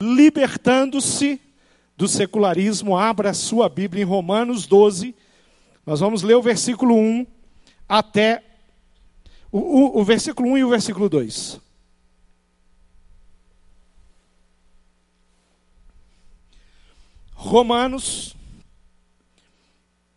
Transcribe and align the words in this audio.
libertando-se 0.00 1.40
do 1.96 2.06
secularismo, 2.06 2.96
abra 2.96 3.34
sua 3.34 3.68
Bíblia 3.68 4.02
em 4.02 4.06
Romanos 4.06 4.66
12. 4.66 5.14
Nós 5.84 5.98
vamos 5.98 6.22
ler 6.22 6.36
o 6.36 6.42
versículo 6.42 6.94
1 6.94 7.26
até 7.88 8.44
o, 9.50 9.58
o, 9.58 10.00
o 10.00 10.04
versículo 10.04 10.50
1 10.50 10.58
e 10.58 10.64
o 10.64 10.68
versículo 10.68 11.08
2. 11.08 11.60
Romanos, 17.32 18.36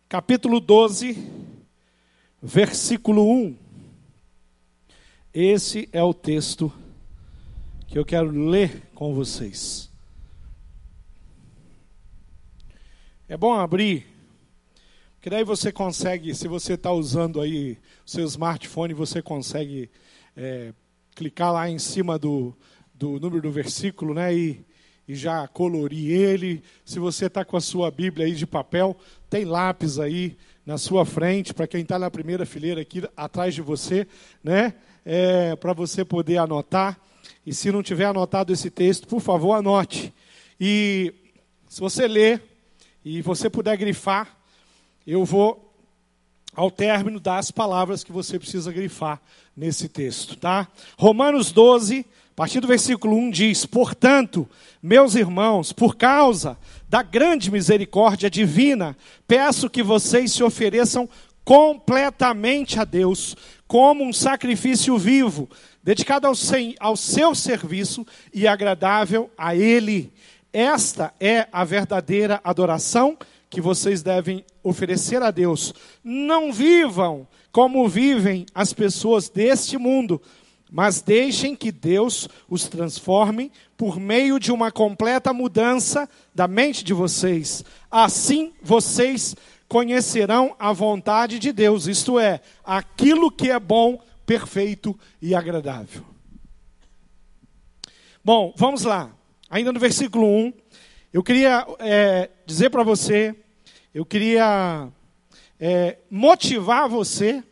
capítulo 0.08 0.60
12, 0.60 1.16
versículo 2.40 3.28
1. 3.28 3.56
Esse 5.32 5.88
é 5.92 6.02
o 6.02 6.12
texto 6.12 6.72
que 7.92 7.98
eu 7.98 8.06
quero 8.06 8.30
ler 8.30 8.84
com 8.94 9.12
vocês. 9.14 9.90
É 13.28 13.36
bom 13.36 13.52
abrir, 13.52 14.06
porque 15.16 15.28
daí 15.28 15.44
você 15.44 15.70
consegue, 15.70 16.34
se 16.34 16.48
você 16.48 16.72
está 16.72 16.90
usando 16.90 17.38
aí 17.38 17.76
o 18.06 18.10
seu 18.10 18.24
smartphone, 18.24 18.94
você 18.94 19.20
consegue 19.20 19.90
é, 20.34 20.72
clicar 21.14 21.52
lá 21.52 21.68
em 21.68 21.78
cima 21.78 22.18
do, 22.18 22.56
do 22.94 23.20
número 23.20 23.42
do 23.42 23.52
versículo, 23.52 24.14
né? 24.14 24.34
E, 24.34 24.64
e 25.06 25.14
já 25.14 25.46
colorir 25.46 26.12
ele. 26.12 26.62
Se 26.86 26.98
você 26.98 27.26
está 27.26 27.44
com 27.44 27.58
a 27.58 27.60
sua 27.60 27.90
Bíblia 27.90 28.24
aí 28.24 28.34
de 28.34 28.46
papel, 28.46 28.96
tem 29.28 29.44
lápis 29.44 29.98
aí 29.98 30.38
na 30.64 30.78
sua 30.78 31.04
frente, 31.04 31.52
para 31.52 31.66
quem 31.66 31.82
está 31.82 31.98
na 31.98 32.10
primeira 32.10 32.46
fileira 32.46 32.80
aqui 32.80 33.02
atrás 33.14 33.54
de 33.54 33.60
você, 33.60 34.06
né? 34.42 34.72
É, 35.04 35.54
para 35.56 35.74
você 35.74 36.06
poder 36.06 36.38
anotar. 36.38 36.98
E 37.44 37.52
se 37.52 37.72
não 37.72 37.82
tiver 37.82 38.06
anotado 38.06 38.52
esse 38.52 38.70
texto, 38.70 39.06
por 39.06 39.20
favor, 39.20 39.54
anote. 39.54 40.12
E 40.60 41.12
se 41.68 41.80
você 41.80 42.06
ler 42.06 42.42
e 43.04 43.20
você 43.20 43.50
puder 43.50 43.76
grifar, 43.76 44.36
eu 45.06 45.24
vou, 45.24 45.74
ao 46.54 46.70
término, 46.70 47.18
dar 47.18 47.38
as 47.38 47.50
palavras 47.50 48.04
que 48.04 48.12
você 48.12 48.38
precisa 48.38 48.70
grifar 48.70 49.20
nesse 49.56 49.88
texto, 49.88 50.36
tá? 50.36 50.68
Romanos 50.96 51.50
12, 51.50 52.06
a 52.30 52.34
partir 52.34 52.60
do 52.60 52.68
versículo 52.68 53.16
1 53.16 53.30
diz: 53.30 53.66
Portanto, 53.66 54.48
meus 54.82 55.14
irmãos, 55.14 55.72
por 55.72 55.96
causa 55.96 56.56
da 56.88 57.02
grande 57.02 57.50
misericórdia 57.50 58.30
divina, 58.30 58.96
peço 59.26 59.68
que 59.68 59.82
vocês 59.82 60.32
se 60.32 60.44
ofereçam 60.44 61.08
completamente 61.44 62.78
a 62.78 62.84
Deus, 62.84 63.36
como 63.66 64.04
um 64.04 64.12
sacrifício 64.12 64.96
vivo, 64.96 65.48
dedicado 65.82 66.26
ao, 66.26 66.34
ao 66.80 66.96
seu 66.96 67.34
serviço 67.34 68.06
e 68.32 68.46
agradável 68.46 69.30
a 69.36 69.54
Ele. 69.54 70.12
Esta 70.52 71.12
é 71.18 71.48
a 71.50 71.64
verdadeira 71.64 72.40
adoração 72.44 73.16
que 73.48 73.60
vocês 73.60 74.02
devem 74.02 74.44
oferecer 74.62 75.22
a 75.22 75.30
Deus. 75.30 75.74
Não 76.02 76.52
vivam 76.52 77.26
como 77.50 77.86
vivem 77.88 78.46
as 78.54 78.72
pessoas 78.72 79.28
deste 79.28 79.76
mundo, 79.76 80.20
mas 80.70 81.02
deixem 81.02 81.54
que 81.54 81.70
Deus 81.70 82.28
os 82.48 82.66
transforme 82.66 83.52
por 83.76 84.00
meio 84.00 84.40
de 84.40 84.50
uma 84.50 84.72
completa 84.72 85.32
mudança 85.32 86.08
da 86.34 86.48
mente 86.48 86.82
de 86.82 86.94
vocês. 86.94 87.62
Assim 87.90 88.52
vocês 88.62 89.36
conhecerão 89.68 90.54
a 90.58 90.72
vontade 90.72 91.38
de 91.38 91.52
Deus, 91.52 91.86
isto 91.86 92.18
é, 92.18 92.40
aquilo 92.64 93.30
que 93.30 93.50
é 93.50 93.58
bom, 93.58 94.00
perfeito 94.24 94.98
e 95.20 95.34
agradável. 95.34 96.04
Bom, 98.24 98.54
vamos 98.56 98.84
lá 98.84 99.12
ainda 99.52 99.70
no 99.70 99.78
versículo 99.78 100.26
1, 100.26 100.54
eu 101.12 101.22
queria 101.22 101.66
é, 101.78 102.30
dizer 102.46 102.70
para 102.70 102.82
você, 102.82 103.36
eu 103.92 104.02
queria 104.02 104.88
é, 105.60 105.98
motivar 106.10 106.88
você 106.88 107.44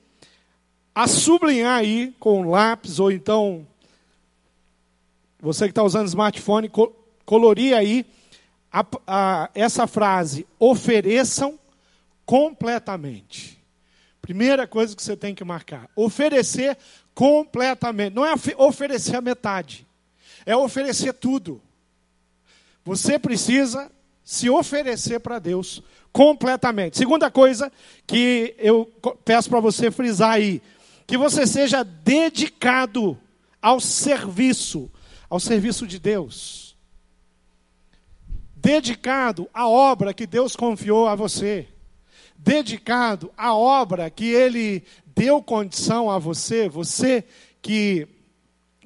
a 0.95 1.07
sublinhar 1.07 1.79
aí 1.79 2.17
com 2.19 2.49
lápis, 2.49 2.99
ou 2.99 3.13
então, 3.13 3.67
você 5.39 5.67
que 5.67 5.73
está 5.73 5.83
usando 5.83 6.07
smartphone, 6.07 6.71
colorir 7.27 7.77
aí 7.77 8.07
a, 8.73 8.87
a, 9.07 9.51
essa 9.55 9.87
frase: 9.87 10.47
ofereçam 10.59 11.59
completamente. 12.25 13.60
Primeira 14.21 14.67
coisa 14.67 14.95
que 14.95 15.03
você 15.03 15.17
tem 15.17 15.35
que 15.35 15.45
marcar: 15.45 15.89
oferecer 15.97 16.77
completamente. 17.15 18.15
Não 18.15 18.25
é 18.25 18.35
oferecer 18.57 19.17
a 19.17 19.21
metade, 19.21 19.87
é 20.45 20.55
oferecer 20.55 21.13
tudo. 21.15 21.61
Você 22.85 23.19
precisa 23.19 23.91
se 24.25 24.49
oferecer 24.49 25.21
para 25.21 25.39
Deus 25.39 25.83
completamente. 26.13 26.97
Segunda 26.97 27.31
coisa 27.31 27.71
que 28.07 28.55
eu 28.59 28.91
peço 29.25 29.49
para 29.49 29.61
você 29.61 29.91
frisar 29.91 30.33
aí, 30.33 30.63
que 31.07 31.17
você 31.17 31.47
seja 31.47 31.83
dedicado 31.83 33.19
ao 33.61 33.81
serviço, 33.81 34.91
ao 35.29 35.41
serviço 35.41 35.87
de 35.87 35.99
Deus. 35.99 36.77
Dedicado 38.57 39.49
à 39.55 39.69
obra 39.69 40.13
que 40.13 40.27
Deus 40.27 40.55
confiou 40.55 41.09
a 41.09 41.15
você. 41.15 41.67
Dedicado 42.43 43.31
à 43.37 43.55
obra 43.55 44.09
que 44.09 44.25
Ele 44.25 44.83
deu 45.15 45.43
condição 45.43 46.11
a 46.11 46.19
você, 46.19 46.71
você 46.71 47.23
que 47.61 48.09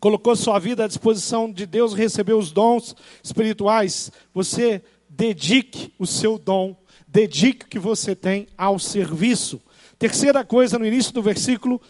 colocou 0.00 0.34
sua 0.34 0.58
vida 0.58 0.84
à 0.84 0.88
disposição 0.88 1.50
de 1.50 1.64
Deus, 1.64 1.94
recebeu 1.94 2.36
os 2.36 2.50
dons 2.50 2.96
espirituais, 3.22 4.10
você 4.34 4.82
dedique 5.08 5.94
o 6.00 6.06
seu 6.06 6.36
dom, 6.36 6.76
dedique 7.06 7.64
o 7.64 7.68
que 7.68 7.78
você 7.78 8.16
tem 8.16 8.48
ao 8.58 8.76
serviço. 8.78 9.62
Terceira 10.00 10.44
coisa, 10.44 10.76
no 10.76 10.84
início 10.84 11.12
do 11.12 11.22
versículo 11.22 11.80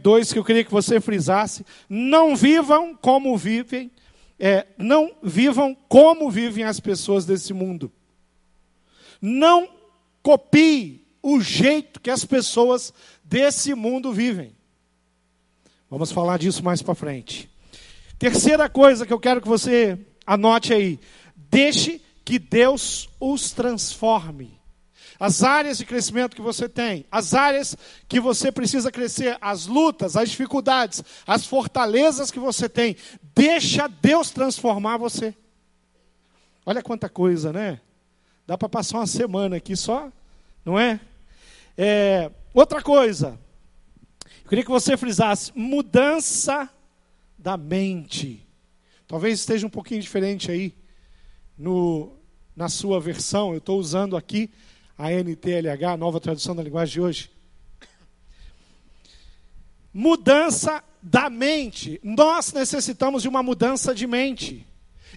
2, 0.00 0.30
é, 0.30 0.32
que 0.32 0.38
eu 0.38 0.44
queria 0.44 0.64
que 0.64 0.72
você 0.72 0.98
frisasse: 0.98 1.62
não 1.90 2.34
vivam 2.34 2.94
como 2.94 3.36
vivem, 3.36 3.90
é, 4.38 4.66
não 4.78 5.12
vivam 5.22 5.76
como 5.90 6.30
vivem 6.30 6.64
as 6.64 6.80
pessoas 6.80 7.26
desse 7.26 7.52
mundo. 7.52 7.92
Não 9.20 9.79
copie 10.22 11.06
o 11.22 11.40
jeito 11.40 12.00
que 12.00 12.10
as 12.10 12.24
pessoas 12.24 12.92
desse 13.22 13.74
mundo 13.74 14.12
vivem. 14.12 14.56
Vamos 15.88 16.12
falar 16.12 16.38
disso 16.38 16.64
mais 16.64 16.82
para 16.82 16.94
frente. 16.94 17.50
Terceira 18.18 18.68
coisa 18.68 19.06
que 19.06 19.12
eu 19.12 19.18
quero 19.18 19.40
que 19.40 19.48
você 19.48 19.98
anote 20.26 20.72
aí: 20.72 21.00
deixe 21.34 22.00
que 22.24 22.38
Deus 22.38 23.08
os 23.18 23.52
transforme. 23.52 24.60
As 25.18 25.42
áreas 25.42 25.76
de 25.76 25.84
crescimento 25.84 26.34
que 26.34 26.40
você 26.40 26.66
tem, 26.66 27.04
as 27.12 27.34
áreas 27.34 27.76
que 28.08 28.18
você 28.18 28.50
precisa 28.50 28.90
crescer, 28.90 29.36
as 29.38 29.66
lutas, 29.66 30.16
as 30.16 30.30
dificuldades, 30.30 31.04
as 31.26 31.44
fortalezas 31.44 32.30
que 32.30 32.38
você 32.38 32.70
tem, 32.70 32.96
deixa 33.34 33.86
Deus 33.86 34.30
transformar 34.30 34.96
você. 34.96 35.34
Olha 36.64 36.82
quanta 36.82 37.06
coisa, 37.06 37.52
né? 37.52 37.80
Dá 38.50 38.58
para 38.58 38.68
passar 38.68 38.98
uma 38.98 39.06
semana 39.06 39.58
aqui 39.58 39.76
só, 39.76 40.10
não 40.64 40.76
é? 40.76 40.98
é 41.78 42.32
outra 42.52 42.82
coisa, 42.82 43.38
queria 44.48 44.64
que 44.64 44.70
você 44.72 44.96
frisasse 44.96 45.52
mudança 45.54 46.68
da 47.38 47.56
mente. 47.56 48.44
Talvez 49.06 49.38
esteja 49.38 49.64
um 49.68 49.70
pouquinho 49.70 50.02
diferente 50.02 50.50
aí 50.50 50.74
no, 51.56 52.10
na 52.56 52.68
sua 52.68 52.98
versão. 52.98 53.52
Eu 53.52 53.58
estou 53.58 53.78
usando 53.78 54.16
aqui 54.16 54.50
a 54.98 55.12
NTLH, 55.12 55.92
a 55.92 55.96
nova 55.96 56.18
tradução 56.18 56.56
da 56.56 56.64
linguagem 56.64 56.94
de 56.94 57.00
hoje. 57.00 57.30
Mudança 59.94 60.82
da 61.00 61.30
mente. 61.30 62.00
Nós 62.02 62.52
necessitamos 62.52 63.22
de 63.22 63.28
uma 63.28 63.44
mudança 63.44 63.94
de 63.94 64.08
mente. 64.08 64.66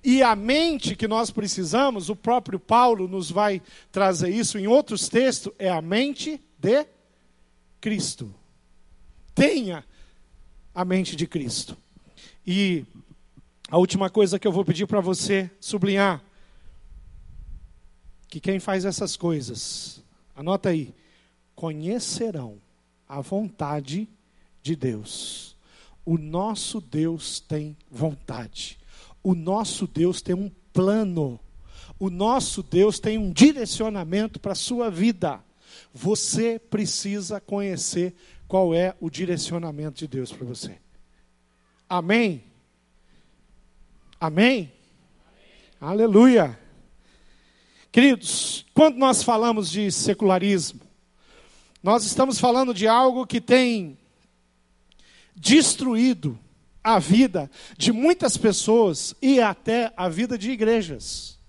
E 0.02 0.24
a 0.24 0.36
mente 0.36 0.96
que 0.96 1.08
nós 1.08 1.30
precisamos, 1.30 2.10
o 2.10 2.16
próprio 2.16 2.60
Paulo 2.60 3.08
nos 3.08 3.30
vai 3.30 3.62
trazer 3.92 4.30
isso 4.30 4.58
em 4.58 4.68
outros 4.68 5.10
textos, 5.10 5.52
é 5.60 5.70
a 5.70 5.82
mente 5.82 6.42
de 6.58 6.86
Cristo 7.82 8.34
tenha 9.34 9.86
a 10.74 10.86
mente 10.86 11.16
de 11.16 11.28
Cristo. 11.28 11.78
E 12.46 12.86
a 13.70 13.78
última 13.78 14.10
coisa 14.10 14.40
que 14.40 14.48
eu 14.48 14.52
vou 14.52 14.66
pedir 14.66 14.88
para 14.88 15.02
você 15.02 15.50
sublinhar, 15.60 16.24
que 18.28 18.40
quem 18.40 18.60
faz 18.60 18.86
essas 18.86 19.16
coisas, 19.16 20.04
anota 20.36 20.70
aí, 20.70 20.94
conhecerão 21.56 22.58
a 23.08 23.22
vontade 23.22 24.08
de 24.62 24.76
Deus. 24.76 25.56
O 26.06 26.18
nosso 26.18 26.82
Deus 26.82 27.40
tem 27.40 27.78
vontade. 27.90 28.78
O 29.24 29.34
nosso 29.34 29.88
Deus 29.88 30.22
tem 30.22 30.36
um 30.36 30.52
plano. 30.74 31.40
O 31.98 32.10
nosso 32.10 32.62
Deus 32.62 33.00
tem 33.00 33.18
um 33.18 33.32
direcionamento 33.32 34.40
para 34.40 34.52
a 34.52 34.56
sua 34.56 34.92
vida. 34.92 35.42
Você 35.94 36.60
precisa 36.60 37.40
conhecer 37.40 38.14
qual 38.48 38.76
é 38.76 38.96
o 39.00 39.10
direcionamento 39.10 40.00
de 40.00 40.08
Deus 40.08 40.32
para 40.32 40.46
você. 40.46 40.78
Amém? 41.88 42.44
Amém? 44.20 44.72
Aleluia. 45.80 46.60
Queridos, 47.92 48.66
quando 48.74 48.98
nós 48.98 49.22
falamos 49.22 49.70
de 49.70 49.92
secularismo, 49.92 50.82
nós 51.82 52.06
estamos 52.06 52.40
falando 52.40 52.74
de 52.74 52.88
algo 52.88 53.28
que 53.28 53.40
tem 53.40 53.98
destruído 55.36 56.40
a 56.84 57.00
vida 57.00 57.50
de 57.78 57.92
muitas 57.92 58.36
pessoas 58.36 59.16
e 59.22 59.40
até 59.40 59.94
a 59.96 60.10
vida 60.10 60.38
de 60.38 60.52
igrejas. 60.52 61.40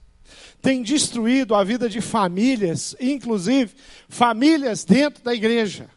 Tem 0.63 0.83
destruído 0.83 1.55
a 1.55 1.63
vida 1.65 1.89
de 1.89 2.01
famílias, 2.01 2.97
inclusive 3.01 3.75
famílias 4.09 4.85
dentro 4.85 5.23
da 5.23 5.35
igreja. 5.35 5.91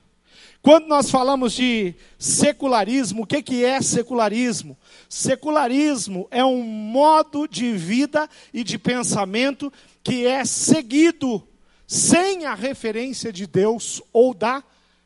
Quando 0.61 0.87
nós 0.87 1.09
falamos 1.09 1.53
de 1.53 1.95
secularismo, 2.19 3.23
o 3.23 3.25
que, 3.25 3.41
que 3.41 3.63
é 3.63 3.81
secularismo? 3.81 4.77
Secularismo 5.07 6.27
é 6.29 6.43
um 6.43 6.61
modo 6.61 7.47
de 7.47 7.71
vida 7.73 8.27
e 8.53 8.63
de 8.63 8.77
pensamento 8.77 9.71
que 10.03 10.25
é 10.25 10.43
seguido 10.43 11.47
sem 11.87 12.45
a 12.45 12.53
referência 12.53 13.31
de 13.31 13.47
Deus 13.47 14.01
ou 14.11 14.33
da 14.33 14.61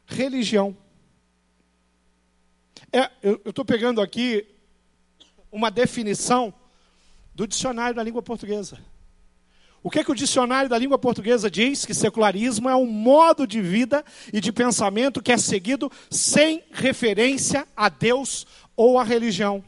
religião. 0.07 0.75
É, 2.91 3.09
eu 3.21 3.41
estou 3.45 3.63
pegando 3.63 4.01
aqui 4.01 4.45
uma 5.51 5.69
definição 5.69 6.53
do 7.33 7.47
dicionário 7.47 7.95
da 7.95 8.03
língua 8.03 8.21
portuguesa. 8.21 8.79
O 9.83 9.89
que, 9.89 10.03
que 10.03 10.11
o 10.11 10.15
dicionário 10.15 10.69
da 10.69 10.77
língua 10.77 10.97
portuguesa 10.97 11.49
diz? 11.49 11.85
Que 11.85 11.93
secularismo 11.93 12.69
é 12.69 12.75
um 12.75 12.85
modo 12.85 13.47
de 13.47 13.61
vida 13.61 14.05
e 14.31 14.39
de 14.39 14.51
pensamento 14.51 15.23
que 15.23 15.31
é 15.31 15.37
seguido 15.37 15.91
sem 16.09 16.63
referência 16.71 17.67
a 17.75 17.89
Deus 17.89 18.45
ou 18.75 18.99
a 18.99 19.03
religião. 19.03 19.63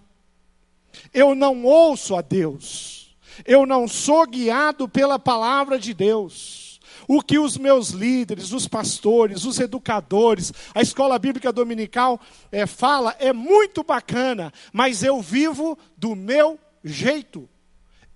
Eu 1.13 1.33
não 1.33 1.63
ouço 1.63 2.15
a 2.15 2.21
Deus 2.21 3.03
eu 3.45 3.65
não 3.65 3.87
sou 3.87 4.27
guiado 4.27 4.87
pela 4.87 5.17
palavra 5.17 5.79
de 5.79 5.93
Deus. 5.93 6.62
O 7.07 7.21
que 7.21 7.39
os 7.39 7.57
meus 7.57 7.89
líderes, 7.89 8.51
os 8.51 8.67
pastores, 8.67 9.45
os 9.45 9.59
educadores, 9.59 10.51
a 10.73 10.81
escola 10.81 11.19
bíblica 11.19 11.51
dominical 11.51 12.19
é, 12.51 12.65
fala 12.65 13.15
é 13.19 13.33
muito 13.33 13.83
bacana, 13.83 14.51
mas 14.71 15.03
eu 15.03 15.21
vivo 15.21 15.77
do 15.97 16.15
meu 16.15 16.59
jeito. 16.83 17.50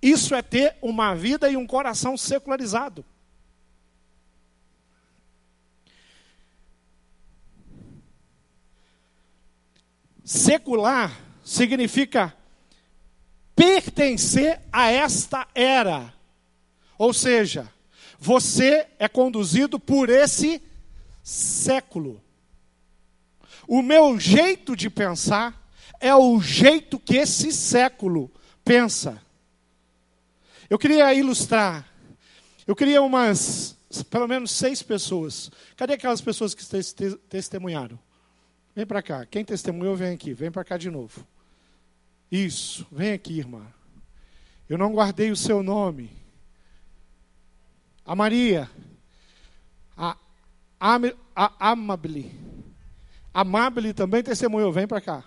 Isso 0.00 0.34
é 0.34 0.42
ter 0.42 0.76
uma 0.80 1.14
vida 1.14 1.50
e 1.50 1.56
um 1.56 1.66
coração 1.66 2.16
secularizado. 2.16 3.04
Secular 10.24 11.18
significa 11.42 12.36
pertencer 13.56 14.60
a 14.70 14.90
esta 14.90 15.48
era. 15.54 16.12
Ou 16.98 17.14
seja, 17.14 17.72
você 18.18 18.86
é 18.98 19.06
conduzido 19.08 19.78
por 19.78 20.08
esse 20.10 20.60
século. 21.22 22.20
O 23.66 23.80
meu 23.80 24.18
jeito 24.18 24.74
de 24.74 24.90
pensar 24.90 25.70
é 26.00 26.14
o 26.14 26.40
jeito 26.40 26.98
que 26.98 27.16
esse 27.16 27.52
século 27.52 28.30
pensa. 28.64 29.22
Eu 30.68 30.78
queria 30.78 31.14
ilustrar. 31.14 31.86
Eu 32.66 32.74
queria 32.74 33.00
umas, 33.00 33.76
pelo 34.10 34.26
menos 34.26 34.50
seis 34.50 34.82
pessoas. 34.82 35.50
Cadê 35.76 35.94
aquelas 35.94 36.20
pessoas 36.20 36.54
que 36.54 36.64
testemunharam? 37.28 37.98
Vem 38.74 38.86
para 38.86 39.02
cá. 39.02 39.26
Quem 39.26 39.44
testemunhou, 39.44 39.96
vem 39.96 40.12
aqui. 40.12 40.32
Vem 40.32 40.50
para 40.50 40.64
cá 40.64 40.76
de 40.76 40.90
novo. 40.90 41.26
Isso, 42.30 42.86
vem 42.92 43.12
aqui, 43.12 43.38
irmã. 43.38 43.66
Eu 44.68 44.76
não 44.76 44.92
guardei 44.92 45.30
o 45.30 45.36
seu 45.36 45.62
nome. 45.62 46.10
A 48.08 48.16
Maria, 48.16 48.70
a, 49.94 50.16
a, 50.80 51.72
Amable, 51.72 52.32
Amable 53.34 53.92
também 53.92 54.22
testemunhou. 54.22 54.72
Vem 54.72 54.86
para 54.86 54.98
cá. 54.98 55.22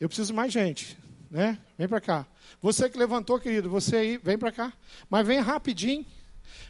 Eu 0.00 0.08
preciso 0.08 0.32
de 0.32 0.36
mais 0.36 0.52
gente, 0.52 0.98
né? 1.30 1.56
Vem 1.78 1.86
para 1.86 2.00
cá. 2.00 2.26
Você 2.60 2.90
que 2.90 2.98
levantou, 2.98 3.38
querido, 3.38 3.70
você 3.70 3.96
aí, 3.98 4.16
vem 4.18 4.36
para 4.36 4.50
cá. 4.50 4.72
Mas 5.08 5.24
vem 5.24 5.38
rapidinho. 5.38 6.04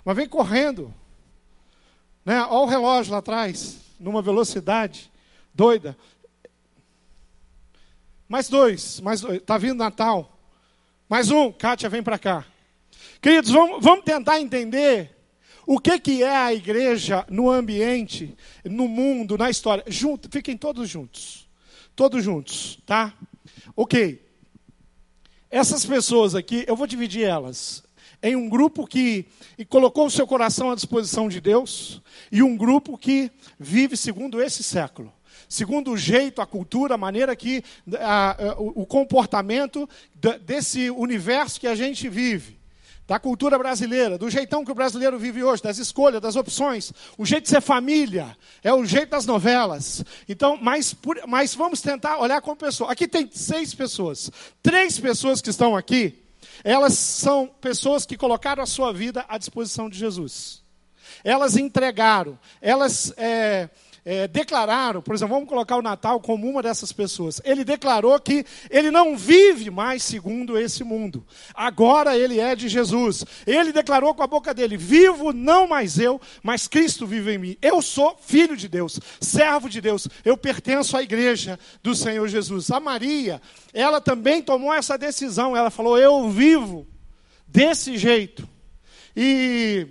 Mas 0.05 0.17
vem 0.17 0.29
correndo. 0.29 0.93
Né? 2.23 2.43
Olha 2.43 2.53
o 2.53 2.67
relógio 2.67 3.13
lá 3.13 3.21
atrás, 3.21 3.81
numa 3.99 4.21
velocidade 4.21 5.11
doida. 5.55 5.97
Mais 8.29 8.51
dois, 8.51 9.01
mais 9.01 9.23
dois. 9.23 9.39
Está 9.39 9.57
vindo 9.57 9.79
Natal. 9.79 10.39
Mais 11.09 11.31
um, 11.31 11.51
Kátia, 11.51 11.89
vem 11.89 12.03
para 12.03 12.19
cá. 12.19 12.45
Queridos, 13.25 13.53
vamos, 13.53 13.83
vamos 13.83 14.05
tentar 14.05 14.39
entender 14.39 15.17
o 15.67 15.81
que, 15.81 15.99
que 15.99 16.23
é 16.23 16.37
a 16.37 16.53
igreja 16.53 17.25
no 17.31 17.51
ambiente, 17.51 18.37
no 18.63 18.87
mundo, 18.87 19.39
na 19.39 19.49
história. 19.49 19.83
Junto, 19.87 20.29
fiquem 20.31 20.59
todos 20.59 20.91
juntos. 20.91 21.49
Todos 21.97 22.23
juntos, 22.23 22.79
tá? 22.85 23.15
Ok. 23.75 24.23
Essas 25.51 25.87
pessoas 25.87 26.35
aqui, 26.35 26.67
eu 26.69 26.77
vou 26.77 26.87
dividir 26.87 27.25
elas 27.25 27.83
em 28.23 28.37
um 28.37 28.47
grupo 28.47 28.87
que 28.87 29.25
colocou 29.71 30.05
o 30.05 30.11
seu 30.11 30.27
coração 30.27 30.71
à 30.71 30.75
disposição 30.75 31.27
de 31.27 31.41
Deus 31.41 32.03
e 32.31 32.43
um 32.43 32.55
grupo 32.55 32.99
que 32.99 33.31
vive 33.59 33.97
segundo 33.97 34.43
esse 34.43 34.63
século 34.63 35.11
segundo 35.49 35.93
o 35.93 35.97
jeito, 35.97 36.43
a 36.43 36.47
cultura, 36.47 36.95
a 36.95 36.99
maneira 36.99 37.35
que 37.35 37.63
a, 38.01 38.33
a, 38.33 38.53
o 38.59 38.85
comportamento 38.85 39.89
desse 40.45 40.91
universo 40.91 41.61
que 41.61 41.67
a 41.67 41.75
gente 41.75 42.09
vive. 42.09 42.64
Da 43.07 43.19
cultura 43.19 43.59
brasileira, 43.59 44.17
do 44.17 44.31
jeitão 44.31 44.65
que 44.65 44.73
o 44.73 44.75
brasileiro 44.75 45.19
vive 45.19 45.45
hoje, 45.45 45.63
das 45.63 45.77
escolhas, 45.77 46.23
das 46.23 46.37
opções, 46.37 46.91
o 47.19 47.27
jeito 47.27 47.45
de 47.45 47.51
ser 47.51 47.61
família, 47.61 48.35
é 48.63 48.73
o 48.73 48.83
jeito 48.85 49.11
das 49.11 49.27
novelas. 49.27 50.03
Então, 50.27 50.59
mas, 50.59 50.97
mas 51.29 51.55
vamos 51.55 51.83
tentar 51.83 52.19
olhar 52.19 52.41
como 52.41 52.57
pessoa. 52.57 52.91
Aqui 52.91 53.07
tem 53.07 53.29
seis 53.31 53.75
pessoas. 53.75 54.31
Três 54.63 54.99
pessoas 54.99 55.43
que 55.43 55.51
estão 55.51 55.77
aqui, 55.77 56.25
elas 56.63 56.95
são 56.99 57.47
pessoas 57.61 58.07
que 58.07 58.17
colocaram 58.17 58.63
a 58.63 58.67
sua 58.67 58.91
vida 58.91 59.25
à 59.29 59.37
disposição 59.37 59.91
de 59.91 59.99
Jesus. 59.99 60.63
Elas 61.23 61.57
entregaram, 61.57 62.39
elas 62.61 63.13
é, 63.17 63.69
é, 64.05 64.29
declararam, 64.29 65.01
por 65.01 65.15
exemplo, 65.15 65.35
vamos 65.35 65.49
colocar 65.49 65.77
o 65.77 65.83
Natal 65.83 66.21
como 66.21 66.47
uma 66.47 66.63
dessas 66.63 66.93
pessoas. 66.93 67.41
Ele 67.43 67.65
declarou 67.65 68.19
que 68.21 68.45
ele 68.69 68.91
não 68.91 69.17
vive 69.17 69.71
mais 69.71 70.03
segundo 70.03 70.59
esse 70.59 70.85
mundo. 70.85 71.27
Agora 71.55 72.17
ele 72.17 72.39
é 72.39 72.55
de 72.55 72.69
Jesus. 72.69 73.25
Ele 73.47 73.73
declarou 73.73 74.15
com 74.15 74.23
a 74.23 74.27
boca 74.27 74.53
dele: 74.53 74.77
Vivo 74.77 75.33
não 75.33 75.67
mais 75.67 75.99
eu, 75.99 76.21
mas 76.43 76.69
Cristo 76.69 77.07
vive 77.07 77.33
em 77.35 77.39
mim. 77.39 77.57
Eu 77.63 77.81
sou 77.81 78.19
filho 78.21 78.57
de 78.57 78.69
Deus, 78.69 79.01
servo 79.21 79.71
de 79.71 79.81
Deus. 79.81 80.07
Eu 80.23 80.37
pertenço 80.37 80.97
à 80.97 81.03
igreja 81.03 81.59
do 81.83 81.95
Senhor 81.95 82.29
Jesus. 82.29 82.71
A 82.71 82.79
Maria, 82.79 83.41
ela 83.73 84.03
também 84.03 84.43
tomou 84.43 84.75
essa 84.75 84.99
decisão. 84.99 85.57
Ela 85.57 85.71
falou: 85.71 85.99
Eu 85.99 86.29
vivo 86.29 86.87
desse 87.47 87.97
jeito. 87.97 88.47
E 89.17 89.87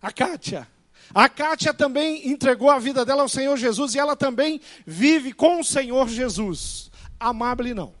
a 0.00 0.10
Kátia, 0.10 0.66
a 1.14 1.28
Kátia 1.28 1.72
também 1.72 2.28
entregou 2.28 2.70
a 2.70 2.78
vida 2.78 3.04
dela 3.04 3.22
ao 3.22 3.28
Senhor 3.28 3.56
Jesus 3.56 3.94
e 3.94 3.98
ela 3.98 4.16
também 4.16 4.60
vive 4.86 5.32
com 5.32 5.60
o 5.60 5.64
Senhor 5.64 6.08
Jesus. 6.08 6.90
Amable 7.18 7.74
não. 7.74 7.94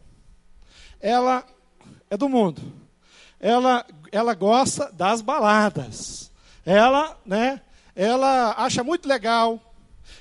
Ela 1.00 1.44
é 2.10 2.16
do 2.16 2.28
mundo. 2.28 2.60
Ela, 3.40 3.86
ela 4.12 4.34
gosta 4.34 4.90
das 4.92 5.20
baladas. 5.20 6.30
Ela, 6.66 7.16
né, 7.24 7.60
ela 7.94 8.54
acha 8.58 8.84
muito 8.84 9.08
legal. 9.08 9.60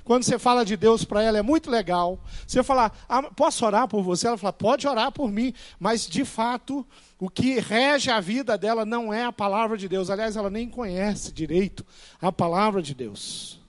Quando 0.04 0.24
você 0.24 0.40
fala 0.40 0.64
de 0.64 0.78
Deus 0.78 1.04
para 1.04 1.22
ela 1.22 1.38
é 1.38 1.42
muito 1.42 1.70
legal. 1.70 2.20
Você 2.46 2.64
falar, 2.64 2.98
ah, 3.10 3.24
posso 3.24 3.66
orar 3.66 3.88
por 3.88 4.02
você? 4.02 4.28
Ela 4.28 4.38
fala, 4.38 4.54
pode 4.54 4.88
orar 4.88 5.12
por 5.12 5.30
mim. 5.30 5.54
Mas 5.78 6.08
de 6.08 6.24
fato, 6.24 6.86
o 7.20 7.30
que 7.30 7.60
rege 7.60 8.12
a 8.12 8.20
vida 8.20 8.58
dela 8.58 8.86
não 8.86 9.14
é 9.14 9.26
a 9.26 9.32
palavra 9.32 9.78
de 9.78 9.88
Deus. 9.88 10.10
Aliás, 10.10 10.36
ela 10.36 10.50
nem 10.50 10.70
conhece 10.70 11.32
direito 11.32 11.86
a 12.22 12.32
palavra 12.32 12.82
de 12.82 12.94
Deus. 12.94 13.60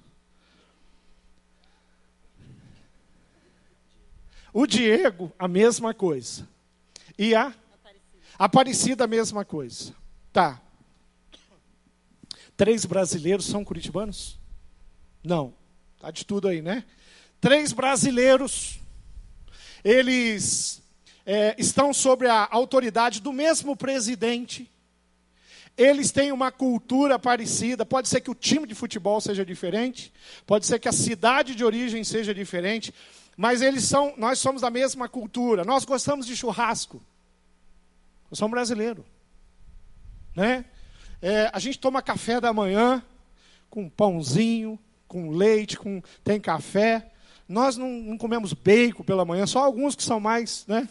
O 4.53 4.67
Diego, 4.67 5.33
a 5.39 5.47
mesma 5.47 5.95
coisa. 5.95 6.49
E 7.19 7.35
a 7.35 7.55
Aparecida, 8.39 9.03
a 9.03 9.09
mesma 9.09 9.45
coisa. 9.45 9.93
Tá. 10.33 10.63
Três 12.57 12.85
brasileiros 12.85 13.47
são 13.47 13.65
curitibanos? 13.65 14.39
Não. 15.25 15.53
Tá 15.99 16.13
de 16.13 16.25
tudo 16.25 16.47
aí, 16.47 16.63
né? 16.63 16.85
Três 17.41 17.73
brasileiros. 17.73 18.79
Eles 19.83 20.81
é, 21.31 21.55
estão 21.59 21.93
sobre 21.93 22.27
a 22.27 22.49
autoridade 22.51 23.21
do 23.21 23.35
mesmo 23.35 23.77
presidente. 23.77 24.67
Eles 25.77 26.11
têm 26.11 26.33
uma 26.33 26.51
cultura 26.51 27.19
parecida. 27.19 27.85
Pode 27.85 28.09
ser 28.09 28.23
que 28.23 28.31
o 28.31 28.35
time 28.35 28.67
de 28.67 28.75
futebol 28.75 29.21
seja 29.21 29.45
diferente, 29.45 30.11
pode 30.47 30.65
ser 30.65 30.79
que 30.79 30.89
a 30.89 30.93
cidade 30.93 31.55
de 31.55 31.63
origem 31.63 32.03
seja 32.03 32.33
diferente, 32.33 32.95
mas 33.37 33.61
eles 33.61 33.85
são, 33.85 34.15
nós 34.17 34.39
somos 34.39 34.63
da 34.63 34.71
mesma 34.71 35.07
cultura. 35.07 35.67
Nós 35.67 35.85
gostamos 35.85 36.25
de 36.25 36.35
churrasco. 36.35 36.99
Nós 38.31 38.39
somos 38.39 38.53
brasileiros. 38.53 39.05
né? 40.35 40.65
É, 41.21 41.51
a 41.53 41.59
gente 41.59 41.79
toma 41.79 42.01
café 42.01 42.41
da 42.41 42.55
manhã 42.55 43.05
com 43.69 43.87
pãozinho, 43.87 44.79
com 45.07 45.29
leite, 45.29 45.77
com 45.77 46.01
tem 46.25 46.41
café. 46.41 47.13
Nós 47.47 47.77
não, 47.77 47.91
não 47.91 48.17
comemos 48.17 48.55
bacon 48.55 49.05
pela 49.05 49.27
manhã, 49.27 49.47
só 49.47 49.63
alguns 49.63 49.95
que 49.95 50.03
são 50.03 50.19
mais, 50.19 50.65
né? 50.67 50.89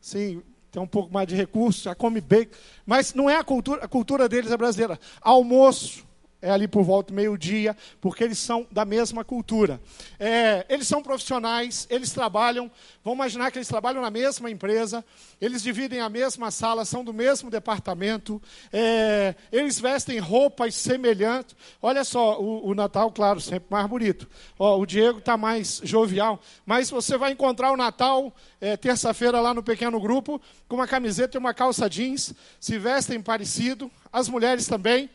Sim, 0.00 0.42
tem 0.70 0.80
um 0.80 0.86
pouco 0.86 1.12
mais 1.12 1.28
de 1.28 1.34
recursos, 1.34 1.82
já 1.82 1.94
come 1.94 2.20
bacon. 2.20 2.56
Mas 2.86 3.12
não 3.14 3.28
é 3.28 3.36
a 3.36 3.44
cultura, 3.44 3.84
a 3.84 3.88
cultura 3.88 4.28
deles 4.28 4.50
é 4.50 4.56
brasileira. 4.56 4.98
Almoço, 5.20 6.06
é 6.42 6.50
ali 6.50 6.66
por 6.66 6.82
volta 6.82 7.12
do 7.12 7.16
meio-dia, 7.16 7.76
porque 8.00 8.24
eles 8.24 8.38
são 8.38 8.66
da 8.70 8.84
mesma 8.84 9.24
cultura. 9.24 9.80
É, 10.18 10.64
eles 10.68 10.86
são 10.86 11.02
profissionais, 11.02 11.86
eles 11.90 12.12
trabalham, 12.12 12.70
vamos 13.04 13.18
imaginar 13.18 13.50
que 13.50 13.58
eles 13.58 13.68
trabalham 13.68 14.00
na 14.00 14.10
mesma 14.10 14.50
empresa, 14.50 15.04
eles 15.40 15.62
dividem 15.62 16.00
a 16.00 16.08
mesma 16.08 16.50
sala, 16.50 16.84
são 16.84 17.04
do 17.04 17.12
mesmo 17.12 17.50
departamento, 17.50 18.40
é, 18.72 19.34
eles 19.52 19.78
vestem 19.78 20.18
roupas 20.18 20.74
semelhantes. 20.74 21.54
Olha 21.82 22.04
só, 22.04 22.40
o, 22.40 22.68
o 22.68 22.74
Natal, 22.74 23.10
claro, 23.10 23.40
sempre 23.40 23.66
mais 23.70 23.86
bonito. 23.86 24.28
Ó, 24.58 24.78
o 24.78 24.86
Diego 24.86 25.18
está 25.18 25.36
mais 25.36 25.80
jovial, 25.84 26.40
mas 26.64 26.90
você 26.90 27.18
vai 27.18 27.32
encontrar 27.32 27.72
o 27.72 27.76
Natal 27.76 28.34
é, 28.60 28.76
terça-feira 28.76 29.40
lá 29.40 29.52
no 29.52 29.62
pequeno 29.62 30.00
grupo, 30.00 30.40
com 30.68 30.76
uma 30.76 30.86
camiseta 30.86 31.36
e 31.36 31.38
uma 31.38 31.52
calça 31.52 31.88
jeans, 31.88 32.34
se 32.58 32.78
vestem 32.78 33.20
parecido, 33.20 33.90
as 34.12 34.28
mulheres 34.28 34.66
também, 34.66 35.10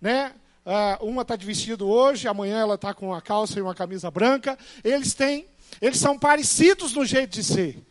né? 0.00 0.32
Uh, 0.64 1.04
uma 1.04 1.22
está 1.22 1.36
de 1.36 1.44
vestido 1.44 1.86
hoje, 1.86 2.26
amanhã 2.26 2.60
ela 2.60 2.76
está 2.76 2.94
com 2.94 3.08
uma 3.08 3.20
calça 3.20 3.58
e 3.58 3.62
uma 3.62 3.74
camisa 3.74 4.10
branca. 4.10 4.58
Eles 4.82 5.12
têm, 5.12 5.46
eles 5.80 5.98
são 5.98 6.18
parecidos 6.18 6.94
no 6.94 7.04
jeito 7.04 7.32
de 7.32 7.44
ser. 7.44 7.84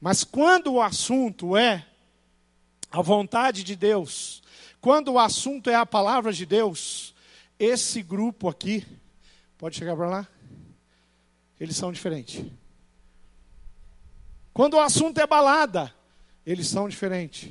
Mas 0.00 0.24
quando 0.24 0.72
o 0.72 0.82
assunto 0.82 1.56
é 1.56 1.86
a 2.90 3.02
vontade 3.02 3.62
de 3.62 3.76
Deus, 3.76 4.42
quando 4.80 5.12
o 5.12 5.18
assunto 5.18 5.68
é 5.68 5.74
a 5.74 5.84
palavra 5.84 6.32
de 6.32 6.46
Deus, 6.46 7.14
esse 7.58 8.02
grupo 8.02 8.48
aqui, 8.48 8.86
pode 9.58 9.76
chegar 9.76 9.96
para 9.96 10.08
lá? 10.08 10.28
Eles 11.60 11.76
são 11.76 11.92
diferentes. 11.92 12.44
Quando 14.52 14.74
o 14.74 14.80
assunto 14.80 15.18
é 15.18 15.26
balada, 15.26 15.92
eles 16.46 16.68
são 16.68 16.88
diferentes. 16.88 17.50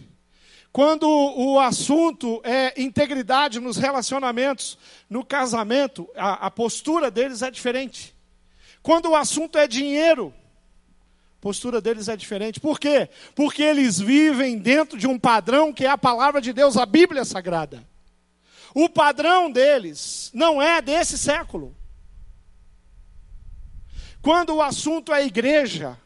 Quando 0.75 1.07
o 1.07 1.57
assunto 1.57 2.41
é 2.43 2.73
integridade 2.75 3.61
nos 3.61 3.77
relacionamentos, 3.77 4.77
no 5.09 5.23
casamento, 5.23 6.05
a, 6.17 6.47
a, 6.47 6.51
postura 6.51 7.09
deles 7.09 7.41
é 7.41 7.49
diferente. 7.49 8.13
Quando 8.83 9.11
o 9.11 9.15
assunto 9.15 9.57
é 9.57 9.69
dinheiro, 9.69 10.33
a 11.37 11.39
postura 11.39 11.79
deles 11.79 12.09
é 12.09 12.17
diferente. 12.17 12.59
Por 12.59 12.77
quê? 12.77 13.07
Porque 13.33 13.63
eles 13.63 14.01
vivem 14.01 14.57
dentro 14.57 14.97
de 14.97 15.07
um 15.07 15.17
padrão 15.17 15.71
que 15.71 15.85
é 15.85 15.89
a 15.89 15.97
palavra 15.97 16.41
de 16.41 16.51
Deus, 16.51 16.75
a 16.75 16.85
Bíblia 16.85 17.23
Sagrada. 17.23 17.81
O 18.73 18.89
padrão 18.89 19.49
deles 19.49 20.29
não 20.33 20.61
é 20.61 20.81
desse 20.81 21.17
século. 21.17 21.73
Quando 24.21 24.55
o 24.55 24.61
assunto 24.61 25.13
é 25.13 25.25
igreja, 25.25 25.97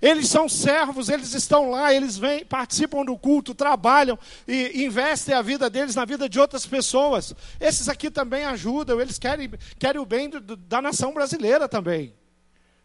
eles 0.00 0.28
são 0.28 0.48
servos, 0.48 1.08
eles 1.08 1.32
estão 1.34 1.70
lá, 1.70 1.92
eles 1.92 2.16
vêm, 2.18 2.44
participam 2.44 3.04
do 3.04 3.16
culto, 3.16 3.54
trabalham 3.54 4.18
e 4.46 4.84
investem 4.84 5.34
a 5.34 5.42
vida 5.42 5.70
deles 5.70 5.94
na 5.94 6.04
vida 6.04 6.28
de 6.28 6.38
outras 6.38 6.66
pessoas. 6.66 7.34
Esses 7.60 7.88
aqui 7.88 8.10
também 8.10 8.44
ajudam, 8.44 9.00
eles 9.00 9.18
querem, 9.18 9.50
querem 9.78 10.00
o 10.00 10.06
bem 10.06 10.28
do, 10.28 10.56
da 10.56 10.82
nação 10.82 11.14
brasileira 11.14 11.68
também. 11.68 12.14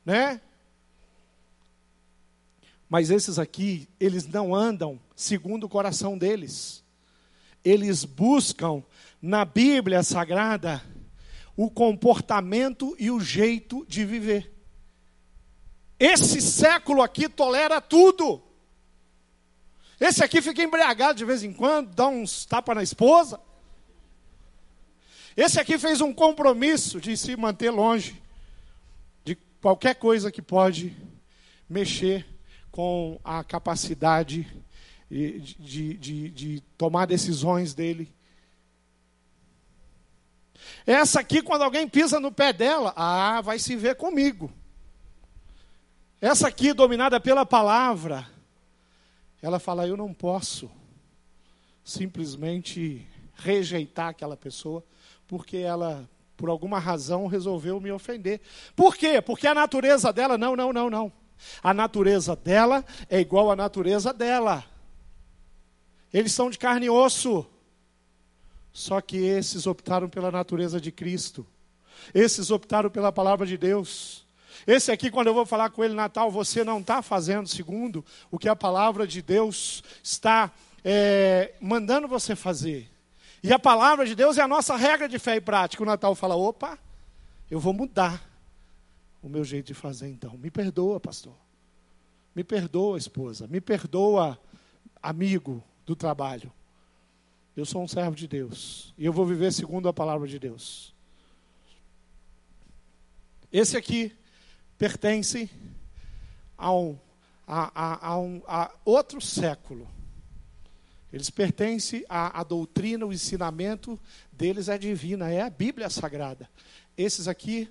Né? 0.06 0.42
Mas 2.90 3.10
esses 3.10 3.40
aqui, 3.40 3.88
eles 4.00 4.28
não 4.28 4.54
andam 4.54 5.00
segundo 5.16 5.66
o 5.66 5.70
coração 5.70 6.18
deles. 6.18 6.84
Eles 7.64 8.04
buscam 8.04 8.84
na 9.22 9.46
Bíblia 9.46 10.04
Sagrada 10.04 10.82
o 11.56 11.70
comportamento 11.70 12.96
e 12.98 13.12
o 13.12 13.20
jeito 13.20 13.86
de 13.88 14.04
viver. 14.04 14.61
Esse 16.04 16.42
século 16.42 17.04
aqui 17.04 17.30
tolera 17.30 17.80
tudo. 17.80 18.42
Esse 20.00 20.24
aqui 20.24 20.42
fica 20.42 20.64
embriagado 20.64 21.20
de 21.20 21.24
vez 21.24 21.44
em 21.44 21.54
quando, 21.54 21.94
dá 21.94 22.08
uns 22.08 22.44
tapas 22.44 22.76
na 22.76 22.82
esposa. 22.82 23.40
Esse 25.38 25.60
aqui 25.60 25.78
fez 25.78 26.02
um 26.02 26.12
compromisso 26.12 27.00
de 27.00 27.16
se 27.16 27.36
manter 27.36 27.70
longe 27.70 28.20
de 29.24 29.36
qualquer 29.62 29.94
coisa 29.94 30.32
que 30.32 30.42
pode 30.42 30.98
mexer 31.70 32.26
com 32.72 33.20
a 33.24 33.44
capacidade 33.44 34.52
de, 35.08 35.40
de, 35.40 35.94
de, 35.94 36.30
de 36.32 36.62
tomar 36.80 37.06
decisões 37.06 37.76
dele. 37.76 38.12
Essa 40.84 41.20
aqui, 41.20 41.44
quando 41.44 41.62
alguém 41.62 41.88
pisa 41.88 42.20
no 42.20 42.32
pé 42.32 42.52
dela, 42.52 42.92
ah, 42.96 43.40
vai 43.42 43.60
se 43.60 43.76
ver 43.76 43.94
comigo. 43.98 44.52
Essa 46.22 46.50
aqui, 46.50 46.72
dominada 46.72 47.20
pela 47.20 47.44
palavra, 47.44 48.28
ela 49.42 49.58
fala: 49.58 49.88
Eu 49.88 49.98
não 49.98 50.14
posso 50.14 50.70
simplesmente 51.84 53.08
rejeitar 53.34 54.10
aquela 54.10 54.38
pessoa, 54.38 54.84
porque 55.28 55.58
ela, 55.58 56.08
por 56.38 56.48
alguma 56.48 56.78
razão, 56.78 57.26
resolveu 57.26 57.82
me 57.82 57.92
ofender. 57.92 58.40
Por 58.76 58.96
quê? 58.96 59.20
Porque 59.20 59.48
a 59.48 59.56
natureza 59.56 60.14
dela, 60.14 60.38
não, 60.38 60.56
não, 60.56 60.72
não, 60.72 60.92
não. 60.92 61.12
A 61.64 61.74
natureza 61.74 62.36
dela 62.36 62.86
é 63.10 63.20
igual 63.20 63.50
à 63.50 63.56
natureza 63.56 64.14
dela. 64.14 64.64
Eles 66.14 66.34
são 66.34 66.52
de 66.52 66.60
carne 66.60 66.86
e 66.86 66.90
osso. 66.90 67.48
Só 68.72 69.02
que 69.02 69.18
esses 69.18 69.66
optaram 69.66 70.08
pela 70.08 70.32
natureza 70.32 70.80
de 70.80 70.92
Cristo. 70.92 71.48
Esses 72.14 72.52
optaram 72.52 72.92
pela 72.92 73.12
palavra 73.12 73.48
de 73.48 73.58
Deus. 73.58 74.26
Esse 74.66 74.92
aqui, 74.92 75.10
quando 75.10 75.28
eu 75.28 75.34
vou 75.34 75.46
falar 75.46 75.70
com 75.70 75.84
ele 75.84 75.94
Natal, 75.94 76.32
você 76.32 76.64
não 76.64 76.80
está 76.80 77.02
fazendo 77.02 77.48
segundo 77.48 78.06
o 78.30 78.38
que 78.38 78.50
a 78.50 78.56
palavra 78.56 79.08
de 79.08 79.22
Deus 79.22 79.84
está 80.04 80.52
é, 80.84 81.54
mandando 81.62 82.08
você 82.08 82.36
fazer. 82.36 82.90
E 83.44 83.52
a 83.52 83.60
palavra 83.60 84.06
de 84.06 84.16
Deus 84.16 84.38
é 84.38 84.42
a 84.42 84.48
nossa 84.48 84.76
regra 84.76 85.10
de 85.10 85.18
fé 85.18 85.36
e 85.36 85.42
prática. 85.42 85.82
O 85.82 85.86
Natal 85.86 86.14
fala: 86.14 86.36
opa, 86.36 86.78
eu 87.50 87.60
vou 87.60 87.74
mudar 87.74 88.24
o 89.22 89.30
meu 89.30 89.44
jeito 89.44 89.68
de 89.68 89.74
fazer 89.74 90.10
então. 90.10 90.38
Me 90.38 90.52
perdoa, 90.52 91.00
pastor. 91.00 91.36
Me 92.36 92.44
perdoa, 92.44 92.98
esposa. 92.98 93.48
Me 93.48 93.60
perdoa, 93.60 94.40
amigo 95.02 95.64
do 95.86 95.96
trabalho. 95.96 96.52
Eu 97.56 97.66
sou 97.66 97.84
um 97.84 97.88
servo 97.88 98.16
de 98.16 98.28
Deus. 98.28 98.94
E 98.98 99.06
eu 99.06 99.12
vou 99.12 99.26
viver 99.26 99.52
segundo 99.52 99.90
a 99.90 99.94
palavra 99.94 100.28
de 100.28 100.40
Deus. 100.40 100.94
Esse 103.52 103.76
aqui 103.76 104.16
pertence 104.82 105.48
a, 106.58 106.74
um, 106.74 106.98
a, 107.48 108.08
a, 108.08 108.18
um, 108.18 108.42
a 108.48 108.72
outro 108.84 109.22
século. 109.22 109.88
Eles 111.14 111.30
pertencem 111.30 112.04
à, 112.10 112.40
à 112.40 112.44
doutrina, 112.44 113.06
o 113.06 113.14
ensinamento 113.14 114.00
deles 114.32 114.70
é 114.70 114.80
divina, 114.80 115.32
é 115.32 115.40
a 115.40 115.52
Bíblia 115.52 115.88
Sagrada. 115.88 116.50
Esses 116.98 117.28
aqui 117.28 117.70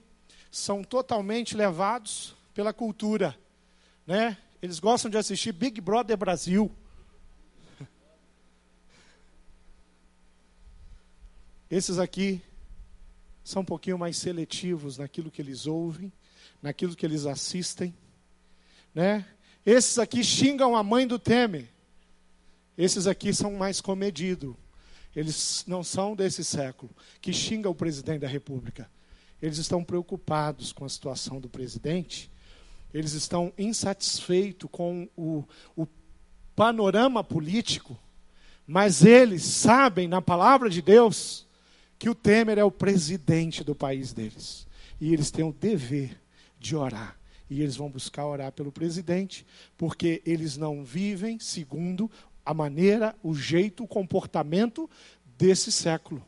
são 0.52 0.84
totalmente 0.84 1.56
levados 1.56 2.36
pela 2.54 2.72
cultura, 2.72 3.36
né? 4.06 4.38
Eles 4.62 4.78
gostam 4.78 5.10
de 5.10 5.18
assistir 5.18 5.50
Big 5.50 5.80
Brother 5.80 6.16
Brasil. 6.16 6.70
Esses 11.68 11.98
aqui 11.98 12.40
são 13.42 13.62
um 13.62 13.64
pouquinho 13.64 13.98
mais 13.98 14.16
seletivos 14.16 14.96
naquilo 14.96 15.28
que 15.28 15.42
eles 15.42 15.66
ouvem, 15.66 16.12
naquilo 16.62 16.94
que 16.94 17.06
eles 17.06 17.26
assistem, 17.26 17.94
né? 18.94 19.24
Esses 19.64 19.98
aqui 19.98 20.24
xingam 20.24 20.74
a 20.74 20.82
mãe 20.82 21.06
do 21.06 21.18
Temer. 21.18 21.68
Esses 22.76 23.06
aqui 23.06 23.32
são 23.32 23.52
mais 23.54 23.80
comedidos. 23.80 24.54
Eles 25.14 25.64
não 25.66 25.82
são 25.82 26.14
desse 26.14 26.44
século 26.44 26.90
que 27.20 27.32
xinga 27.32 27.68
o 27.68 27.74
presidente 27.74 28.20
da 28.20 28.28
República. 28.28 28.90
Eles 29.40 29.58
estão 29.58 29.82
preocupados 29.84 30.72
com 30.72 30.84
a 30.84 30.88
situação 30.88 31.40
do 31.40 31.48
presidente. 31.48 32.30
Eles 32.92 33.12
estão 33.12 33.52
insatisfeitos 33.58 34.68
com 34.70 35.08
o, 35.16 35.44
o 35.76 35.86
panorama 36.54 37.22
político. 37.22 37.98
Mas 38.66 39.04
eles 39.04 39.42
sabem, 39.42 40.06
na 40.06 40.22
palavra 40.22 40.70
de 40.70 40.80
Deus, 40.80 41.46
que 41.98 42.08
o 42.08 42.14
Temer 42.14 42.58
é 42.58 42.64
o 42.64 42.70
presidente 42.70 43.64
do 43.64 43.74
país 43.74 44.12
deles. 44.12 44.66
E 45.00 45.12
eles 45.12 45.30
têm 45.30 45.44
o 45.44 45.52
dever 45.52 46.20
de 46.60 46.76
orar. 46.76 47.16
E 47.48 47.62
eles 47.62 47.74
vão 47.74 47.90
buscar 47.90 48.26
orar 48.26 48.52
pelo 48.52 48.70
presidente, 48.70 49.44
porque 49.76 50.22
eles 50.24 50.56
não 50.56 50.84
vivem 50.84 51.40
segundo 51.40 52.08
a 52.44 52.54
maneira, 52.54 53.16
o 53.22 53.34
jeito, 53.34 53.82
o 53.82 53.88
comportamento 53.88 54.88
desse 55.36 55.72
século. 55.72 56.24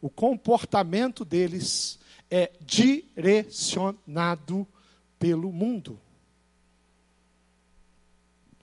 O 0.00 0.10
comportamento 0.10 1.24
deles 1.24 1.98
é 2.30 2.52
direcionado 2.60 4.66
pelo 5.18 5.50
mundo. 5.50 5.98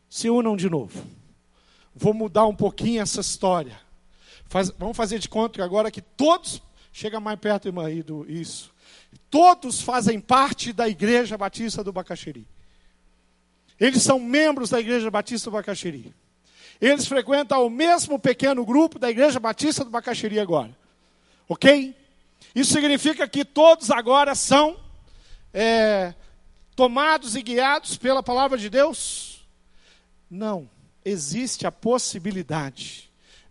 Se 0.08 0.30
unam 0.30 0.56
de 0.56 0.70
novo. 0.70 1.04
Vou 1.94 2.14
mudar 2.14 2.46
um 2.46 2.56
pouquinho 2.56 3.02
essa 3.02 3.22
história. 3.22 3.80
Faz, 4.46 4.70
vamos 4.78 4.96
fazer 4.96 5.20
de 5.20 5.28
conta 5.28 5.56
que 5.56 5.62
agora 5.62 5.90
que 5.90 6.02
todos. 6.02 6.62
Chega 6.92 7.20
mais 7.20 7.40
perto, 7.40 7.68
irmã, 7.68 7.90
do, 8.02 8.30
isso. 8.30 8.75
Todos 9.30 9.82
fazem 9.82 10.20
parte 10.20 10.72
da 10.72 10.88
Igreja 10.88 11.38
Batista 11.38 11.84
do 11.84 11.92
Bacaxeri. 11.92 12.48
Eles 13.80 14.02
são 14.04 14.20
membros 14.20 14.70
da 14.70 14.80
Igreja 14.80 15.12
Batista 15.12 15.50
do 15.50 15.54
Bacaxeri. 15.54 16.14
Eles 16.80 17.08
frequentam 17.08 17.66
o 17.66 17.70
mesmo 17.70 18.20
pequeno 18.20 18.66
grupo 18.66 19.00
da 19.00 19.10
Igreja 19.10 19.40
Batista 19.40 19.84
do 19.84 19.90
Bacaxeri 19.90 20.40
agora. 20.40 20.76
Ok? 21.48 21.96
Isso 22.54 22.74
significa 22.74 23.28
que 23.28 23.44
todos 23.44 23.92
agora 23.92 24.36
são 24.36 24.78
é, 25.54 26.14
tomados 26.76 27.36
e 27.36 27.42
guiados 27.42 27.98
pela 27.98 28.24
palavra 28.24 28.58
de 28.58 28.70
Deus? 28.70 29.46
Não. 30.30 30.70
Existe 31.04 31.68
a 31.68 31.72
possibilidade 31.72 33.05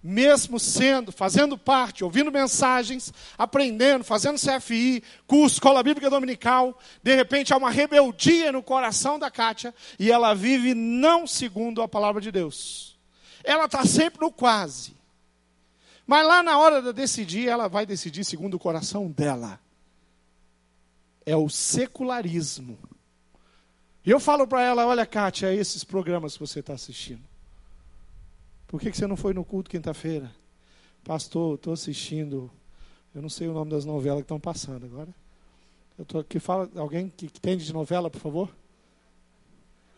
mesmo 0.04 0.60
sendo, 0.60 1.10
fazendo 1.10 1.56
parte, 1.56 2.04
ouvindo 2.04 2.30
mensagens, 2.30 3.10
aprendendo, 3.38 4.04
fazendo 4.04 4.38
CFI, 4.38 5.02
curso, 5.26 5.56
escola 5.56 5.82
bíblica 5.82 6.10
dominical, 6.10 6.78
de 7.02 7.16
repente 7.16 7.54
há 7.54 7.56
uma 7.56 7.70
rebeldia 7.70 8.52
no 8.52 8.62
coração 8.62 9.18
da 9.18 9.30
Kátia 9.30 9.74
e 9.98 10.12
ela 10.12 10.34
vive 10.34 10.74
não 10.74 11.26
segundo 11.26 11.80
a 11.80 11.88
palavra 11.88 12.20
de 12.20 12.30
Deus. 12.30 12.98
Ela 13.42 13.64
está 13.64 13.82
sempre 13.86 14.20
no 14.20 14.30
quase. 14.30 14.94
Mas 16.06 16.26
lá 16.26 16.42
na 16.42 16.58
hora 16.58 16.82
de 16.82 16.92
decidir, 16.92 17.48
ela 17.48 17.66
vai 17.66 17.86
decidir 17.86 18.24
segundo 18.24 18.54
o 18.54 18.58
coração 18.58 19.10
dela. 19.10 19.58
É 21.24 21.34
o 21.34 21.48
secularismo. 21.48 22.78
E 24.04 24.10
eu 24.10 24.20
falo 24.20 24.46
para 24.46 24.60
ela: 24.60 24.86
olha, 24.86 25.06
Kátia, 25.06 25.54
esses 25.54 25.82
programas 25.82 26.34
que 26.34 26.40
você 26.40 26.60
está 26.60 26.74
assistindo. 26.74 27.22
Por 28.74 28.80
que, 28.80 28.90
que 28.90 28.96
você 28.96 29.06
não 29.06 29.16
foi 29.16 29.32
no 29.32 29.44
culto 29.44 29.70
quinta-feira? 29.70 30.28
Pastor, 31.04 31.54
estou 31.54 31.72
assistindo. 31.72 32.50
Eu 33.14 33.22
não 33.22 33.28
sei 33.28 33.46
o 33.46 33.52
nome 33.52 33.70
das 33.70 33.84
novelas 33.84 34.18
que 34.18 34.24
estão 34.24 34.40
passando 34.40 34.84
agora. 34.84 35.14
Eu 35.96 36.04
tô 36.04 36.18
aqui, 36.18 36.40
fala, 36.40 36.68
alguém 36.74 37.08
que, 37.08 37.26
entende 37.26 37.64
de 37.64 37.72
novela, 37.72 38.10
por 38.10 38.20
favor? 38.20 38.50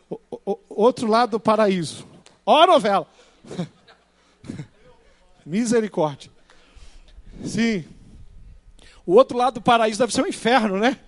O, 0.07 0.19
o, 0.45 0.59
outro 0.69 1.07
lado 1.07 1.31
do 1.31 1.39
paraíso. 1.39 2.05
Ó 2.45 2.61
a 2.61 2.67
novela! 2.67 3.07
Misericórdia. 5.43 6.29
Sim. 7.43 7.83
O 9.07 9.13
outro 9.13 9.39
lado 9.39 9.55
do 9.55 9.61
paraíso 9.63 9.97
deve 9.97 10.13
ser 10.13 10.21
um 10.21 10.27
inferno, 10.27 10.77
né? 10.77 10.99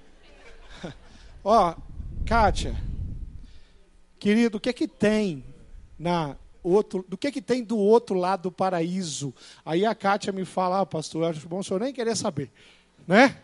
Ó, 1.46 1.76
Kátia, 2.26 2.76
querido, 4.18 4.58
o 4.58 4.60
que 4.60 4.70
é 4.70 4.74
que 4.74 4.88
tem 4.88 5.46
na 6.00 6.36
outro, 6.70 7.06
do 7.08 7.18
que, 7.18 7.32
que 7.32 7.42
tem 7.42 7.64
do 7.64 7.78
outro 7.78 8.16
lado 8.16 8.44
do 8.44 8.52
paraíso. 8.52 9.34
Aí 9.66 9.86
a 9.86 9.96
Kátia 9.96 10.32
me 10.32 10.46
fala, 10.46 10.82
ah, 10.82 10.86
pastor, 10.86 11.30
acho 11.30 11.48
bom 11.48 11.60
o 11.60 11.64
senhor 11.64 11.80
nem 11.80 11.94
querer 11.94 12.16
saber. 12.16 12.52
Né? 13.08 13.38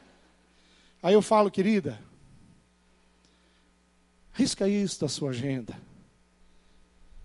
Aí 1.01 1.13
eu 1.13 1.21
falo, 1.21 1.51
querida, 1.51 1.99
risca 4.33 4.67
isso 4.67 5.01
da 5.01 5.07
sua 5.07 5.29
agenda. 5.29 5.75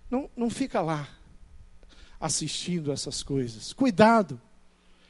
Não, 0.09 0.29
não 0.35 0.49
fica 0.49 0.81
lá 0.81 1.07
assistindo 2.19 2.91
essas 2.91 3.23
coisas. 3.23 3.73
Cuidado 3.73 4.39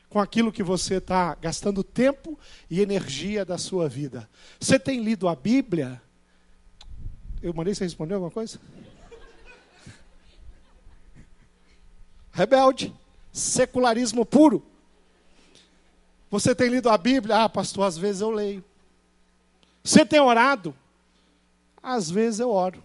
com 0.10 0.20
aquilo 0.20 0.52
que 0.52 0.62
você 0.62 0.96
está 0.96 1.36
gastando 1.36 1.84
tempo 1.84 2.38
e 2.70 2.82
energia 2.82 3.46
da 3.46 3.58
sua 3.58 3.88
vida. 3.88 4.30
Você 4.60 4.78
tem 4.78 5.02
lido 5.02 5.28
a 5.28 5.36
Bíblia? 5.36 6.02
Eu 7.42 7.54
mandei 7.54 7.74
você 7.74 7.86
responder 7.86 8.14
alguma 8.14 8.30
coisa? 8.30 8.60
Rebelde, 12.32 12.94
secularismo 13.32 14.26
puro. 14.26 14.64
Você 16.30 16.56
tem 16.56 16.70
lido 16.70 16.90
a 16.90 16.98
Bíblia? 16.98 17.44
Ah, 17.44 17.50
pastor, 17.50 17.86
às 17.86 17.98
vezes 17.98 18.22
eu 18.22 18.32
leio. 18.32 18.64
Você 19.84 20.06
tem 20.06 20.20
orado? 20.20 20.74
Às 21.82 22.10
vezes 22.10 22.40
eu 22.40 22.50
oro. 22.50 22.82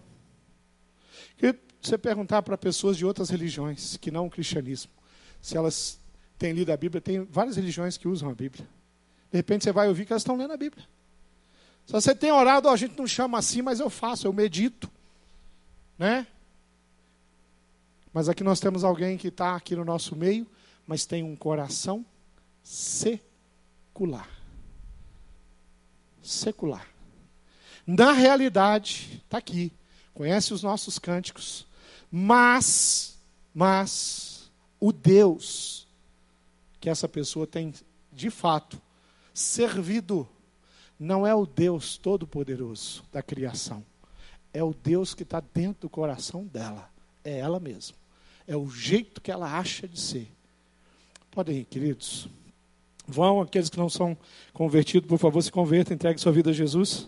Se 1.87 1.91
você 1.91 1.97
perguntar 1.97 2.41
para 2.41 2.57
pessoas 2.57 2.97
de 2.97 3.05
outras 3.05 3.29
religiões, 3.29 3.95
que 3.95 4.11
não 4.11 4.25
o 4.25 4.29
cristianismo, 4.29 4.91
se 5.41 5.55
elas 5.55 5.97
têm 6.37 6.51
lido 6.51 6.71
a 6.71 6.75
Bíblia, 6.75 6.99
tem 6.99 7.23
várias 7.23 7.55
religiões 7.55 7.95
que 7.95 8.09
usam 8.09 8.29
a 8.29 8.33
Bíblia. 8.33 8.67
De 9.31 9.37
repente 9.37 9.63
você 9.63 9.71
vai 9.71 9.87
ouvir 9.87 10.05
que 10.05 10.11
elas 10.11 10.21
estão 10.21 10.35
lendo 10.35 10.51
a 10.51 10.57
Bíblia. 10.57 10.85
Se 11.85 11.93
você 11.93 12.13
tem 12.13 12.29
orado, 12.29 12.67
a 12.67 12.75
gente 12.75 12.97
não 12.97 13.07
chama 13.07 13.37
assim, 13.37 13.61
mas 13.61 13.79
eu 13.79 13.89
faço, 13.89 14.27
eu 14.27 14.33
medito. 14.33 14.91
Né? 15.97 16.27
Mas 18.17 18.27
aqui 18.27 18.43
nós 18.43 18.59
temos 18.59 18.83
alguém 18.83 19.15
que 19.15 19.27
está 19.27 19.55
aqui 19.55 19.75
no 19.75 19.85
nosso 19.85 20.15
meio, 20.15 20.47
mas 20.87 21.05
tem 21.05 21.21
um 21.21 21.35
coração 21.35 22.03
secular. 22.63 24.27
Secular. 26.23 26.87
Na 27.85 28.13
realidade, 28.13 29.21
está 29.23 29.37
aqui, 29.37 29.71
conhece 30.15 30.51
os 30.51 30.63
nossos 30.63 30.97
cânticos, 30.97 31.67
mas, 32.11 33.19
mas, 33.53 34.49
o 34.79 34.91
Deus 34.91 35.87
que 36.79 36.89
essa 36.89 37.07
pessoa 37.07 37.45
tem 37.45 37.71
de 38.11 38.31
fato 38.31 38.81
servido 39.31 40.27
não 40.99 41.27
é 41.27 41.35
o 41.35 41.45
Deus 41.45 41.99
todo-poderoso 41.99 43.03
da 43.11 43.21
criação, 43.21 43.85
é 44.51 44.63
o 44.63 44.73
Deus 44.73 45.13
que 45.13 45.21
está 45.21 45.39
dentro 45.39 45.81
do 45.81 45.89
coração 45.91 46.43
dela, 46.45 46.89
é 47.23 47.37
ela 47.37 47.59
mesma. 47.59 48.06
É 48.47 48.55
o 48.55 48.69
jeito 48.69 49.19
que 49.19 49.29
ela 49.29 49.57
acha 49.57 49.87
de 49.87 49.99
ser. 49.99 50.31
Podem 51.29 51.57
ir, 51.57 51.65
queridos. 51.65 52.29
Vão, 53.05 53.41
aqueles 53.41 53.69
que 53.69 53.77
não 53.77 53.89
são 53.89 54.17
convertidos, 54.53 55.07
por 55.07 55.19
favor, 55.19 55.41
se 55.41 55.51
convertam, 55.51 55.93
entregue 55.93 56.19
sua 56.19 56.31
vida 56.31 56.49
a 56.49 56.53
Jesus. 56.53 57.07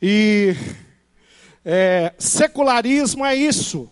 E 0.00 0.54
é, 1.64 2.12
secularismo 2.18 3.24
é 3.24 3.34
isso. 3.34 3.90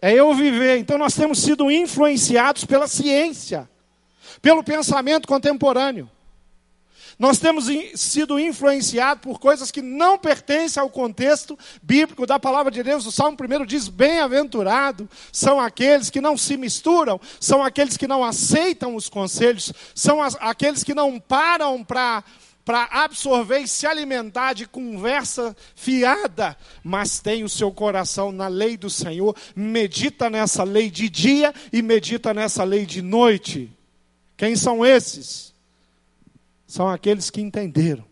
É 0.00 0.12
eu 0.12 0.34
viver. 0.34 0.78
Então 0.78 0.98
nós 0.98 1.14
temos 1.14 1.38
sido 1.38 1.70
influenciados 1.70 2.64
pela 2.64 2.86
ciência, 2.86 3.68
pelo 4.40 4.64
pensamento 4.64 5.28
contemporâneo. 5.28 6.10
Nós 7.18 7.38
temos 7.38 7.66
sido 7.94 8.38
influenciados 8.38 9.22
por 9.22 9.38
coisas 9.38 9.70
que 9.70 9.82
não 9.82 10.18
pertencem 10.18 10.80
ao 10.80 10.90
contexto 10.90 11.58
bíblico 11.82 12.26
da 12.26 12.38
palavra 12.38 12.70
de 12.70 12.82
Deus. 12.82 13.06
O 13.06 13.12
Salmo 13.12 13.36
1 13.40 13.66
diz: 13.66 13.88
Bem-aventurado 13.88 15.08
são 15.30 15.60
aqueles 15.60 16.10
que 16.10 16.20
não 16.20 16.36
se 16.36 16.56
misturam, 16.56 17.20
são 17.40 17.62
aqueles 17.62 17.96
que 17.96 18.08
não 18.08 18.24
aceitam 18.24 18.94
os 18.94 19.08
conselhos, 19.08 19.72
são 19.94 20.22
as, 20.22 20.36
aqueles 20.40 20.82
que 20.82 20.94
não 20.94 21.18
param 21.20 21.84
para 21.84 22.22
para 22.64 22.84
absorver 22.92 23.58
e 23.58 23.68
se 23.68 23.86
alimentar 23.86 24.52
de 24.52 24.66
conversa 24.66 25.56
fiada, 25.74 26.56
mas 26.82 27.18
tem 27.18 27.42
o 27.42 27.48
seu 27.48 27.72
coração 27.72 28.30
na 28.30 28.46
lei 28.46 28.76
do 28.76 28.88
Senhor, 28.88 29.36
medita 29.54 30.30
nessa 30.30 30.62
lei 30.62 30.90
de 30.90 31.08
dia 31.08 31.52
e 31.72 31.82
medita 31.82 32.32
nessa 32.32 32.62
lei 32.62 32.86
de 32.86 33.02
noite. 33.02 33.70
Quem 34.36 34.54
são 34.54 34.86
esses? 34.86 35.51
São 36.72 36.88
aqueles 36.88 37.28
que 37.28 37.42
entenderam 37.42 38.02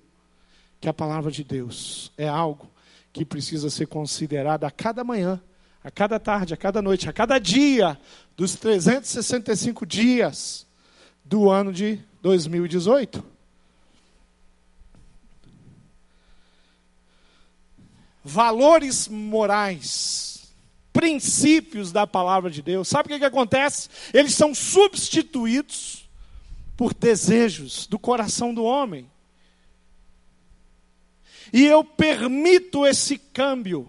que 0.79 0.87
a 0.87 0.93
palavra 0.93 1.31
de 1.31 1.43
Deus 1.43 2.13
é 2.19 2.29
algo 2.29 2.71
que 3.11 3.25
precisa 3.25 3.71
ser 3.71 3.87
considerado 3.87 4.65
a 4.65 4.71
cada 4.71 5.03
manhã, 5.03 5.41
a 5.83 5.91
cada 5.91 6.21
tarde, 6.21 6.53
a 6.53 6.59
cada 6.59 6.83
noite, 6.83 7.09
a 7.09 7.13
cada 7.13 7.39
dia 7.39 7.99
dos 8.37 8.57
365 8.57 9.87
dias 9.87 10.67
do 11.25 11.51
ano 11.51 11.73
de 11.73 11.99
2018. 12.21 13.25
Valores 18.23 19.09
morais, 19.09 20.53
princípios 20.93 21.93
da 21.93 22.07
palavra 22.07 22.51
de 22.51 22.61
Deus. 22.61 22.89
Sabe 22.89 23.07
o 23.07 23.13
que, 23.13 23.21
que 23.21 23.25
acontece? 23.25 23.89
Eles 24.13 24.35
são 24.35 24.55
substituídos 24.55 26.10
por 26.81 26.95
desejos 26.95 27.87
do 27.87 27.99
coração 27.99 28.55
do 28.55 28.65
homem. 28.65 29.07
E 31.53 31.67
eu 31.67 31.85
permito 31.85 32.87
esse 32.87 33.19
câmbio. 33.19 33.87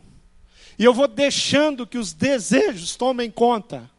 E 0.78 0.84
eu 0.84 0.94
vou 0.94 1.08
deixando 1.08 1.88
que 1.88 1.98
os 1.98 2.12
desejos 2.12 2.98
tomem 2.98 3.32
conta. 3.32 3.90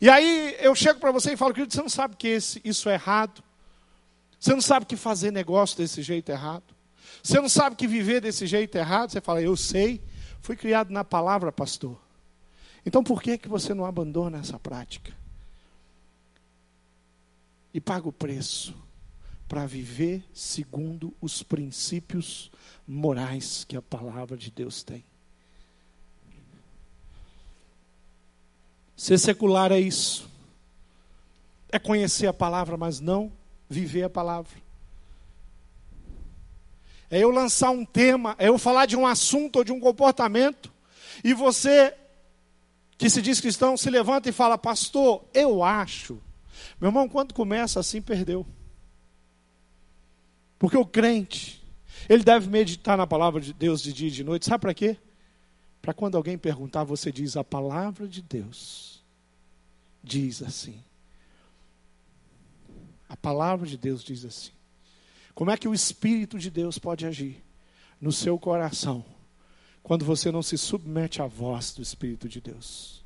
E 0.00 0.08
aí 0.08 0.56
eu 0.60 0.74
chego 0.74 0.98
para 0.98 1.12
você 1.12 1.34
e 1.34 1.36
falo, 1.36 1.52
querido, 1.52 1.74
você 1.74 1.82
não 1.82 1.90
sabe 1.90 2.16
que 2.16 2.26
esse, 2.26 2.58
isso 2.64 2.88
é 2.88 2.94
errado. 2.94 3.44
Você 4.40 4.54
não 4.54 4.62
sabe 4.62 4.86
que 4.86 4.96
fazer 4.96 5.30
negócio 5.30 5.76
desse 5.76 6.00
jeito 6.00 6.30
é 6.30 6.32
errado. 6.32 6.74
Você 7.22 7.38
não 7.38 7.50
sabe 7.50 7.76
que 7.76 7.86
viver 7.86 8.22
desse 8.22 8.46
jeito 8.46 8.78
é 8.78 8.80
errado. 8.80 9.10
Você 9.10 9.20
fala, 9.20 9.42
eu 9.42 9.54
sei. 9.58 10.00
Fui 10.40 10.56
criado 10.56 10.88
na 10.90 11.04
palavra, 11.04 11.52
pastor. 11.52 12.00
Então 12.86 13.04
por 13.04 13.20
que, 13.22 13.36
que 13.36 13.46
você 13.46 13.74
não 13.74 13.84
abandona 13.84 14.38
essa 14.38 14.58
prática? 14.58 15.25
E 17.76 17.80
paga 17.80 18.08
o 18.08 18.12
preço 18.12 18.74
para 19.46 19.66
viver 19.66 20.24
segundo 20.32 21.14
os 21.20 21.42
princípios 21.42 22.50
morais 22.88 23.66
que 23.68 23.76
a 23.76 23.82
palavra 23.82 24.34
de 24.34 24.50
Deus 24.50 24.82
tem. 24.82 25.04
Ser 28.96 29.18
secular 29.18 29.72
é 29.72 29.78
isso. 29.78 30.26
é 31.70 31.78
conhecer 31.78 32.26
a 32.26 32.32
palavra, 32.32 32.78
mas 32.78 32.98
não 32.98 33.30
viver 33.68 34.04
a 34.04 34.08
palavra. 34.08 34.56
É 37.10 37.18
eu 37.18 37.30
lançar 37.30 37.68
um 37.68 37.84
tema, 37.84 38.34
é 38.38 38.48
eu 38.48 38.56
falar 38.56 38.86
de 38.86 38.96
um 38.96 39.06
assunto 39.06 39.56
ou 39.56 39.64
de 39.64 39.70
um 39.70 39.78
comportamento, 39.78 40.72
e 41.22 41.34
você, 41.34 41.94
que 42.96 43.10
se 43.10 43.20
diz 43.20 43.38
cristão, 43.38 43.76
se 43.76 43.90
levanta 43.90 44.30
e 44.30 44.32
fala, 44.32 44.56
pastor, 44.56 45.22
eu 45.34 45.62
acho. 45.62 46.24
Meu 46.80 46.88
irmão, 46.88 47.08
quando 47.08 47.32
começa 47.32 47.80
assim, 47.80 48.02
perdeu. 48.02 48.46
Porque 50.58 50.76
o 50.76 50.86
crente, 50.86 51.62
ele 52.08 52.22
deve 52.22 52.48
meditar 52.48 52.96
na 52.96 53.06
palavra 53.06 53.40
de 53.40 53.52
Deus 53.52 53.82
de 53.82 53.92
dia 53.92 54.08
e 54.08 54.10
de 54.10 54.24
noite, 54.24 54.46
sabe 54.46 54.62
para 54.62 54.74
quê? 54.74 54.96
Para 55.80 55.94
quando 55.94 56.16
alguém 56.16 56.36
perguntar, 56.36 56.84
você 56.84 57.12
diz: 57.12 57.36
a 57.36 57.44
palavra 57.44 58.08
de 58.08 58.20
Deus 58.20 59.04
diz 60.02 60.42
assim. 60.42 60.82
A 63.08 63.16
palavra 63.16 63.66
de 63.66 63.76
Deus 63.76 64.02
diz 64.02 64.24
assim. 64.24 64.52
Como 65.34 65.50
é 65.50 65.56
que 65.56 65.68
o 65.68 65.74
Espírito 65.74 66.38
de 66.38 66.50
Deus 66.50 66.78
pode 66.78 67.06
agir 67.06 67.44
no 68.00 68.10
seu 68.10 68.38
coração 68.38 69.04
quando 69.82 70.04
você 70.04 70.32
não 70.32 70.42
se 70.42 70.58
submete 70.58 71.22
à 71.22 71.26
voz 71.26 71.72
do 71.74 71.82
Espírito 71.82 72.28
de 72.28 72.40
Deus? 72.40 73.05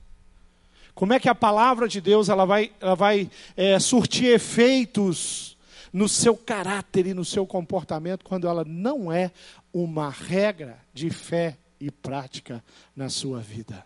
Como 1.01 1.15
é 1.15 1.19
que 1.19 1.31
a 1.31 1.35
palavra 1.35 1.89
de 1.89 1.99
Deus 1.99 2.29
ela 2.29 2.45
vai, 2.45 2.73
ela 2.79 2.95
vai 2.95 3.31
é, 3.57 3.79
surtir 3.79 4.35
efeitos 4.35 5.57
no 5.91 6.07
seu 6.07 6.37
caráter 6.37 7.07
e 7.07 7.15
no 7.15 7.25
seu 7.25 7.47
comportamento 7.47 8.23
quando 8.23 8.47
ela 8.47 8.67
não 8.67 9.11
é 9.11 9.31
uma 9.73 10.11
regra 10.11 10.79
de 10.93 11.09
fé 11.09 11.57
e 11.81 11.91
prática 11.91 12.63
na 12.95 13.09
sua 13.09 13.41
vida? 13.41 13.83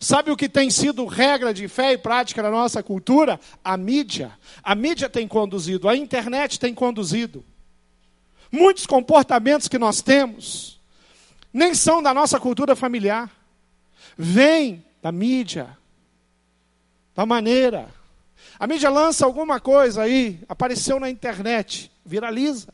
Sabe 0.00 0.30
o 0.30 0.36
que 0.38 0.48
tem 0.48 0.70
sido 0.70 1.04
regra 1.04 1.52
de 1.52 1.68
fé 1.68 1.92
e 1.92 1.98
prática 1.98 2.42
na 2.42 2.50
nossa 2.50 2.82
cultura? 2.82 3.38
A 3.62 3.76
mídia. 3.76 4.32
A 4.62 4.74
mídia 4.74 5.10
tem 5.10 5.28
conduzido, 5.28 5.86
a 5.86 5.94
internet 5.94 6.58
tem 6.58 6.72
conduzido. 6.72 7.44
Muitos 8.50 8.86
comportamentos 8.86 9.68
que 9.68 9.78
nós 9.78 10.00
temos 10.00 10.80
nem 11.52 11.74
são 11.74 12.02
da 12.02 12.14
nossa 12.14 12.40
cultura 12.40 12.74
familiar. 12.74 13.30
Vêm 14.16 14.82
da 15.02 15.12
mídia, 15.12 15.76
da 17.14 17.24
maneira. 17.24 17.88
A 18.58 18.66
mídia 18.66 18.90
lança 18.90 19.24
alguma 19.24 19.60
coisa 19.60 20.02
aí, 20.02 20.40
apareceu 20.48 20.98
na 20.98 21.08
internet, 21.08 21.90
viraliza. 22.04 22.72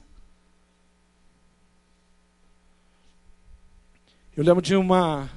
Eu 4.37 4.45
lembro 4.45 4.63
de 4.63 4.75
uma 4.75 5.29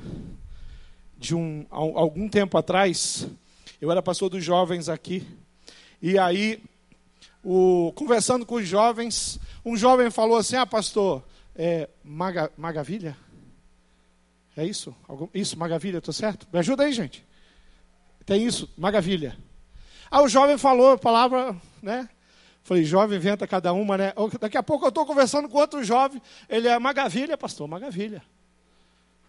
de 1.18 1.34
um 1.34 1.66
algum 1.70 2.28
tempo 2.28 2.58
atrás, 2.58 3.28
eu 3.80 3.90
era 3.90 4.02
pastor 4.02 4.30
dos 4.30 4.44
jovens 4.44 4.90
aqui, 4.90 5.26
e 6.02 6.18
aí 6.18 6.62
o, 7.44 7.92
conversando 7.96 8.46
com 8.46 8.56
os 8.56 8.68
jovens, 8.68 9.40
um 9.66 9.76
jovem 9.76 10.10
falou 10.10 10.38
assim: 10.38 10.56
Ah, 10.56 10.66
pastor, 10.66 11.24
é, 11.56 11.90
Maga, 12.04 12.52
Magavilha? 12.58 13.18
É 14.56 14.66
isso? 14.66 14.96
Algum, 15.08 15.28
isso, 15.34 15.58
Magavilha, 15.58 15.98
estou 15.98 16.14
certo? 16.14 16.48
Me 16.52 16.60
ajuda 16.60 16.84
aí, 16.84 16.94
gente. 16.94 17.26
Tem 18.26 18.46
isso, 18.46 18.70
Magavilha. 18.78 19.38
Aí 20.10 20.24
o 20.24 20.28
jovem 20.28 20.58
falou 20.58 20.92
a 20.92 20.98
palavra, 20.98 21.56
né? 21.82 22.08
Falei, 22.64 22.86
jovem 22.86 23.18
inventa 23.18 23.46
cada 23.46 23.74
uma, 23.74 23.98
né? 23.98 24.14
Daqui 24.40 24.58
a 24.58 24.64
pouco 24.64 24.86
eu 24.86 24.90
estou 24.90 25.06
conversando 25.06 25.50
com 25.50 25.58
outro 25.58 25.84
jovem, 25.84 26.22
ele 26.48 26.68
é 26.68 26.80
Magavilha, 26.80 27.38
pastor, 27.38 27.68
Magavilha. 27.68 28.24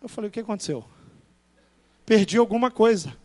Eu 0.01 0.09
falei, 0.09 0.29
o 0.29 0.33
que 0.33 0.41
aconteceu? 0.41 0.85
perdi 2.05 2.39
alguma 2.39 2.71
coisa. 2.71 3.17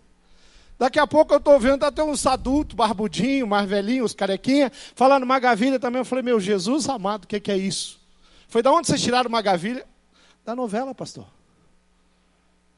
Daqui 0.78 0.98
a 0.98 1.06
pouco 1.06 1.34
eu 1.34 1.40
estou 1.40 1.60
vendo 1.60 1.84
até 1.84 2.02
uns 2.02 2.26
adultos, 2.26 2.76
barbudinho, 2.76 3.46
mais 3.46 3.70
velhinho, 3.70 4.06
os 4.06 4.14
carequinha, 4.14 4.72
falando 4.96 5.26
Magavilha 5.26 5.78
também. 5.78 6.00
Eu 6.00 6.06
falei, 6.06 6.24
meu 6.24 6.40
Jesus 6.40 6.88
amado, 6.88 7.26
o 7.26 7.28
que, 7.28 7.40
que 7.40 7.52
é 7.52 7.58
isso? 7.58 8.00
Foi 8.48 8.62
da 8.62 8.72
onde 8.72 8.88
vocês 8.88 9.02
tiraram 9.02 9.30
Magavilha? 9.30 9.86
Da 10.46 10.56
novela, 10.56 10.96
pastor. 10.96 11.28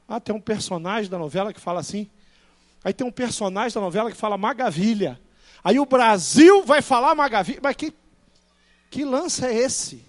Ah, 0.08 0.20
tem 0.20 0.36
um 0.36 0.42
personagem 0.42 1.10
da 1.10 1.18
novela 1.18 1.54
que 1.54 1.60
fala 1.60 1.80
assim. 1.80 2.10
Aí 2.84 2.94
tem 2.94 3.06
um 3.06 3.12
personagem 3.12 3.74
da 3.74 3.82
novela 3.82 4.10
que 4.12 4.17
fala 4.17 4.38
Magavilha. 4.38 5.20
Aí 5.63 5.80
o 5.80 5.86
Brasil 5.86 6.63
vai 6.63 6.82
falar 6.82 7.13
Magavilha. 7.13 7.60
Mas 7.62 7.76
que, 7.76 7.94
que 8.89 9.06
lance 9.06 9.46
é 9.46 9.54
esse? 9.54 10.04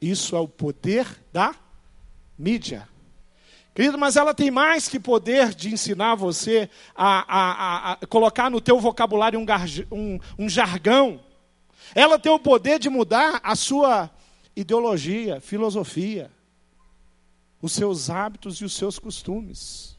Isso 0.00 0.36
é 0.36 0.38
o 0.38 0.46
poder 0.46 1.06
da 1.32 1.54
mídia. 2.38 2.88
Querido, 3.74 3.98
mas 3.98 4.16
ela 4.16 4.32
tem 4.32 4.52
mais 4.52 4.88
que 4.88 5.00
poder 5.00 5.52
de 5.52 5.72
ensinar 5.72 6.14
você 6.14 6.70
a, 6.94 7.24
a, 7.26 7.92
a 7.92 8.06
colocar 8.06 8.48
no 8.48 8.60
teu 8.60 8.78
vocabulário 8.78 9.40
um, 9.40 9.46
um, 9.90 10.20
um 10.38 10.48
jargão. 10.48 11.20
Ela 11.92 12.16
tem 12.16 12.30
o 12.30 12.38
poder 12.38 12.78
de 12.78 12.88
mudar 12.88 13.40
a 13.42 13.56
sua 13.56 14.08
ideologia, 14.54 15.40
filosofia, 15.40 16.30
os 17.60 17.72
seus 17.72 18.08
hábitos 18.10 18.60
e 18.60 18.64
os 18.64 18.74
seus 18.74 18.96
costumes. 18.96 19.93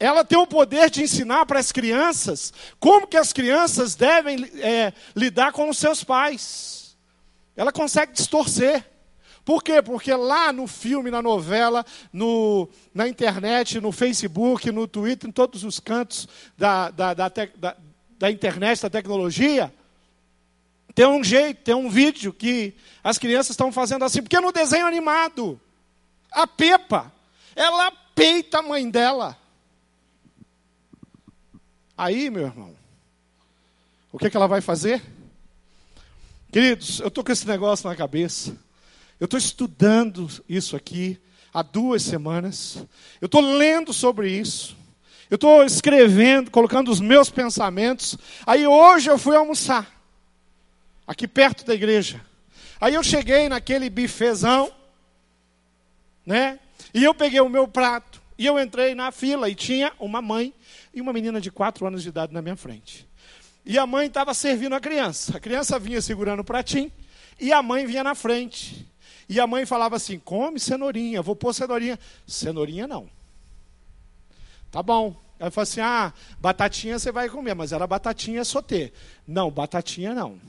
Ela 0.00 0.24
tem 0.24 0.38
o 0.38 0.46
poder 0.46 0.90
de 0.90 1.02
ensinar 1.02 1.44
para 1.44 1.58
as 1.58 1.72
crianças 1.72 2.52
como 2.78 3.06
que 3.06 3.16
as 3.16 3.32
crianças 3.32 3.96
devem 3.96 4.44
é, 4.60 4.92
lidar 5.14 5.52
com 5.52 5.68
os 5.68 5.78
seus 5.78 6.04
pais. 6.04 6.96
Ela 7.56 7.72
consegue 7.72 8.12
distorcer. 8.12 8.84
Por 9.44 9.64
quê? 9.64 9.82
Porque 9.82 10.14
lá 10.14 10.52
no 10.52 10.66
filme, 10.66 11.10
na 11.10 11.20
novela, 11.20 11.84
no, 12.12 12.68
na 12.94 13.08
internet, 13.08 13.80
no 13.80 13.90
Facebook, 13.90 14.70
no 14.70 14.86
Twitter, 14.86 15.28
em 15.28 15.32
todos 15.32 15.64
os 15.64 15.80
cantos 15.80 16.28
da, 16.56 16.90
da, 16.90 17.14
da, 17.14 17.30
te, 17.30 17.46
da, 17.56 17.76
da 18.18 18.30
internet, 18.30 18.82
da 18.82 18.90
tecnologia, 18.90 19.72
tem 20.94 21.06
um 21.06 21.24
jeito, 21.24 21.62
tem 21.62 21.74
um 21.74 21.88
vídeo 21.88 22.32
que 22.32 22.74
as 23.02 23.18
crianças 23.18 23.50
estão 23.50 23.72
fazendo 23.72 24.04
assim. 24.04 24.22
Porque 24.22 24.38
no 24.38 24.52
desenho 24.52 24.86
animado, 24.86 25.60
a 26.30 26.46
Pepa, 26.46 27.12
ela 27.56 27.90
peita 28.14 28.58
a 28.58 28.62
mãe 28.62 28.88
dela. 28.88 29.36
Aí, 31.98 32.30
meu 32.30 32.46
irmão, 32.46 32.76
o 34.12 34.18
que, 34.20 34.30
que 34.30 34.36
ela 34.36 34.46
vai 34.46 34.60
fazer? 34.60 35.02
Queridos, 36.52 37.00
eu 37.00 37.08
estou 37.08 37.24
com 37.24 37.32
esse 37.32 37.44
negócio 37.44 37.88
na 37.88 37.96
cabeça. 37.96 38.56
Eu 39.18 39.24
estou 39.24 39.36
estudando 39.36 40.30
isso 40.48 40.76
aqui 40.76 41.20
há 41.52 41.60
duas 41.60 42.04
semanas. 42.04 42.76
Eu 43.20 43.26
estou 43.26 43.40
lendo 43.40 43.92
sobre 43.92 44.30
isso. 44.30 44.76
Eu 45.28 45.34
estou 45.34 45.64
escrevendo, 45.64 46.52
colocando 46.52 46.88
os 46.88 47.00
meus 47.00 47.30
pensamentos. 47.30 48.16
Aí 48.46 48.64
hoje 48.64 49.10
eu 49.10 49.18
fui 49.18 49.34
almoçar, 49.34 49.84
aqui 51.04 51.26
perto 51.26 51.66
da 51.66 51.74
igreja. 51.74 52.24
Aí 52.80 52.94
eu 52.94 53.02
cheguei 53.02 53.48
naquele 53.48 53.90
bifezão, 53.90 54.70
né? 56.24 56.60
E 56.94 57.02
eu 57.02 57.12
peguei 57.12 57.40
o 57.40 57.48
meu 57.48 57.66
prato. 57.66 58.22
E 58.38 58.46
eu 58.46 58.58
entrei 58.58 58.94
na 58.94 59.10
fila 59.10 59.50
e 59.50 59.54
tinha 59.54 59.92
uma 59.98 60.22
mãe 60.22 60.54
e 60.94 61.00
uma 61.00 61.12
menina 61.12 61.40
de 61.40 61.50
quatro 61.50 61.84
anos 61.84 62.04
de 62.04 62.08
idade 62.08 62.32
na 62.32 62.40
minha 62.40 62.56
frente. 62.56 63.08
E 63.66 63.76
a 63.76 63.84
mãe 63.84 64.06
estava 64.06 64.32
servindo 64.32 64.74
a 64.74 64.80
criança. 64.80 65.36
A 65.36 65.40
criança 65.40 65.76
vinha 65.78 66.00
segurando 66.00 66.40
o 66.40 66.44
pratinho 66.44 66.90
e 67.40 67.52
a 67.52 67.60
mãe 67.60 67.84
vinha 67.84 68.04
na 68.04 68.14
frente. 68.14 68.86
E 69.28 69.40
a 69.40 69.46
mãe 69.46 69.66
falava 69.66 69.96
assim: 69.96 70.20
come 70.20 70.60
cenourinha, 70.60 71.20
vou 71.20 71.34
pôr 71.34 71.52
cenourinha. 71.52 71.98
Cenourinha 72.26 72.86
não. 72.86 73.10
Tá 74.70 74.84
bom. 74.84 75.16
Aí 75.40 75.50
falou 75.50 75.64
assim: 75.64 75.80
ah, 75.80 76.12
batatinha 76.38 76.96
você 76.98 77.10
vai 77.10 77.28
comer, 77.28 77.54
mas 77.54 77.72
era 77.72 77.86
batatinha 77.88 78.44
sotê. 78.44 78.92
Não, 79.26 79.50
batatinha 79.50 80.14
não. 80.14 80.40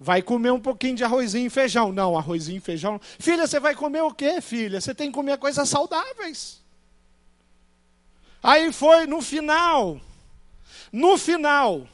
Vai 0.00 0.22
comer 0.22 0.50
um 0.50 0.60
pouquinho 0.60 0.96
de 0.96 1.04
arrozinho 1.04 1.46
e 1.46 1.50
feijão. 1.50 1.92
Não, 1.92 2.16
arrozinho 2.16 2.56
e 2.56 2.60
feijão. 2.60 3.00
Filha, 3.20 3.46
você 3.46 3.60
vai 3.60 3.74
comer 3.74 4.02
o 4.02 4.12
quê, 4.12 4.40
filha? 4.40 4.80
Você 4.80 4.94
tem 4.94 5.08
que 5.08 5.14
comer 5.14 5.36
coisas 5.38 5.68
saudáveis. 5.68 6.61
Aí 8.42 8.72
foi 8.72 9.06
no 9.06 9.20
final. 9.22 10.00
No 10.92 11.16
final. 11.16 11.86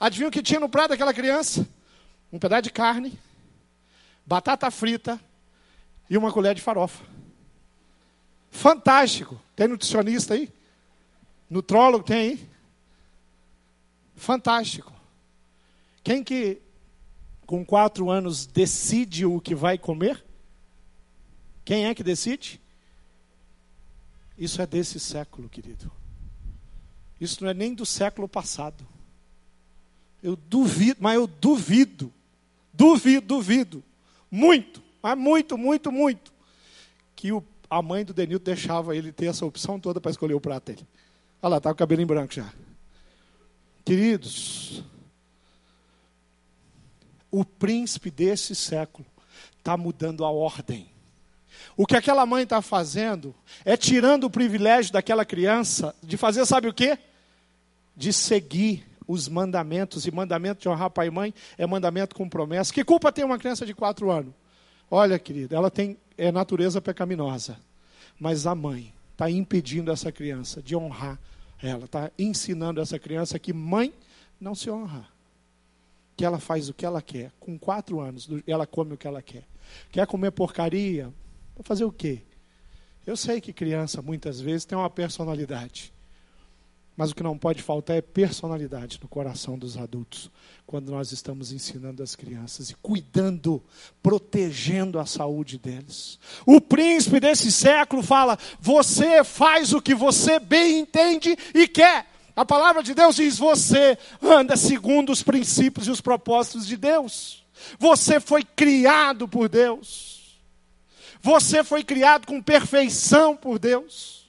Adivinha 0.00 0.28
o 0.28 0.32
que 0.32 0.42
tinha 0.42 0.60
no 0.60 0.68
prato 0.68 0.90
daquela 0.90 1.12
criança? 1.12 1.68
Um 2.32 2.38
pedaço 2.38 2.62
de 2.62 2.70
carne 2.70 3.18
batata 4.26 4.70
frita 4.70 5.20
e 6.08 6.16
uma 6.16 6.32
colher 6.32 6.54
de 6.54 6.62
farofa. 6.62 7.04
Fantástico. 8.50 9.38
Tem 9.54 9.68
nutricionista 9.68 10.32
aí? 10.32 10.50
Nutrólogo 11.50 12.04
tem 12.04 12.16
aí? 12.16 12.48
Fantástico. 14.16 14.90
Quem 16.02 16.24
que 16.24 16.62
com 17.46 17.62
quatro 17.64 18.10
anos 18.10 18.46
decide 18.46 19.26
o 19.26 19.38
que 19.38 19.54
vai 19.54 19.76
comer? 19.76 20.24
Quem 21.64 21.86
é 21.86 21.94
que 21.94 22.02
decide? 22.02 22.58
Isso 24.36 24.60
é 24.60 24.66
desse 24.66 24.98
século, 24.98 25.48
querido. 25.48 25.90
Isso 27.20 27.42
não 27.42 27.50
é 27.50 27.54
nem 27.54 27.74
do 27.74 27.86
século 27.86 28.28
passado. 28.28 28.86
Eu 30.22 30.36
duvido, 30.36 30.98
mas 31.00 31.16
eu 31.16 31.26
duvido, 31.26 32.12
duvido, 32.72 33.26
duvido 33.26 33.84
muito, 34.30 34.82
mas 35.02 35.18
muito, 35.18 35.58
muito, 35.58 35.92
muito, 35.92 36.32
que 37.14 37.30
o, 37.32 37.44
a 37.68 37.82
mãe 37.82 38.02
do 38.02 38.14
Denilton 38.14 38.44
deixava 38.44 38.96
ele 38.96 39.12
ter 39.12 39.26
essa 39.26 39.44
opção 39.44 39.78
toda 39.78 40.00
para 40.00 40.10
escolher 40.10 40.32
o 40.32 40.40
prato 40.40 40.72
dele. 40.72 40.86
Olha 41.42 41.50
lá, 41.50 41.56
está 41.58 41.68
com 41.70 41.74
o 41.74 41.78
cabelo 41.78 42.00
em 42.00 42.06
branco 42.06 42.32
já. 42.32 42.50
Queridos, 43.84 44.82
o 47.30 47.44
príncipe 47.44 48.10
desse 48.10 48.54
século 48.54 49.06
está 49.58 49.76
mudando 49.76 50.24
a 50.24 50.30
ordem. 50.30 50.88
O 51.76 51.86
que 51.86 51.96
aquela 51.96 52.24
mãe 52.26 52.42
está 52.44 52.60
fazendo 52.60 53.34
é 53.64 53.76
tirando 53.76 54.24
o 54.24 54.30
privilégio 54.30 54.92
daquela 54.92 55.24
criança 55.24 55.94
de 56.02 56.16
fazer, 56.16 56.44
sabe 56.46 56.68
o 56.68 56.74
quê? 56.74 56.98
De 57.96 58.12
seguir 58.12 58.86
os 59.06 59.28
mandamentos. 59.28 60.06
E 60.06 60.10
mandamento 60.10 60.62
de 60.62 60.68
honrar 60.68 60.90
pai 60.90 61.08
e 61.08 61.10
mãe 61.10 61.34
é 61.56 61.66
mandamento 61.66 62.14
com 62.14 62.28
promessa. 62.28 62.72
Que 62.72 62.84
culpa 62.84 63.12
tem 63.12 63.24
uma 63.24 63.38
criança 63.38 63.64
de 63.66 63.74
quatro 63.74 64.10
anos? 64.10 64.32
Olha, 64.90 65.18
querida, 65.18 65.56
ela 65.56 65.70
tem 65.70 65.96
é 66.16 66.30
natureza 66.30 66.80
pecaminosa. 66.80 67.58
Mas 68.18 68.46
a 68.46 68.54
mãe 68.54 68.92
está 69.12 69.30
impedindo 69.30 69.90
essa 69.90 70.12
criança 70.12 70.62
de 70.62 70.76
honrar 70.76 71.18
ela. 71.62 71.84
Está 71.84 72.10
ensinando 72.18 72.80
essa 72.80 72.98
criança 72.98 73.38
que 73.38 73.52
mãe 73.52 73.92
não 74.40 74.54
se 74.54 74.70
honra. 74.70 75.06
Que 76.16 76.24
ela 76.24 76.38
faz 76.38 76.68
o 76.68 76.74
que 76.74 76.84
ela 76.84 77.00
quer. 77.00 77.32
Com 77.40 77.58
quatro 77.58 78.00
anos, 78.00 78.28
ela 78.46 78.66
come 78.66 78.94
o 78.94 78.98
que 78.98 79.06
ela 79.06 79.22
quer. 79.22 79.44
Quer 79.90 80.06
comer 80.06 80.30
porcaria? 80.30 81.12
Vai 81.54 81.64
fazer 81.64 81.84
o 81.84 81.92
quê? 81.92 82.22
Eu 83.06 83.16
sei 83.16 83.40
que 83.40 83.52
criança 83.52 84.00
muitas 84.00 84.40
vezes 84.40 84.64
tem 84.64 84.78
uma 84.78 84.90
personalidade. 84.90 85.92
Mas 86.96 87.10
o 87.10 87.14
que 87.14 87.22
não 87.22 87.38
pode 87.38 87.62
faltar 87.62 87.96
é 87.96 88.02
personalidade 88.02 88.98
no 89.02 89.08
coração 89.08 89.58
dos 89.58 89.76
adultos, 89.78 90.30
quando 90.66 90.90
nós 90.90 91.10
estamos 91.10 91.50
ensinando 91.50 92.02
as 92.02 92.14
crianças 92.14 92.70
e 92.70 92.74
cuidando, 92.76 93.62
protegendo 94.02 94.98
a 94.98 95.06
saúde 95.06 95.58
deles. 95.58 96.18
O 96.44 96.60
príncipe 96.60 97.18
desse 97.18 97.50
século 97.50 98.02
fala: 98.02 98.38
você 98.60 99.24
faz 99.24 99.72
o 99.72 99.80
que 99.80 99.94
você 99.94 100.38
bem 100.38 100.80
entende 100.80 101.36
e 101.54 101.66
quer. 101.66 102.06
A 102.36 102.44
palavra 102.44 102.82
de 102.82 102.94
Deus 102.94 103.16
diz: 103.16 103.38
você 103.38 103.98
anda 104.20 104.54
segundo 104.54 105.10
os 105.10 105.22
princípios 105.22 105.86
e 105.86 105.90
os 105.90 106.00
propósitos 106.00 106.66
de 106.66 106.76
Deus. 106.76 107.42
Você 107.78 108.20
foi 108.20 108.44
criado 108.44 109.26
por 109.26 109.48
Deus. 109.48 110.21
Você 111.22 111.62
foi 111.62 111.84
criado 111.84 112.26
com 112.26 112.42
perfeição 112.42 113.36
por 113.36 113.58
Deus. 113.58 114.28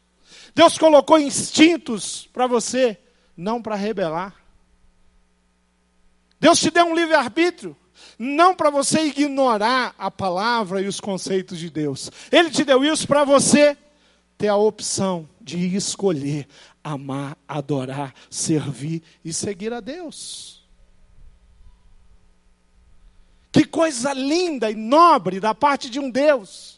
Deus 0.53 0.77
colocou 0.77 1.17
instintos 1.17 2.29
para 2.31 2.45
você, 2.45 2.99
não 3.35 3.59
para 3.59 3.75
rebelar. 3.75 4.35
Deus 6.39 6.59
te 6.59 6.69
deu 6.69 6.85
um 6.85 6.93
livre-arbítrio, 6.93 7.75
não 8.19 8.53
para 8.53 8.69
você 8.69 9.05
ignorar 9.05 9.95
a 9.97 10.11
palavra 10.11 10.81
e 10.81 10.87
os 10.87 10.99
conceitos 10.99 11.57
de 11.57 11.71
Deus. 11.71 12.11
Ele 12.31 12.51
te 12.51 12.63
deu 12.63 12.85
isso 12.85 13.07
para 13.07 13.23
você 13.23 13.75
ter 14.37 14.49
a 14.49 14.55
opção 14.55 15.27
de 15.41 15.75
escolher 15.75 16.47
amar, 16.83 17.35
adorar, 17.47 18.13
servir 18.29 19.01
e 19.25 19.33
seguir 19.33 19.73
a 19.73 19.79
Deus. 19.79 20.61
Que 23.51 23.65
coisa 23.65 24.13
linda 24.13 24.69
e 24.69 24.75
nobre 24.75 25.39
da 25.39 25.55
parte 25.55 25.89
de 25.89 25.99
um 25.99 26.09
Deus 26.09 26.72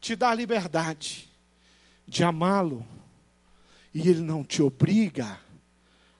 te 0.00 0.16
dá 0.16 0.34
liberdade 0.34 1.28
de 2.06 2.24
amá-lo 2.24 2.84
e 3.94 4.08
ele 4.08 4.20
não 4.20 4.44
te 4.44 4.62
obriga 4.62 5.38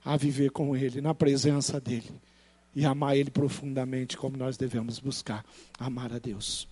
a 0.04 0.16
viver 0.16 0.50
com 0.50 0.76
ele, 0.76 1.00
na 1.00 1.14
presença 1.14 1.80
dele 1.80 2.20
e 2.74 2.84
amar 2.84 3.16
ele 3.16 3.30
profundamente, 3.30 4.16
como 4.16 4.36
nós 4.36 4.56
devemos 4.56 4.98
buscar 4.98 5.44
amar 5.78 6.12
a 6.12 6.18
Deus. 6.18 6.68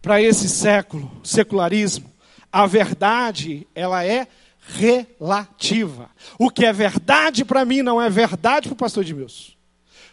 Para 0.00 0.22
esse 0.22 0.48
século, 0.48 1.10
secularismo, 1.24 2.10
a 2.52 2.66
verdade, 2.66 3.66
ela 3.74 4.04
é 4.04 4.28
relativa. 4.60 6.08
O 6.38 6.50
que 6.50 6.64
é 6.64 6.72
verdade 6.72 7.44
para 7.44 7.64
mim 7.64 7.82
não 7.82 8.00
é 8.00 8.08
verdade 8.08 8.68
para 8.68 8.74
o 8.74 8.78
pastor 8.78 9.02
Edmilson. 9.02 9.55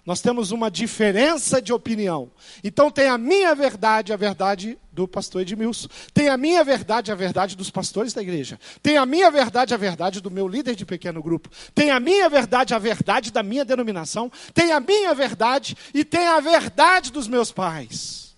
Nós 0.06 0.20
temos 0.20 0.52
uma 0.52 0.70
diferença 0.70 1.62
de 1.62 1.72
opinião. 1.72 2.30
Então 2.62 2.92
tem 2.92 3.08
a 3.08 3.18
minha 3.18 3.56
verdade, 3.56 4.12
a 4.12 4.18
verdade 4.18 4.78
do 4.92 5.08
pastor 5.08 5.44
Edmilson. 5.44 5.88
Tem 6.14 6.28
a 6.28 6.36
minha 6.36 6.62
verdade, 6.62 7.10
a 7.10 7.16
verdade 7.16 7.56
dos 7.56 7.70
pastores 7.70 8.12
da 8.12 8.22
igreja. 8.22 8.60
Tem 8.82 8.98
a 8.98 9.06
minha 9.06 9.32
verdade, 9.32 9.74
a 9.74 9.78
verdade 9.78 10.20
do 10.20 10.30
meu 10.30 10.46
líder 10.46 10.76
de 10.76 10.86
pequeno 10.86 11.24
grupo. 11.24 11.50
Tem 11.74 11.90
a 11.90 12.02
minha 12.02 12.30
verdade, 12.30 12.74
a 12.74 12.80
verdade 12.80 13.32
da 13.32 13.42
minha 13.42 13.64
denominação. 13.64 14.30
Tem 14.54 14.74
a 14.74 14.80
minha 14.82 15.14
verdade 15.14 15.78
e 15.94 16.04
tem 16.04 16.28
a 16.28 16.42
verdade 16.42 17.10
dos 17.10 17.28
meus 17.28 17.50
pais. 17.50 18.36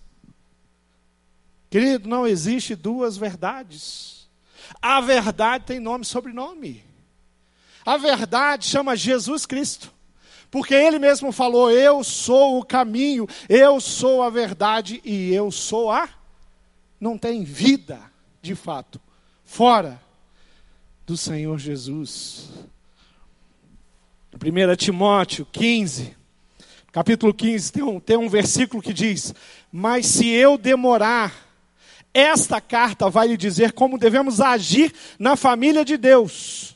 Querido, 1.68 2.08
não 2.08 2.28
existe 2.28 2.76
duas 2.76 3.16
verdades. 3.16 4.28
A 4.80 5.00
verdade 5.00 5.64
tem 5.64 5.80
nome 5.80 6.04
e 6.04 6.06
sobrenome. 6.06 6.84
A 7.84 7.96
verdade 7.96 8.66
chama 8.66 8.94
Jesus 8.94 9.44
Cristo. 9.46 9.95
Porque 10.50 10.74
ele 10.74 10.98
mesmo 10.98 11.32
falou: 11.32 11.70
Eu 11.70 12.04
sou 12.04 12.58
o 12.58 12.64
caminho, 12.64 13.26
eu 13.48 13.80
sou 13.80 14.22
a 14.22 14.30
verdade 14.30 15.00
e 15.04 15.32
eu 15.32 15.50
sou 15.50 15.90
a. 15.90 16.08
Não 17.00 17.18
tem 17.18 17.44
vida, 17.44 18.00
de 18.40 18.54
fato, 18.54 19.00
fora 19.44 20.00
do 21.04 21.16
Senhor 21.16 21.58
Jesus. 21.58 22.48
1 24.34 24.76
Timóteo 24.76 25.46
15, 25.50 26.16
capítulo 26.92 27.32
15, 27.32 27.72
tem 27.72 27.82
um, 27.82 27.98
tem 27.98 28.16
um 28.16 28.28
versículo 28.28 28.82
que 28.82 28.92
diz: 28.92 29.34
Mas 29.72 30.06
se 30.06 30.28
eu 30.28 30.56
demorar, 30.56 31.34
esta 32.14 32.60
carta 32.60 33.10
vai 33.10 33.28
lhe 33.28 33.36
dizer 33.36 33.72
como 33.72 33.98
devemos 33.98 34.40
agir 34.40 34.92
na 35.18 35.36
família 35.36 35.84
de 35.84 35.96
Deus 35.96 36.75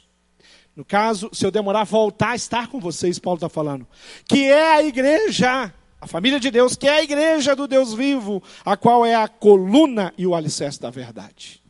no 0.76 0.84
caso, 0.84 1.28
se 1.32 1.44
eu 1.44 1.50
demorar 1.50 1.84
voltar 1.84 2.30
a 2.30 2.36
estar 2.36 2.68
com 2.68 2.80
vocês, 2.80 3.18
Paulo 3.18 3.36
está 3.36 3.48
falando. 3.48 3.86
Que 4.26 4.44
é 4.44 4.76
a 4.76 4.82
igreja, 4.82 5.72
a 6.00 6.06
família 6.06 6.38
de 6.38 6.50
Deus, 6.50 6.76
que 6.76 6.86
é 6.86 6.98
a 6.98 7.02
igreja 7.02 7.54
do 7.56 7.66
Deus 7.66 7.92
vivo, 7.92 8.42
a 8.64 8.76
qual 8.76 9.04
é 9.04 9.14
a 9.14 9.28
coluna 9.28 10.14
e 10.16 10.26
o 10.26 10.34
alicerce 10.34 10.80
da 10.80 10.90
verdade. 10.90 11.62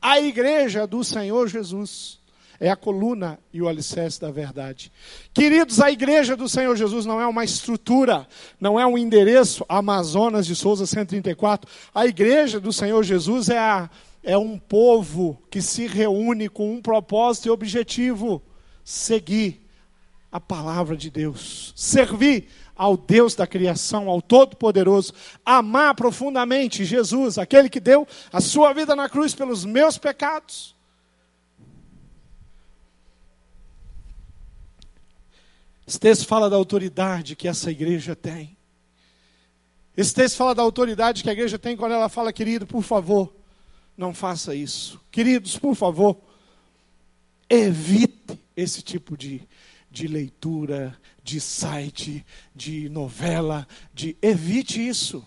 A 0.00 0.20
igreja 0.20 0.86
do 0.86 1.02
Senhor 1.02 1.48
Jesus 1.48 2.20
é 2.60 2.70
a 2.70 2.76
coluna 2.76 3.38
e 3.52 3.60
o 3.60 3.68
alicerce 3.68 4.20
da 4.20 4.30
verdade. 4.30 4.92
Queridos, 5.32 5.80
a 5.80 5.90
igreja 5.90 6.36
do 6.36 6.48
Senhor 6.48 6.76
Jesus 6.76 7.04
não 7.04 7.20
é 7.20 7.26
uma 7.26 7.44
estrutura, 7.44 8.26
não 8.60 8.78
é 8.78 8.86
um 8.86 8.96
endereço, 8.96 9.64
Amazonas 9.68 10.46
de 10.46 10.54
Souza 10.54 10.86
134. 10.86 11.68
A 11.94 12.06
igreja 12.06 12.60
do 12.60 12.72
Senhor 12.72 13.02
Jesus 13.02 13.48
é 13.48 13.58
a 13.58 13.90
é 14.24 14.36
um 14.38 14.58
povo 14.58 15.40
que 15.50 15.60
se 15.60 15.86
reúne 15.86 16.48
com 16.48 16.74
um 16.74 16.80
propósito 16.80 17.46
e 17.46 17.50
objetivo: 17.50 18.42
seguir 18.82 19.60
a 20.32 20.40
palavra 20.40 20.96
de 20.96 21.10
Deus, 21.10 21.72
servir 21.76 22.48
ao 22.74 22.96
Deus 22.96 23.34
da 23.34 23.46
criação, 23.46 24.08
ao 24.08 24.20
Todo-Poderoso, 24.20 25.12
amar 25.44 25.94
profundamente 25.94 26.84
Jesus, 26.84 27.38
aquele 27.38 27.68
que 27.68 27.78
deu 27.78 28.08
a 28.32 28.40
sua 28.40 28.72
vida 28.72 28.96
na 28.96 29.08
cruz 29.08 29.34
pelos 29.34 29.64
meus 29.64 29.98
pecados. 29.98 30.74
Esse 35.86 36.00
texto 36.00 36.26
fala 36.26 36.48
da 36.48 36.56
autoridade 36.56 37.36
que 37.36 37.46
essa 37.46 37.70
igreja 37.70 38.16
tem. 38.16 38.56
Esse 39.94 40.14
texto 40.14 40.36
fala 40.36 40.54
da 40.54 40.62
autoridade 40.62 41.22
que 41.22 41.28
a 41.28 41.32
igreja 41.32 41.58
tem 41.58 41.76
quando 41.76 41.92
ela 41.92 42.08
fala, 42.08 42.32
querido, 42.32 42.66
por 42.66 42.82
favor, 42.82 43.32
não 43.96 44.12
faça 44.12 44.54
isso. 44.54 45.00
Queridos, 45.10 45.58
por 45.58 45.74
favor, 45.74 46.16
evite 47.48 48.38
esse 48.56 48.82
tipo 48.82 49.16
de, 49.16 49.42
de 49.90 50.06
leitura, 50.06 50.96
de 51.22 51.40
site, 51.40 52.24
de 52.54 52.88
novela, 52.88 53.66
de 53.92 54.16
evite 54.20 54.86
isso. 54.86 55.26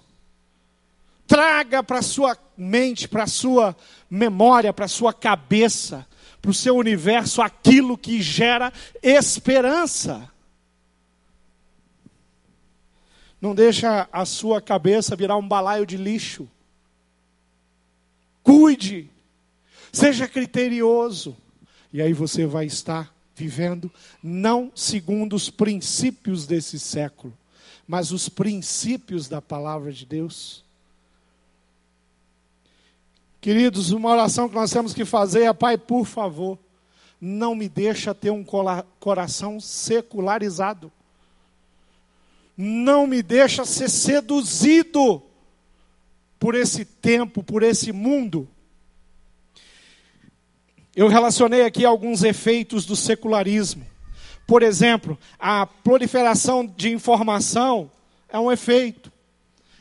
Traga 1.26 1.84
para 1.84 2.02
sua 2.02 2.38
mente, 2.58 3.08
para 3.08 3.28
sua 3.28 3.76
memória, 4.10 4.72
para 4.72 4.88
sua 4.88 5.14
cabeça, 5.14 6.08
para 6.42 6.52
o 6.52 6.54
seu 6.54 6.76
universo 6.76 7.42
aquilo 7.42 7.98
que 7.98 8.22
gera 8.22 8.72
esperança. 9.04 10.32
Não 13.42 13.54
deixa 13.54 14.08
a 14.12 14.26
sua 14.26 14.62
cabeça 14.62 15.16
virar 15.16 15.38
um 15.38 15.48
balaio 15.48 15.86
de 15.86 15.98
lixo. 15.98 16.50
Cuide, 18.48 19.12
seja 19.92 20.26
criterioso, 20.26 21.36
e 21.92 22.02
aí 22.02 22.14
você 22.14 22.46
vai 22.46 22.66
estar 22.66 23.14
vivendo 23.36 23.92
não 24.24 24.72
segundo 24.74 25.36
os 25.36 25.50
princípios 25.50 26.48
desse 26.48 26.80
século, 26.80 27.38
mas 27.86 28.14
os 28.14 28.30
princípios 28.30 29.28
da 29.28 29.42
palavra 29.42 29.92
de 29.92 30.06
Deus. 30.06 30.64
Queridos, 33.42 33.92
uma 33.92 34.12
oração 34.12 34.48
que 34.48 34.56
nós 34.56 34.72
temos 34.72 34.94
que 34.94 35.04
fazer 35.04 35.44
é: 35.44 35.52
Pai, 35.52 35.78
por 35.78 36.06
favor, 36.06 36.58
não 37.20 37.54
me 37.54 37.68
deixa 37.68 38.16
ter 38.16 38.32
um 38.32 38.46
coração 38.98 39.60
secularizado. 39.60 40.90
Não 42.56 43.06
me 43.06 43.22
deixa 43.22 43.66
ser 43.66 43.90
seduzido 43.90 45.27
por 46.40 46.56
esse 46.56 46.86
tempo, 46.86 47.44
por 47.44 47.64
esse 47.64 47.92
mundo. 47.92 48.48
Eu 50.96 51.08
relacionei 51.08 51.64
aqui 51.64 51.86
alguns 51.86 52.24
efeitos 52.24 52.86
do 52.86 52.96
secularismo. 52.96 53.86
Por 54.48 54.64
exemplo, 54.64 55.18
a 55.38 55.66
proliferação 55.66 56.66
de 56.66 56.90
informação 56.90 57.92
é 58.30 58.40
um 58.40 58.52
efeito. 58.52 59.12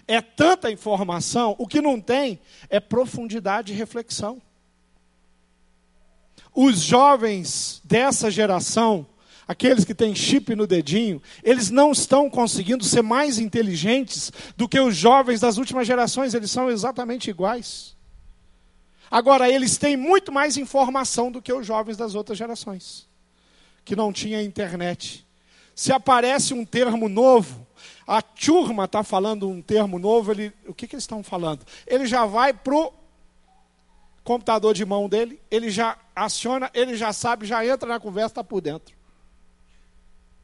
É 0.09 0.21
tanta 0.21 0.71
informação, 0.71 1.57
o 1.59 1.67
que 1.67 1.81
não 1.81 2.01
tem 2.01 2.39
é 2.69 2.79
profundidade 2.79 3.69
de 3.69 3.79
reflexão. 3.79 4.41
Os 6.55 6.81
jovens 6.81 7.81
dessa 7.85 8.31
geração, 8.31 9.07
aqueles 9.47 9.85
que 9.85 9.95
têm 9.95 10.15
chip 10.15 10.55
no 10.55 10.67
dedinho, 10.67 11.23
eles 11.43 11.71
não 11.71 11.93
estão 11.93 12.29
conseguindo 12.29 12.85
ser 12.85 13.03
mais 13.03 13.39
inteligentes 13.39 14.33
do 14.57 14.69
que 14.69 14.81
os 14.81 14.97
jovens 14.97 15.41
das 15.41 15.57
últimas 15.57 15.87
gerações, 15.87 16.35
eles 16.35 16.51
são 16.51 16.71
exatamente 16.71 17.31
iguais. 17.31 17.97
Agora, 19.11 19.49
eles 19.49 19.79
têm 19.79 19.97
muito 19.97 20.33
mais 20.33 20.57
informação 20.57 21.31
do 21.31 21.41
que 21.41 21.53
os 21.53 21.65
jovens 21.65 21.97
das 21.97 22.15
outras 22.15 22.37
gerações 22.37 23.07
que 23.85 23.95
não 23.95 24.13
tinha 24.13 24.43
internet. 24.43 25.25
Se 25.75 25.93
aparece 25.93 26.53
um 26.53 26.65
termo 26.65 27.09
novo, 27.09 27.65
a 28.05 28.21
turma 28.21 28.87
está 28.87 29.05
falando 29.05 29.49
um 29.49 29.63
termo 29.63 29.97
novo, 29.99 30.33
ele, 30.33 30.53
o 30.67 30.75
que, 30.75 30.89
que 30.89 30.97
eles 30.97 31.05
estão 31.05 31.23
falando? 31.23 31.65
Ele 31.87 32.05
já 32.05 32.27
vai 32.27 32.53
para 32.53 32.75
o 32.75 32.93
computador 34.25 34.75
de 34.75 34.85
mão 34.85 35.09
dele, 35.09 35.41
ele 35.49 35.71
já 35.71 35.97
aciona, 36.17 36.69
ele 36.75 36.97
já 36.97 37.13
sabe, 37.13 37.47
já 37.47 37.65
entra 37.65 37.89
na 37.89 38.01
conversa, 38.01 38.33
está 38.33 38.45
por 38.45 38.61
dentro. 38.61 38.96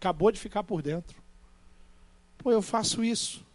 Acabou 0.02 0.32
de 0.32 0.40
ficar 0.40 0.64
por 0.64 0.82
dentro. 0.82 1.16
Pô, 2.38 2.50
eu 2.50 2.60
faço 2.60 3.04
isso. 3.04 3.46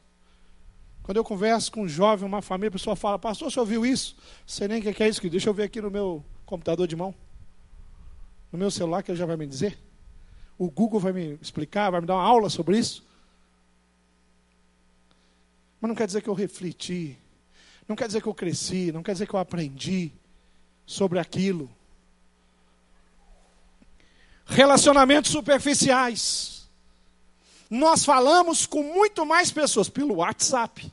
Quando 1.03 1.17
eu 1.17 1.23
converso 1.23 1.69
com 1.69 1.81
um 1.81 1.88
jovem, 1.88 2.25
uma 2.25 2.41
família, 2.41 2.69
a 2.69 2.71
pessoa 2.71 2.95
fala, 2.95 3.19
pastor, 3.19 3.51
você 3.51 3.60
ouviu 3.60 3.86
isso? 3.86 4.15
Sei 4.45 4.65
nem 4.67 4.79
o 4.79 4.93
que 4.93 5.03
é 5.03 5.10
isso, 5.10 5.29
deixa 5.29 5.49
eu 5.49 5.53
ver 5.53 5.63
aqui 5.63 5.81
no 5.81 5.91
meu 5.91 6.23
computador 6.45 6.88
de 6.88 6.95
mão 6.95 7.13
no 8.51 8.57
meu 8.57 8.71
celular 8.71 9.03
que 9.03 9.12
ele 9.12 9.17
já 9.17 9.25
vai 9.25 9.38
me 9.38 9.45
dizer? 9.45 9.77
O 10.57 10.71
Google 10.71 10.99
vai 10.99 11.12
me 11.12 11.38
explicar, 11.41 11.91
vai 11.91 12.01
me 12.01 12.07
dar 12.07 12.15
uma 12.15 12.23
aula 12.23 12.49
sobre 12.49 12.77
isso? 12.77 13.05
Mas 15.79 15.89
não 15.89 15.95
quer 15.95 16.07
dizer 16.07 16.21
que 16.21 16.29
eu 16.29 16.33
refleti, 16.33 17.17
não 17.88 17.95
quer 17.95 18.07
dizer 18.07 18.21
que 18.21 18.27
eu 18.27 18.33
cresci, 18.33 18.91
não 18.91 19.03
quer 19.03 19.13
dizer 19.13 19.27
que 19.27 19.33
eu 19.33 19.39
aprendi 19.39 20.12
sobre 20.86 21.19
aquilo. 21.19 21.69
Relacionamentos 24.47 25.31
superficiais. 25.31 26.67
Nós 27.69 28.05
falamos 28.05 28.65
com 28.65 28.81
muito 28.81 29.25
mais 29.25 29.51
pessoas 29.51 29.89
pelo 29.89 30.15
WhatsApp. 30.15 30.91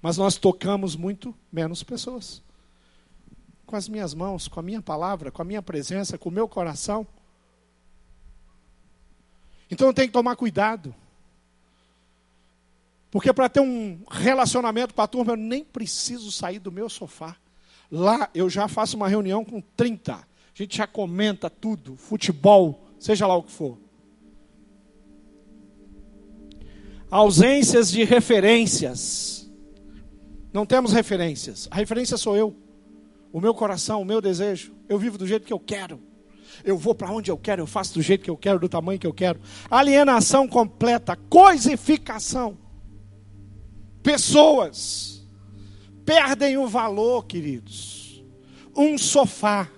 Mas 0.00 0.16
nós 0.16 0.36
tocamos 0.36 0.96
muito 0.96 1.34
menos 1.52 1.82
pessoas 1.82 2.42
com 3.70 3.76
as 3.76 3.88
minhas 3.88 4.12
mãos, 4.14 4.48
com 4.48 4.58
a 4.58 4.62
minha 4.62 4.82
palavra, 4.82 5.30
com 5.30 5.40
a 5.40 5.44
minha 5.44 5.62
presença, 5.62 6.18
com 6.18 6.28
o 6.28 6.32
meu 6.32 6.48
coração. 6.48 7.06
Então 9.70 9.86
eu 9.86 9.94
tenho 9.94 10.08
que 10.08 10.12
tomar 10.12 10.34
cuidado. 10.34 10.92
Porque 13.12 13.32
para 13.32 13.48
ter 13.48 13.60
um 13.60 14.02
relacionamento 14.10 14.92
com 14.92 15.02
a 15.02 15.06
turma, 15.06 15.32
eu 15.32 15.36
nem 15.36 15.62
preciso 15.62 16.32
sair 16.32 16.58
do 16.58 16.72
meu 16.72 16.88
sofá. 16.88 17.36
Lá 17.90 18.28
eu 18.34 18.50
já 18.50 18.66
faço 18.66 18.96
uma 18.96 19.08
reunião 19.08 19.44
com 19.44 19.60
30. 19.60 20.26
A 20.54 20.62
gente 20.62 20.76
já 20.76 20.86
comenta 20.86 21.48
tudo, 21.48 21.96
futebol, 21.96 22.88
seja 22.98 23.26
lá 23.26 23.36
o 23.36 23.42
que 23.42 23.52
for. 23.52 23.78
Ausências 27.10 27.90
de 27.90 28.04
referências. 28.04 29.50
Não 30.52 30.66
temos 30.66 30.92
referências. 30.92 31.68
A 31.70 31.76
referência 31.76 32.16
sou 32.16 32.36
eu 32.36 32.56
o 33.32 33.40
meu 33.40 33.54
coração, 33.54 34.02
o 34.02 34.04
meu 34.04 34.20
desejo. 34.20 34.72
Eu 34.88 34.98
vivo 34.98 35.16
do 35.16 35.26
jeito 35.26 35.46
que 35.46 35.52
eu 35.52 35.60
quero. 35.60 36.00
Eu 36.64 36.76
vou 36.76 36.94
para 36.94 37.10
onde 37.10 37.30
eu 37.30 37.38
quero, 37.38 37.62
eu 37.62 37.66
faço 37.66 37.94
do 37.94 38.02
jeito 38.02 38.24
que 38.24 38.30
eu 38.30 38.36
quero, 38.36 38.58
do 38.58 38.68
tamanho 38.68 38.98
que 38.98 39.06
eu 39.06 39.14
quero. 39.14 39.40
Alienação 39.70 40.48
completa, 40.48 41.16
coisificação. 41.16 42.58
Pessoas 44.02 45.26
perdem 46.04 46.58
o 46.58 46.66
valor, 46.66 47.24
queridos. 47.24 48.24
Um 48.76 48.98
sofá 48.98 49.68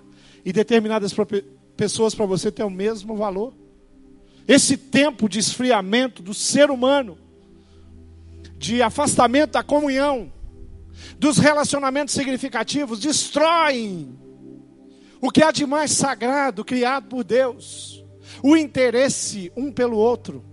e 0.45 0.51
determinadas 0.51 1.13
pessoas 1.75 2.13
para 2.13 2.25
você 2.25 2.51
têm 2.51 2.65
o 2.65 2.69
mesmo 2.69 3.15
valor. 3.15 3.53
Esse 4.47 4.75
tempo 4.75 5.29
de 5.29 5.39
esfriamento 5.39 6.21
do 6.21 6.33
ser 6.33 6.69
humano, 6.69 7.17
de 8.57 8.81
afastamento 8.81 9.51
da 9.51 9.63
comunhão, 9.63 10.31
dos 11.17 11.37
relacionamentos 11.37 12.13
significativos 12.13 12.99
destroem 12.99 14.17
o 15.21 15.31
que 15.31 15.41
há 15.41 15.51
de 15.51 15.65
mais 15.65 15.91
sagrado 15.91 16.65
criado 16.65 17.07
por 17.07 17.23
Deus, 17.23 18.03
o 18.41 18.57
interesse 18.57 19.51
um 19.55 19.71
pelo 19.71 19.97
outro. 19.97 20.43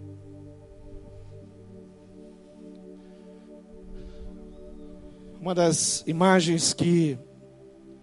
Uma 5.40 5.54
das 5.54 6.04
imagens 6.06 6.72
que 6.72 7.18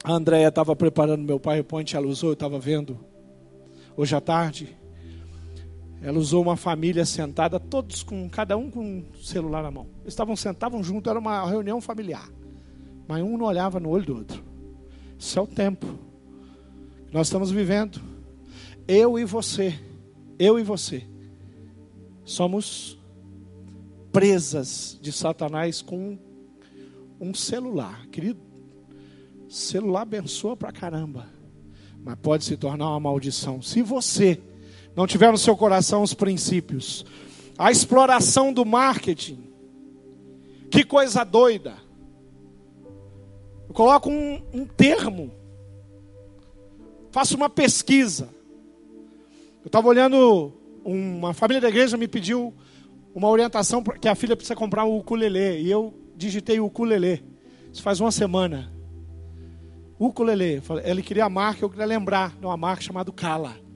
a 0.08 0.14
Andréia 0.14 0.48
estava 0.48 0.74
preparando 0.74 1.22
meu 1.22 1.38
PowerPoint, 1.38 1.94
ela 1.94 2.08
usou, 2.08 2.30
eu 2.30 2.34
estava 2.34 2.58
vendo 2.58 2.98
hoje 3.98 4.16
à 4.16 4.22
tarde. 4.22 4.78
Ela 6.02 6.18
usou 6.18 6.42
uma 6.42 6.56
família 6.56 7.06
sentada, 7.06 7.60
todos 7.60 8.04
com 8.04 8.30
cada 8.30 8.56
um 8.56 8.72
com 8.72 8.80
um 8.80 9.04
celular 9.22 9.62
na 9.64 9.70
mão. 9.70 9.88
Eles 10.04 10.14
estavam 10.14 10.34
sentavam 10.38 10.82
juntos, 10.82 11.10
era 11.10 11.20
uma 11.20 11.46
reunião 11.46 11.82
familiar. 11.82 12.30
Mas 13.06 13.22
um 13.22 13.38
não 13.38 13.46
olhava 13.46 13.82
no 13.82 13.90
olho 13.90 14.06
do 14.06 14.16
outro. 14.16 14.42
Isso 15.20 15.38
é 15.38 15.42
o 15.42 15.48
tempo 15.48 15.86
que 17.08 17.14
nós 17.14 17.28
estamos 17.28 17.52
vivendo. 17.52 18.00
Eu 18.88 19.20
e 19.20 19.26
você, 19.26 19.78
eu 20.40 20.58
e 20.58 20.64
você, 20.64 21.04
somos 22.24 22.98
presas 24.14 24.98
de 25.02 25.12
Satanás 25.12 25.82
com 25.82 26.18
um 27.20 27.34
celular. 27.34 28.08
Querido, 28.08 28.47
celular 29.48 30.02
abençoa 30.02 30.56
pra 30.56 30.72
caramba, 30.72 31.28
mas 32.04 32.16
pode 32.22 32.44
se 32.44 32.58
tornar 32.58 32.90
uma 32.90 33.00
maldição. 33.00 33.62
Se 33.62 33.82
você 33.82 34.42
não 34.98 35.06
tiver 35.06 35.32
no 35.32 35.38
seu 35.38 35.56
coração 35.56 36.02
os 36.02 36.16
princípios. 36.16 37.06
A 37.56 37.72
exploração 37.72 38.52
do 38.52 38.66
marketing. 38.66 39.44
Que 40.72 40.84
coisa 40.84 41.24
doida. 41.24 41.76
Eu 43.70 43.76
coloco 43.76 44.10
um, 44.10 44.42
um 44.52 44.66
termo. 44.66 45.32
Faço 47.12 47.38
uma 47.38 47.48
pesquisa. 47.48 48.30
Eu 49.64 49.68
estava 49.68 49.88
olhando, 49.88 50.52
uma 50.84 51.32
família 51.32 51.62
da 51.62 51.70
igreja 51.70 51.96
me 51.96 52.08
pediu 52.08 52.52
uma 53.14 53.30
orientação, 53.30 53.84
que 53.84 54.08
a 54.08 54.16
filha 54.16 54.36
precisa 54.36 54.56
comprar 54.56 54.84
um 54.84 54.98
ukulele. 54.98 55.62
E 55.62 55.70
eu 55.70 55.94
digitei 56.16 56.60
o 56.60 56.66
ukulele. 56.66 57.24
Isso 57.72 57.84
faz 57.84 58.02
uma 58.02 58.12
semana. 58.12 58.74
Ukulele. 60.00 60.62
Ele 60.84 61.02
queria 61.02 61.26
a 61.26 61.30
marca, 61.30 61.64
eu 61.64 61.70
queria 61.70 61.86
lembrar 61.86 62.36
de 62.38 62.46
uma 62.46 62.58
marca 62.58 62.84
chamada 62.84 63.12
Kala 63.12 63.68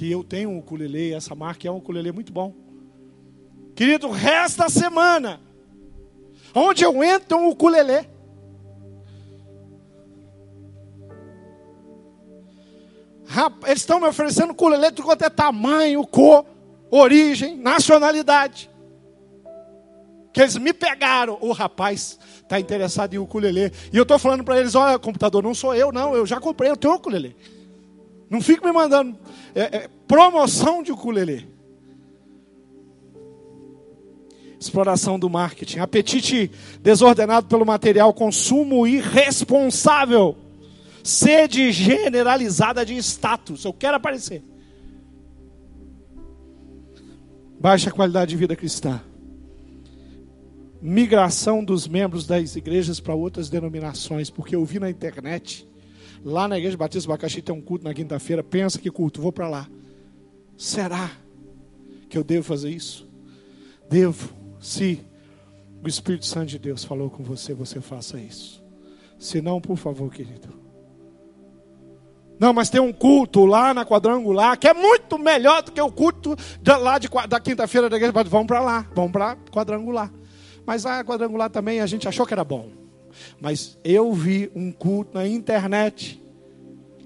que 0.00 0.10
eu 0.10 0.24
tenho 0.24 0.48
um 0.50 0.58
ukulele, 0.58 1.12
essa 1.12 1.34
marca 1.34 1.68
é 1.68 1.70
um 1.70 1.76
ukulele 1.76 2.10
muito 2.10 2.32
bom. 2.32 2.54
Querido, 3.74 4.08
resta 4.10 4.64
a 4.64 4.70
semana. 4.70 5.40
Onde 6.54 6.84
eu 6.84 7.04
entro, 7.04 7.36
um 7.36 7.48
ukulele. 7.50 8.08
Eles 13.66 13.80
estão 13.80 14.00
me 14.00 14.06
oferecendo 14.06 14.52
ukulele 14.52 14.90
de 14.90 15.02
quanto 15.02 15.22
é 15.22 15.28
tamanho, 15.28 16.06
cor, 16.06 16.46
origem, 16.90 17.56
nacionalidade. 17.56 18.70
Que 20.32 20.40
eles 20.40 20.56
me 20.56 20.72
pegaram. 20.72 21.38
O 21.40 21.52
rapaz 21.52 22.18
está 22.42 22.58
interessado 22.60 23.14
em 23.14 23.18
ukulele. 23.18 23.72
E 23.92 23.96
eu 23.96 24.02
estou 24.02 24.18
falando 24.18 24.44
para 24.44 24.58
eles: 24.58 24.74
olha, 24.74 24.98
computador, 24.98 25.42
não 25.42 25.54
sou 25.54 25.74
eu, 25.74 25.90
não. 25.92 26.14
Eu 26.14 26.26
já 26.26 26.40
comprei, 26.40 26.70
eu 26.70 26.76
tenho 26.76 26.94
ukulele. 26.94 27.36
Não 28.28 28.40
fique 28.40 28.64
me 28.64 28.70
mandando 28.70 29.18
é, 29.54 29.76
é, 29.76 29.90
promoção 30.06 30.82
de 30.82 30.92
ukulele. 30.92 31.48
Exploração 34.58 35.18
do 35.18 35.28
marketing. 35.28 35.80
Apetite 35.80 36.50
desordenado 36.80 37.48
pelo 37.48 37.66
material, 37.66 38.14
consumo 38.14 38.86
irresponsável. 38.86 40.36
Sede 41.02 41.72
generalizada 41.72 42.84
de 42.86 42.94
status. 42.98 43.64
Eu 43.64 43.72
quero 43.72 43.96
aparecer. 43.96 44.42
Baixa 47.58 47.90
qualidade 47.90 48.30
de 48.30 48.36
vida 48.36 48.54
cristã. 48.54 49.02
Migração 50.80 51.62
dos 51.62 51.86
membros 51.86 52.26
das 52.26 52.56
igrejas 52.56 53.00
para 53.00 53.14
outras 53.14 53.50
denominações, 53.50 54.30
porque 54.30 54.56
eu 54.56 54.64
vi 54.64 54.78
na 54.78 54.88
internet 54.88 55.68
Lá 56.24 56.46
na 56.46 56.58
Igreja 56.58 56.76
Batista 56.76 57.10
do 57.16 57.42
tem 57.42 57.54
um 57.54 57.62
culto 57.62 57.84
na 57.84 57.94
quinta-feira. 57.94 58.42
Pensa 58.42 58.78
que 58.78 58.90
culto, 58.90 59.22
vou 59.22 59.32
para 59.32 59.48
lá. 59.48 59.66
Será 60.56 61.10
que 62.08 62.18
eu 62.18 62.24
devo 62.24 62.44
fazer 62.44 62.70
isso? 62.70 63.08
Devo. 63.88 64.34
Se 64.60 65.00
o 65.82 65.88
Espírito 65.88 66.26
Santo 66.26 66.46
de 66.48 66.58
Deus 66.58 66.84
falou 66.84 67.08
com 67.08 67.22
você, 67.22 67.54
você 67.54 67.80
faça 67.80 68.20
isso. 68.20 68.62
Se 69.18 69.40
não, 69.40 69.60
por 69.60 69.76
favor, 69.76 70.12
querido, 70.12 70.48
Não, 72.38 72.52
mas 72.52 72.70
tem 72.70 72.80
um 72.80 72.92
culto 72.92 73.44
lá 73.44 73.72
na 73.72 73.84
quadrangular 73.84 74.58
que 74.58 74.68
é 74.68 74.74
muito 74.74 75.18
melhor 75.18 75.62
do 75.62 75.72
que 75.72 75.80
o 75.80 75.92
culto 75.92 76.36
lá 76.66 76.98
de, 76.98 77.08
da 77.28 77.40
quinta-feira 77.40 77.88
da 77.88 77.96
igreja. 77.96 78.12
Vamos 78.12 78.46
para 78.46 78.60
lá, 78.60 78.86
vamos 78.94 79.12
para 79.12 79.36
quadrangular. 79.50 80.12
Mas 80.66 80.86
a 80.86 81.04
quadrangular 81.04 81.50
também 81.50 81.80
a 81.80 81.86
gente 81.86 82.06
achou 82.08 82.26
que 82.26 82.32
era 82.32 82.44
bom. 82.44 82.70
Mas 83.40 83.78
eu 83.82 84.12
vi 84.12 84.50
um 84.54 84.70
culto 84.70 85.14
na 85.14 85.26
internet, 85.26 86.22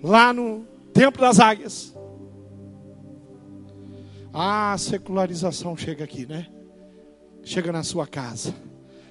lá 0.02 0.32
no 0.32 0.66
Templo 0.92 1.20
das 1.20 1.40
Águias. 1.40 1.94
Ah, 4.32 4.72
a 4.72 4.78
secularização 4.78 5.76
chega 5.76 6.04
aqui, 6.04 6.26
né? 6.26 6.46
Chega 7.42 7.72
na 7.72 7.82
sua 7.82 8.06
casa, 8.06 8.54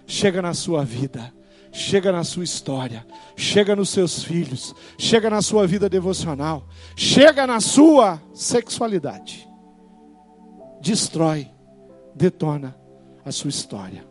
chega 0.05 0.41
na 0.41 0.53
sua 0.53 0.83
vida 0.83 1.33
chega 1.73 2.11
na 2.11 2.23
sua 2.23 2.43
história, 2.43 3.05
chega 3.35 3.75
nos 3.75 3.89
seus 3.89 4.23
filhos, 4.23 4.75
chega 4.95 5.27
na 5.27 5.41
sua 5.41 5.65
vida 5.65 5.89
devocional, 5.89 6.67
chega 6.95 7.47
na 7.47 7.59
sua 7.59 8.21
sexualidade. 8.31 9.49
Destrói, 10.79 11.49
detona 12.15 12.77
a 13.25 13.31
sua 13.31 13.49
história, 13.49 14.05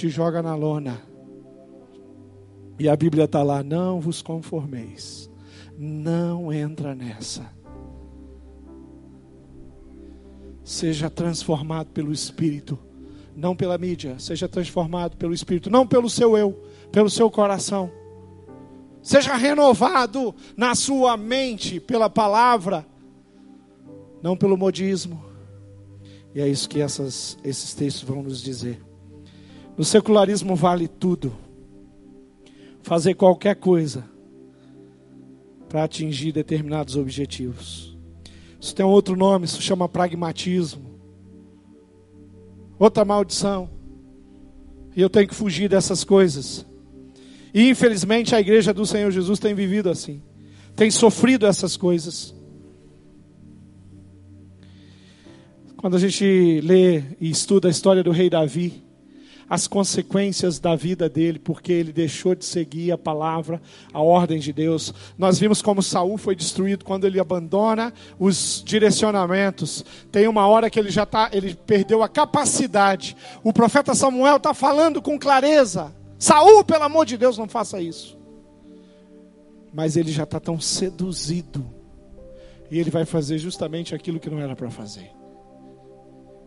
te 0.00 0.08
joga 0.08 0.42
na 0.42 0.54
lona. 0.54 1.02
E 2.78 2.88
a 2.88 2.96
Bíblia 2.96 3.24
está 3.24 3.42
lá: 3.42 3.62
não 3.62 4.00
vos 4.00 4.22
conformeis, 4.22 5.30
não 5.78 6.50
entra 6.50 6.94
nessa. 6.94 7.52
Seja 10.64 11.10
transformado 11.10 11.88
pelo 11.88 12.12
Espírito, 12.12 12.78
não 13.36 13.54
pela 13.54 13.76
mídia, 13.76 14.18
seja 14.18 14.48
transformado 14.48 15.16
pelo 15.18 15.34
Espírito, 15.34 15.68
não 15.68 15.86
pelo 15.86 16.08
seu 16.08 16.36
eu, 16.36 16.52
pelo 16.90 17.10
seu 17.10 17.30
coração. 17.30 17.90
Seja 19.02 19.34
renovado 19.34 20.34
na 20.56 20.74
sua 20.74 21.16
mente 21.16 21.78
pela 21.78 22.08
palavra, 22.08 22.86
não 24.22 24.36
pelo 24.36 24.56
modismo. 24.56 25.22
E 26.34 26.40
é 26.40 26.48
isso 26.48 26.68
que 26.68 26.80
essas, 26.80 27.36
esses 27.42 27.74
textos 27.74 28.02
vão 28.02 28.22
nos 28.22 28.40
dizer. 28.40 28.89
No 29.80 29.84
secularismo 29.86 30.54
vale 30.54 30.86
tudo. 30.86 31.32
Fazer 32.82 33.14
qualquer 33.14 33.56
coisa 33.56 34.04
para 35.70 35.84
atingir 35.84 36.32
determinados 36.32 36.96
objetivos. 36.96 37.96
Isso 38.60 38.74
tem 38.74 38.84
um 38.84 38.90
outro 38.90 39.16
nome, 39.16 39.46
isso 39.46 39.62
chama 39.62 39.88
pragmatismo. 39.88 41.00
Outra 42.78 43.06
maldição. 43.06 43.70
E 44.94 45.00
eu 45.00 45.08
tenho 45.08 45.26
que 45.26 45.34
fugir 45.34 45.70
dessas 45.70 46.04
coisas. 46.04 46.66
E 47.54 47.70
infelizmente 47.70 48.34
a 48.34 48.40
igreja 48.40 48.74
do 48.74 48.84
Senhor 48.84 49.10
Jesus 49.10 49.38
tem 49.38 49.54
vivido 49.54 49.88
assim, 49.88 50.20
tem 50.76 50.90
sofrido 50.90 51.46
essas 51.46 51.78
coisas. 51.78 52.34
Quando 55.78 55.96
a 55.96 55.98
gente 55.98 56.60
lê 56.60 56.98
e 57.18 57.30
estuda 57.30 57.66
a 57.66 57.70
história 57.70 58.02
do 58.02 58.10
rei 58.10 58.28
Davi, 58.28 58.89
as 59.50 59.66
consequências 59.66 60.60
da 60.60 60.76
vida 60.76 61.08
dele, 61.08 61.40
porque 61.40 61.72
ele 61.72 61.92
deixou 61.92 62.36
de 62.36 62.44
seguir 62.44 62.92
a 62.92 62.96
palavra, 62.96 63.60
a 63.92 64.00
ordem 64.00 64.38
de 64.38 64.52
Deus. 64.52 64.94
Nós 65.18 65.40
vimos 65.40 65.60
como 65.60 65.82
Saul 65.82 66.16
foi 66.16 66.36
destruído 66.36 66.84
quando 66.84 67.04
ele 67.04 67.18
abandona 67.18 67.92
os 68.16 68.62
direcionamentos. 68.64 69.84
Tem 70.12 70.28
uma 70.28 70.46
hora 70.46 70.70
que 70.70 70.78
ele 70.78 70.88
já 70.88 71.04
tá, 71.04 71.28
ele 71.32 71.52
perdeu 71.66 72.00
a 72.00 72.08
capacidade. 72.08 73.16
O 73.42 73.52
profeta 73.52 73.92
Samuel 73.92 74.36
está 74.36 74.54
falando 74.54 75.02
com 75.02 75.18
clareza. 75.18 75.92
Saul, 76.16 76.62
pelo 76.62 76.84
amor 76.84 77.04
de 77.04 77.16
Deus, 77.16 77.36
não 77.36 77.48
faça 77.48 77.80
isso. 77.80 78.16
Mas 79.74 79.96
ele 79.96 80.12
já 80.12 80.22
está 80.22 80.38
tão 80.38 80.60
seduzido. 80.60 81.66
E 82.70 82.78
ele 82.78 82.90
vai 82.90 83.04
fazer 83.04 83.38
justamente 83.38 83.96
aquilo 83.96 84.20
que 84.20 84.30
não 84.30 84.38
era 84.38 84.54
para 84.54 84.70
fazer. 84.70 85.10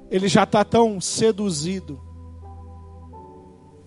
Ele 0.10 0.30
já 0.30 0.44
está 0.44 0.64
tão 0.64 1.02
seduzido. 1.02 2.13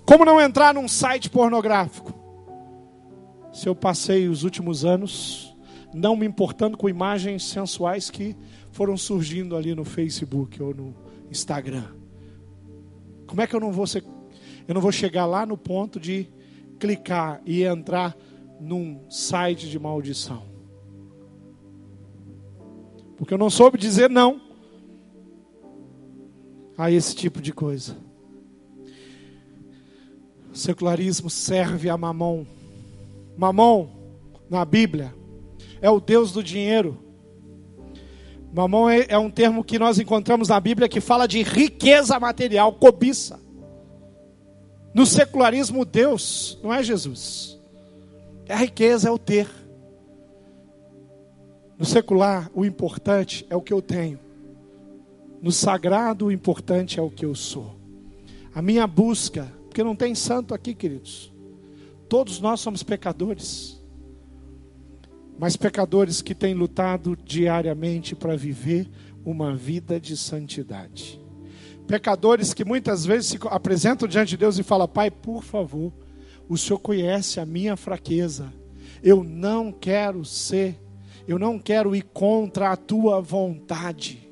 Como 0.06 0.24
não 0.24 0.40
entrar 0.40 0.72
num 0.72 0.86
site 0.86 1.28
pornográfico? 1.28 2.14
Se 3.52 3.68
eu 3.68 3.74
passei 3.74 4.28
os 4.28 4.44
últimos 4.44 4.84
anos 4.84 5.54
não 5.92 6.14
me 6.14 6.26
importando 6.26 6.76
com 6.76 6.88
imagens 6.88 7.44
sensuais 7.44 8.10
que 8.10 8.36
foram 8.70 8.96
surgindo 8.96 9.56
ali 9.56 9.74
no 9.74 9.84
Facebook 9.84 10.62
ou 10.62 10.74
no 10.74 10.94
Instagram. 11.30 11.86
Como 13.26 13.40
é 13.40 13.46
que 13.46 13.56
eu 13.56 13.60
não 13.60 13.72
vou 13.72 13.86
ser 13.86 14.04
eu 14.68 14.74
não 14.74 14.80
vou 14.80 14.92
chegar 14.92 15.26
lá 15.26 15.46
no 15.46 15.56
ponto 15.56 15.98
de 15.98 16.28
clicar 16.78 17.40
e 17.46 17.62
entrar 17.62 18.16
num 18.60 19.00
site 19.08 19.68
de 19.68 19.78
maldição. 19.78 20.42
Porque 23.16 23.32
eu 23.32 23.38
não 23.38 23.48
soube 23.48 23.78
dizer 23.78 24.10
não 24.10 24.40
a 26.76 26.90
esse 26.90 27.14
tipo 27.14 27.40
de 27.40 27.52
coisa. 27.52 27.96
O 30.56 30.58
secularismo 30.58 31.28
serve 31.28 31.90
a 31.90 31.98
mamão. 31.98 32.46
Mamão, 33.36 33.90
na 34.48 34.64
Bíblia, 34.64 35.14
é 35.82 35.90
o 35.90 36.00
Deus 36.00 36.32
do 36.32 36.42
dinheiro. 36.42 36.96
Mamão 38.54 38.88
é, 38.88 39.04
é 39.06 39.18
um 39.18 39.30
termo 39.30 39.62
que 39.62 39.78
nós 39.78 39.98
encontramos 39.98 40.48
na 40.48 40.58
Bíblia 40.58 40.88
que 40.88 40.98
fala 40.98 41.28
de 41.28 41.42
riqueza 41.42 42.18
material, 42.18 42.72
cobiça. 42.72 43.38
No 44.94 45.04
secularismo, 45.04 45.84
Deus 45.84 46.58
não 46.62 46.72
é 46.72 46.82
Jesus. 46.82 47.60
É 48.46 48.54
a 48.54 48.56
riqueza, 48.56 49.10
é 49.10 49.12
o 49.12 49.18
ter. 49.18 49.50
No 51.76 51.84
secular, 51.84 52.50
o 52.54 52.64
importante 52.64 53.46
é 53.50 53.54
o 53.54 53.60
que 53.60 53.74
eu 53.74 53.82
tenho. 53.82 54.18
No 55.42 55.52
sagrado, 55.52 56.24
o 56.24 56.32
importante 56.32 56.98
é 56.98 57.02
o 57.02 57.10
que 57.10 57.26
eu 57.26 57.34
sou. 57.34 57.76
A 58.54 58.62
minha 58.62 58.86
busca, 58.86 59.54
porque 59.76 59.84
não 59.84 59.94
tem 59.94 60.14
santo 60.14 60.54
aqui, 60.54 60.74
queridos. 60.74 61.30
Todos 62.08 62.40
nós 62.40 62.60
somos 62.60 62.82
pecadores. 62.82 63.78
Mas 65.38 65.54
pecadores 65.54 66.22
que 66.22 66.34
têm 66.34 66.54
lutado 66.54 67.14
diariamente 67.14 68.16
para 68.16 68.34
viver 68.34 68.88
uma 69.22 69.54
vida 69.54 70.00
de 70.00 70.16
santidade. 70.16 71.20
Pecadores 71.86 72.54
que 72.54 72.64
muitas 72.64 73.04
vezes 73.04 73.26
se 73.26 73.38
apresentam 73.50 74.08
diante 74.08 74.30
de 74.30 74.38
Deus 74.38 74.58
e 74.58 74.62
falam: 74.62 74.88
Pai, 74.88 75.10
por 75.10 75.44
favor, 75.44 75.92
o 76.48 76.56
Senhor 76.56 76.78
conhece 76.78 77.38
a 77.38 77.44
minha 77.44 77.76
fraqueza. 77.76 78.50
Eu 79.02 79.22
não 79.22 79.70
quero 79.70 80.24
ser, 80.24 80.80
eu 81.28 81.38
não 81.38 81.58
quero 81.58 81.94
ir 81.94 82.04
contra 82.14 82.72
a 82.72 82.76
tua 82.78 83.20
vontade. 83.20 84.26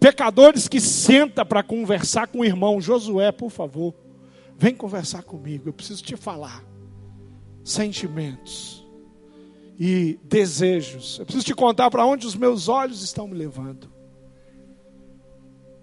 Pecadores 0.00 0.66
que 0.66 0.80
senta 0.80 1.44
para 1.44 1.62
conversar 1.62 2.26
com 2.26 2.40
o 2.40 2.44
irmão 2.44 2.80
Josué, 2.80 3.30
por 3.30 3.50
favor, 3.50 3.94
vem 4.58 4.74
conversar 4.74 5.22
comigo, 5.22 5.68
eu 5.68 5.72
preciso 5.72 6.02
te 6.02 6.16
falar. 6.16 6.64
Sentimentos 7.64 8.86
e 9.78 10.18
desejos. 10.22 11.18
Eu 11.18 11.26
preciso 11.26 11.44
te 11.44 11.54
contar 11.54 11.90
para 11.90 12.06
onde 12.06 12.26
os 12.26 12.34
meus 12.34 12.68
olhos 12.68 13.02
estão 13.02 13.26
me 13.28 13.34
levando. 13.34 13.90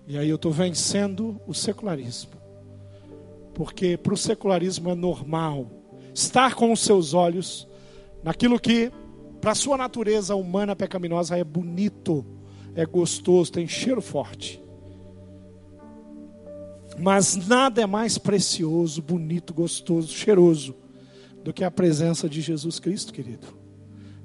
E 0.07 0.17
aí 0.17 0.27
eu 0.27 0.35
estou 0.35 0.51
vencendo 0.51 1.39
o 1.47 1.53
secularismo. 1.53 2.31
Porque 3.53 3.97
para 3.97 4.13
o 4.13 4.17
secularismo 4.17 4.89
é 4.89 4.95
normal 4.95 5.69
estar 6.13 6.55
com 6.55 6.71
os 6.71 6.81
seus 6.81 7.13
olhos 7.13 7.67
naquilo 8.23 8.59
que, 8.59 8.91
para 9.39 9.51
a 9.51 9.55
sua 9.55 9.77
natureza 9.77 10.35
humana 10.35 10.75
pecaminosa, 10.75 11.37
é 11.37 11.43
bonito, 11.43 12.25
é 12.75 12.85
gostoso, 12.85 13.51
tem 13.51 13.67
cheiro 13.67 14.01
forte. 14.01 14.62
Mas 16.99 17.35
nada 17.35 17.81
é 17.81 17.85
mais 17.85 18.17
precioso, 18.17 19.01
bonito, 19.01 19.53
gostoso, 19.53 20.13
cheiroso 20.13 20.75
do 21.43 21.51
que 21.51 21.63
a 21.63 21.71
presença 21.71 22.29
de 22.29 22.41
Jesus 22.41 22.79
Cristo, 22.79 23.11
querido. 23.11 23.47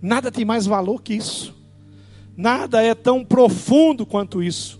Nada 0.00 0.30
tem 0.30 0.44
mais 0.44 0.66
valor 0.66 1.02
que 1.02 1.14
isso. 1.14 1.54
Nada 2.36 2.82
é 2.82 2.94
tão 2.94 3.24
profundo 3.24 4.06
quanto 4.06 4.42
isso. 4.42 4.78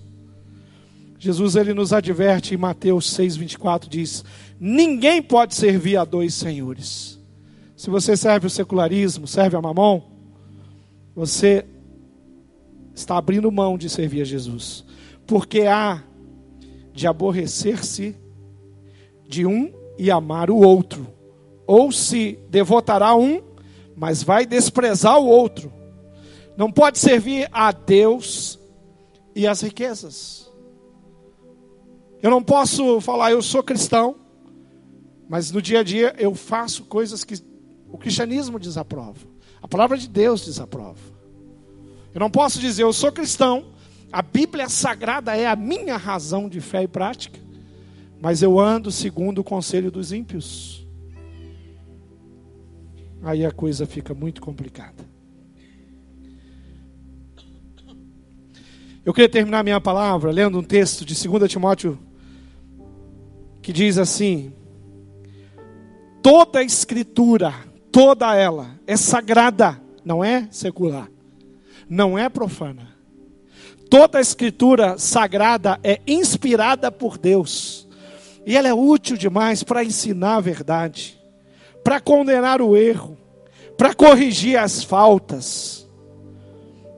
Jesus 1.19 1.57
ele 1.57 1.75
nos 1.75 1.93
adverte 1.93 2.55
em 2.55 2.57
Mateus 2.57 3.13
6:24 3.17 3.89
diz: 3.89 4.25
Ninguém 4.61 5.21
pode 5.21 5.55
servir 5.55 5.97
a 5.97 6.05
dois 6.05 6.35
senhores. 6.35 7.19
Se 7.77 7.91
você 7.91 8.17
serve 8.17 8.47
o 8.47 8.51
secularismo, 8.51 9.27
serve 9.27 9.57
a 9.57 9.63
mamão, 9.63 10.05
você 11.15 11.65
está 12.95 13.17
abrindo 13.17 13.51
mão 13.51 13.77
de 13.77 13.89
servir 13.89 14.23
a 14.23 14.25
Jesus. 14.25 14.85
Porque 15.27 15.63
há 15.63 16.03
de 16.99 17.07
aborrecer-se 17.07 18.17
de 19.27 19.47
um 19.47 19.73
e 19.97 20.11
amar 20.11 20.51
o 20.51 20.57
outro. 20.57 21.07
Ou 21.65 21.93
se 21.93 22.39
devotará 22.51 23.15
um, 23.15 23.41
mas 23.97 24.23
vai 24.23 24.45
desprezar 24.45 25.17
o 25.19 25.27
outro. 25.27 25.73
Não 26.57 26.73
pode 26.73 26.99
servir 26.99 27.49
a 27.53 27.71
Deus 27.71 28.59
e 29.33 29.47
as 29.47 29.61
riquezas. 29.61 30.51
Eu 32.21 32.31
não 32.31 32.43
posso 32.43 33.01
falar, 33.01 33.31
eu 33.31 33.41
sou 33.43 33.63
cristão, 33.63 34.17
mas 35.29 35.53
no 35.53 35.63
dia 35.63 35.81
a 35.81 35.83
dia 35.85 36.17
eu 36.19 36.35
faço 36.35 36.83
coisas 36.85 37.23
que 37.23 37.35
o 37.89 37.97
cristianismo 37.97 38.59
desaprova. 38.59 39.25
A 39.63 39.69
palavra 39.69 39.97
de 39.97 40.09
Deus 40.09 40.45
desaprova. 40.45 40.99
Eu 42.13 42.19
não 42.19 42.31
posso 42.31 42.59
dizer, 42.59 42.83
eu 42.83 42.93
sou 42.93 43.13
cristão, 43.13 43.67
a 44.13 44.23
Bíblia 44.23 44.69
Sagrada 44.69 45.37
é 45.37 45.47
a 45.47 45.57
minha 45.57 45.97
razão 45.97 46.49
de 46.49 46.61
fé 46.61 46.83
e 46.83 46.89
prática, 46.89 47.39
mas 48.21 48.43
eu 48.43 48.59
ando 48.59 48.91
segundo 48.91 49.41
o 49.41 49.45
conselho 49.45 49.91
dos 49.91 50.13
ímpios. 50.13 50.87
Aí 53.23 53.45
a 53.45 53.51
coisa 53.51 53.87
fica 53.87 54.15
muito 54.15 54.41
complicada. 54.41 55.07
Eu 59.05 59.13
queria 59.13 59.29
terminar 59.29 59.63
minha 59.63 59.81
palavra 59.81 60.31
lendo 60.31 60.59
um 60.59 60.63
texto 60.63 61.05
de 61.05 61.15
2 61.29 61.51
Timóteo 61.51 61.99
que 63.63 63.73
diz 63.73 63.99
assim: 63.99 64.53
toda 66.23 66.61
a 66.61 66.63
escritura, 66.63 67.55
toda 67.93 68.35
ela 68.35 68.79
é 68.87 68.97
sagrada, 68.97 69.81
não 70.05 70.25
é 70.25 70.49
secular, 70.51 71.11
não 71.89 72.19
é 72.19 72.29
profana. 72.29 72.88
Toda 73.91 74.19
a 74.19 74.21
escritura 74.21 74.99
sagrada 74.99 75.79
é 75.83 76.01
inspirada 76.07 76.93
por 76.93 77.17
Deus. 77.17 77.89
E 78.47 78.57
ela 78.57 78.69
é 78.69 78.75
útil 78.75 79.17
demais 79.17 79.63
para 79.63 79.85
ensinar 79.85 80.37
a 80.37 80.41
verdade, 80.41 81.19
para 81.83 82.01
condenar 82.01 82.61
o 82.61 82.77
erro, 82.77 83.17
para 83.77 83.95
corrigir 83.95 84.59
as 84.59 84.83
faltas 84.83 85.87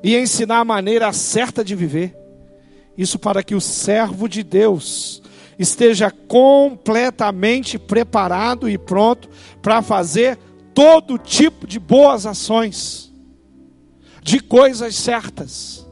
e 0.03 0.16
ensinar 0.16 0.61
a 0.61 0.64
maneira 0.64 1.12
certa 1.12 1.64
de 1.64 1.74
viver. 1.74 2.16
Isso 2.97 3.18
para 3.18 3.43
que 3.43 3.55
o 3.55 3.61
servo 3.61 4.28
de 4.28 4.43
Deus 4.43 5.22
esteja 5.59 6.11
completamente 6.11 7.78
preparado 7.78 8.68
e 8.68 8.78
pronto 8.78 9.28
para 9.61 9.82
fazer 9.82 10.38
todo 10.72 11.18
tipo 11.18 11.66
de 11.66 11.78
boas 11.78 12.26
ações, 12.26 13.12
de 14.22 14.41
coisas 14.41 14.95
certas. 14.97 15.89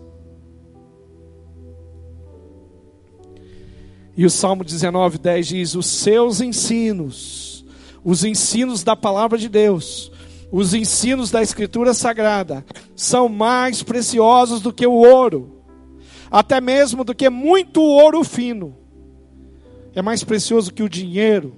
E 4.19 4.27
o 4.27 4.31
Salmo 4.31 4.63
19, 4.63 5.17
10 5.17 5.47
diz: 5.47 5.75
Os 5.75 5.87
seus 5.87 6.43
ensinos, 6.43 7.65
os 8.05 8.23
ensinos 8.23 8.85
da 8.85 8.95
palavra 8.95 9.39
de 9.39 9.49
Deus, 9.49 10.13
os 10.53 10.75
ensinos 10.75 11.31
da 11.31 11.41
Escritura 11.41 11.95
Sagrada, 11.95 12.63
são 12.95 13.31
mais 13.31 13.83
preciosos 13.83 14.61
do 14.61 14.75
que 14.75 14.87
o 14.87 14.93
ouro, 14.93 15.63
até 16.31 16.61
mesmo 16.61 17.03
do 17.03 17.15
que 17.15 17.31
muito 17.31 17.81
ouro 17.81 18.23
fino 18.23 18.77
é 19.99 20.03
mais 20.03 20.23
precioso 20.23 20.73
que 20.73 20.83
o 20.83 20.89
dinheiro, 20.89 21.57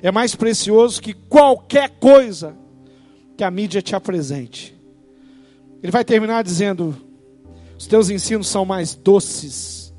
é 0.00 0.12
mais 0.12 0.34
precioso 0.36 1.02
que 1.02 1.12
qualquer 1.12 1.90
coisa 1.98 2.56
que 3.36 3.42
a 3.42 3.50
mídia 3.50 3.82
te 3.82 3.96
apresente. 3.96 4.76
Ele 5.82 5.90
vai 5.90 6.04
terminar 6.04 6.44
dizendo: 6.44 6.96
Os 7.76 7.86
teus 7.86 8.10
ensinos 8.10 8.46
são 8.46 8.64
mais 8.64 8.94
doces 8.94 9.92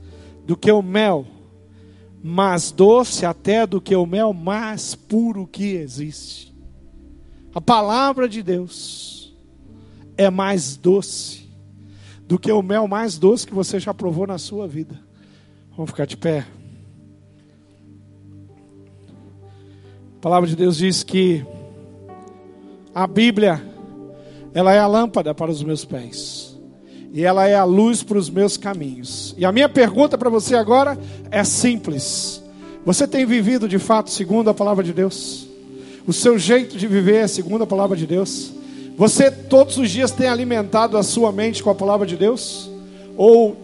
do 0.45 0.55
que 0.55 0.71
o 0.71 0.82
mel, 0.82 1.27
mais 2.22 2.72
doce 2.72 3.26
até 3.26 3.65
do 3.65 3.80
que 3.80 3.95
o 3.95 4.05
mel 4.05 4.34
mais 4.34 4.95
puro 4.95 5.47
que 5.47 5.76
existe. 5.76 6.53
A 7.53 7.61
palavra 7.61 8.28
de 8.28 8.43
Deus 8.43 9.34
é 10.17 10.30
mais 10.30 10.76
doce 10.76 11.49
do 12.28 12.38
que 12.38 12.51
o 12.51 12.61
mel 12.61 12.88
mais 12.88 13.17
doce 13.17 13.47
que 13.47 13.53
você 13.53 13.80
já 13.80 13.93
provou 13.93 14.28
na 14.28 14.38
sua 14.38 14.67
vida. 14.67 14.99
Vamos 15.72 15.91
ficar 15.91 16.05
de 16.05 16.17
pé. 16.17 16.45
A 20.17 20.22
palavra 20.22 20.49
de 20.49 20.55
Deus 20.55 20.78
diz 20.78 21.01
que 21.01 21.45
a 22.93 23.07
Bíblia, 23.07 23.63
ela 24.53 24.74
é 24.74 24.80
a 24.80 24.86
lâmpada 24.86 25.34
para 25.34 25.49
os 25.49 25.63
meus 25.63 25.86
pés. 25.86 26.49
E 27.12 27.24
ela 27.24 27.47
é 27.47 27.55
a 27.55 27.64
luz 27.64 28.03
para 28.03 28.18
os 28.18 28.30
meus 28.30 28.57
caminhos. 28.57 29.34
E 29.38 29.45
a 29.45 29.51
minha 29.51 29.68
pergunta 29.68 30.18
para 30.18 30.30
você 30.30 30.55
agora 30.55 30.97
é 31.32 31.43
simples. 31.43 32.43
Você 32.86 33.07
tem 33.07 33.26
vivido 33.26 33.68
de 33.68 33.80
fato 33.80 34.10
segundo 34.10 34.49
a 34.49 34.53
palavra 34.53 34.84
de 34.84 34.93
Deus? 34.93 35.47
O 36.05 36.14
seu 36.14 36.38
jeito 36.38 36.78
de 36.78 36.88
viver 36.88 37.18
é 37.18 37.28
segundo 37.28 37.64
a 37.64 37.68
palavra 37.68 37.97
de 37.97 38.05
Deus? 38.05 38.51
Você 38.97 39.32
todos 39.32 39.78
os 39.78 39.89
dias 39.89 40.12
tem 40.12 40.28
alimentado 40.28 40.97
a 40.97 41.03
sua 41.03 41.32
mente 41.32 41.64
com 41.64 41.70
a 41.70 41.76
palavra 41.76 42.05
de 42.05 42.16
Deus? 42.16 42.70
Ou 43.16 43.55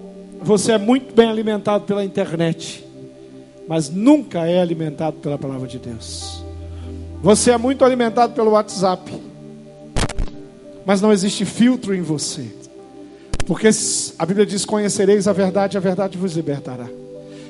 você 0.41 0.73
é 0.73 0.77
muito 0.77 1.13
bem 1.13 1.29
alimentado 1.29 1.85
pela 1.85 2.03
internet, 2.03 2.85
mas 3.67 3.89
nunca 3.89 4.47
é 4.47 4.61
alimentado 4.61 5.17
pela 5.17 5.37
palavra 5.37 5.67
de 5.67 5.79
Deus? 5.79 6.43
Você 7.21 7.51
é 7.51 7.57
muito 7.57 7.83
alimentado 7.83 8.33
pelo 8.33 8.51
WhatsApp, 8.51 9.11
mas 10.85 11.01
não 11.01 11.11
existe 11.11 11.45
filtro 11.45 11.95
em 11.95 12.01
você. 12.01 12.45
Porque 13.45 13.69
a 14.17 14.25
Bíblia 14.25 14.45
diz: 14.45 14.65
Conhecereis 14.65 15.27
a 15.27 15.33
verdade, 15.33 15.77
a 15.77 15.79
verdade 15.79 16.17
vos 16.17 16.35
libertará. 16.35 16.87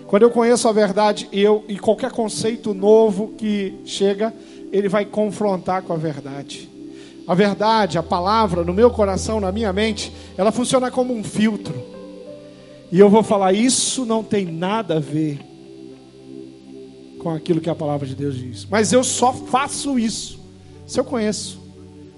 Quando 0.08 0.24
eu 0.24 0.30
conheço 0.30 0.68
a 0.68 0.72
verdade 0.72 1.28
eu, 1.32 1.64
e 1.68 1.80
qualquer 1.80 2.12
conceito 2.12 2.74
novo 2.74 3.34
que 3.38 3.74
chega, 3.86 4.34
ele 4.72 4.88
vai 4.88 5.06
confrontar 5.06 5.82
com 5.82 5.94
a 5.94 5.98
verdade. 5.98 6.70
A 7.28 7.34
verdade, 7.34 7.98
a 7.98 8.04
palavra, 8.04 8.64
no 8.64 8.74
meu 8.74 8.92
coração, 8.92 9.40
na 9.40 9.52
minha 9.52 9.74
mente, 9.74 10.14
ela 10.38 10.52
funciona 10.52 10.92
como 10.92 11.14
um 11.14 11.24
filtro. 11.24 11.82
E 12.92 13.00
eu 13.00 13.10
vou 13.10 13.24
falar: 13.24 13.54
Isso 13.54 14.06
não 14.06 14.24
tem 14.24 14.46
nada 14.46 14.98
a 14.98 15.00
ver 15.00 15.40
com 17.20 17.32
aquilo 17.32 17.60
que 17.60 17.70
a 17.70 17.76
palavra 17.76 18.06
de 18.06 18.14
Deus 18.14 18.36
diz. 18.36 18.68
Mas 18.70 18.94
eu 18.94 19.04
só 19.04 19.34
faço 19.34 19.98
isso 19.98 20.40
se 20.86 21.00
eu 21.00 21.04
conheço 21.04 21.60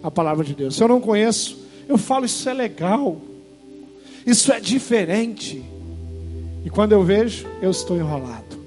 a 0.03 0.11
palavra 0.11 0.43
de 0.43 0.53
Deus. 0.53 0.75
Se 0.75 0.84
eu 0.84 0.88
não 0.88 0.99
conheço, 0.99 1.57
eu 1.88 1.97
falo 1.97 2.25
isso 2.25 2.49
é 2.49 2.53
legal. 2.53 3.17
Isso 4.28 4.51
é 4.51 4.59
diferente. 4.59 5.63
E 6.65 6.69
quando 6.69 6.91
eu 6.91 7.01
vejo, 7.01 7.47
eu 7.61 7.71
estou 7.71 7.95
enrolado. 7.95 8.57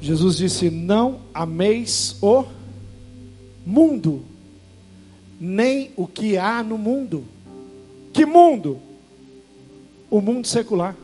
Jesus 0.00 0.36
disse: 0.36 0.68
Não 0.68 1.20
ameis 1.32 2.16
o 2.20 2.44
mundo, 3.64 4.24
nem 5.40 5.92
o 5.96 6.08
que 6.08 6.36
há 6.36 6.60
no 6.60 6.76
mundo. 6.76 7.22
Que 8.12 8.26
mundo? 8.26 8.80
O 10.10 10.20
mundo 10.20 10.48
secular. 10.48 10.96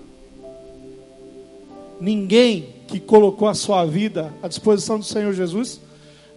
Ninguém 2.00 2.74
que 2.88 2.98
colocou 2.98 3.46
a 3.46 3.54
sua 3.54 3.84
vida 3.84 4.34
à 4.42 4.48
disposição 4.48 4.98
do 4.98 5.04
Senhor 5.04 5.32
Jesus 5.32 5.80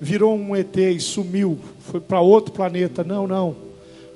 virou 0.01 0.35
um 0.35 0.55
ET 0.55 0.75
e 0.75 0.99
sumiu, 0.99 1.59
foi 1.79 1.99
para 1.99 2.19
outro 2.19 2.51
planeta. 2.51 3.03
Não, 3.03 3.27
não. 3.27 3.55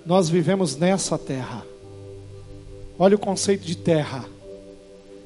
Nós 0.03 0.27
vivemos 0.27 0.75
nessa 0.75 1.15
terra. 1.15 1.63
Olha 2.97 3.15
o 3.15 3.19
conceito 3.19 3.63
de 3.63 3.77
terra, 3.77 4.25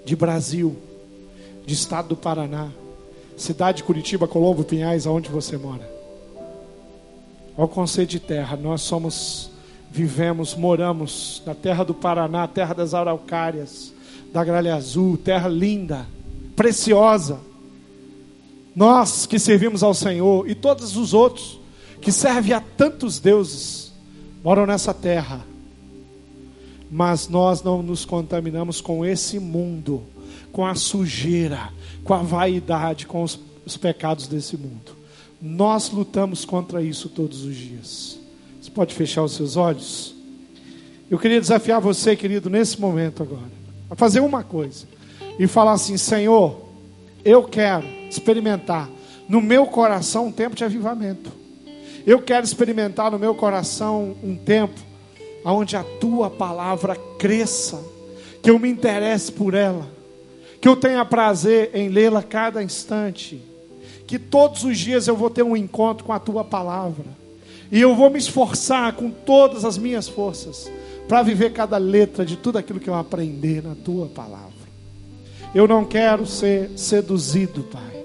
de 0.03 0.17
Brasil, 0.17 0.75
de 1.65 1.73
estado 1.73 2.09
do 2.09 2.15
Paraná, 2.17 2.69
cidade 3.37 3.77
de 3.77 3.83
Curitiba, 3.85 4.27
Colombo, 4.27 4.65
Pinhais, 4.65 5.07
aonde 5.07 5.29
você 5.29 5.55
mora. 5.55 5.89
Olha 7.57 7.65
o 7.65 7.67
conceito 7.69 8.09
de 8.09 8.19
terra. 8.19 8.57
Nós 8.57 8.81
somos 8.81 9.49
vivemos, 9.91 10.55
moramos 10.55 11.41
na 11.45 11.55
terra 11.55 11.83
do 11.83 11.93
Paraná, 11.93 12.47
terra 12.47 12.73
das 12.73 12.93
araucárias, 12.93 13.93
da 14.31 14.43
gralha 14.43 14.75
azul, 14.75 15.17
terra 15.17 15.47
linda, 15.47 16.05
preciosa. 16.55 17.39
Nós 18.79 19.25
que 19.25 19.37
servimos 19.37 19.83
ao 19.83 19.93
Senhor 19.93 20.49
e 20.49 20.55
todos 20.55 20.95
os 20.95 21.13
outros 21.13 21.59
que 21.99 22.13
servem 22.13 22.53
a 22.53 22.61
tantos 22.61 23.19
deuses 23.19 23.91
moram 24.41 24.65
nessa 24.65 24.93
terra. 24.93 25.45
Mas 26.89 27.27
nós 27.27 27.61
não 27.61 27.83
nos 27.83 28.05
contaminamos 28.05 28.79
com 28.79 29.05
esse 29.05 29.37
mundo, 29.37 30.03
com 30.53 30.65
a 30.65 30.75
sujeira, 30.75 31.73
com 32.05 32.13
a 32.13 32.19
vaidade, 32.19 33.05
com 33.05 33.21
os, 33.21 33.37
os 33.65 33.75
pecados 33.75 34.27
desse 34.29 34.55
mundo. 34.55 34.95
Nós 35.41 35.89
lutamos 35.89 36.45
contra 36.45 36.81
isso 36.81 37.09
todos 37.09 37.43
os 37.43 37.57
dias. 37.57 38.17
Você 38.61 38.71
pode 38.71 38.95
fechar 38.95 39.23
os 39.23 39.33
seus 39.33 39.57
olhos? 39.57 40.15
Eu 41.11 41.19
queria 41.19 41.41
desafiar 41.41 41.81
você, 41.81 42.15
querido, 42.15 42.49
nesse 42.49 42.79
momento 42.79 43.23
agora, 43.23 43.51
a 43.89 43.95
fazer 43.95 44.21
uma 44.21 44.41
coisa 44.41 44.87
e 45.37 45.47
falar 45.47 45.73
assim: 45.73 45.97
Senhor, 45.97 46.61
eu 47.25 47.43
quero 47.43 47.98
experimentar 48.09 48.89
no 49.27 49.41
meu 49.41 49.65
coração 49.67 50.27
um 50.27 50.31
tempo 50.31 50.55
de 50.55 50.63
avivamento. 50.63 51.31
Eu 52.05 52.21
quero 52.21 52.45
experimentar 52.45 53.11
no 53.11 53.19
meu 53.19 53.35
coração 53.35 54.15
um 54.23 54.35
tempo 54.35 54.79
onde 55.45 55.75
a 55.75 55.83
tua 55.83 56.29
palavra 56.29 56.95
cresça, 57.17 57.79
que 58.41 58.49
eu 58.49 58.59
me 58.59 58.69
interesse 58.69 59.31
por 59.31 59.53
ela, 59.53 59.87
que 60.59 60.67
eu 60.67 60.75
tenha 60.75 61.03
prazer 61.05 61.71
em 61.73 61.89
lê-la 61.89 62.23
cada 62.23 62.63
instante, 62.63 63.41
que 64.07 64.17
todos 64.17 64.63
os 64.63 64.77
dias 64.77 65.07
eu 65.07 65.15
vou 65.15 65.29
ter 65.29 65.43
um 65.43 65.55
encontro 65.55 66.05
com 66.05 66.13
a 66.13 66.19
tua 66.19 66.43
palavra 66.43 67.05
e 67.71 67.79
eu 67.79 67.95
vou 67.95 68.09
me 68.09 68.17
esforçar 68.17 68.93
com 68.93 69.11
todas 69.11 69.63
as 69.63 69.77
minhas 69.77 70.07
forças 70.07 70.71
para 71.07 71.21
viver 71.21 71.53
cada 71.53 71.77
letra 71.77 72.25
de 72.25 72.35
tudo 72.35 72.57
aquilo 72.57 72.79
que 72.79 72.89
eu 72.89 72.95
aprender 72.95 73.63
na 73.63 73.75
tua 73.75 74.07
palavra. 74.07 74.49
Eu 75.53 75.67
não 75.67 75.85
quero 75.85 76.25
ser 76.25 76.69
seduzido, 76.75 77.63
Pai. 77.63 77.98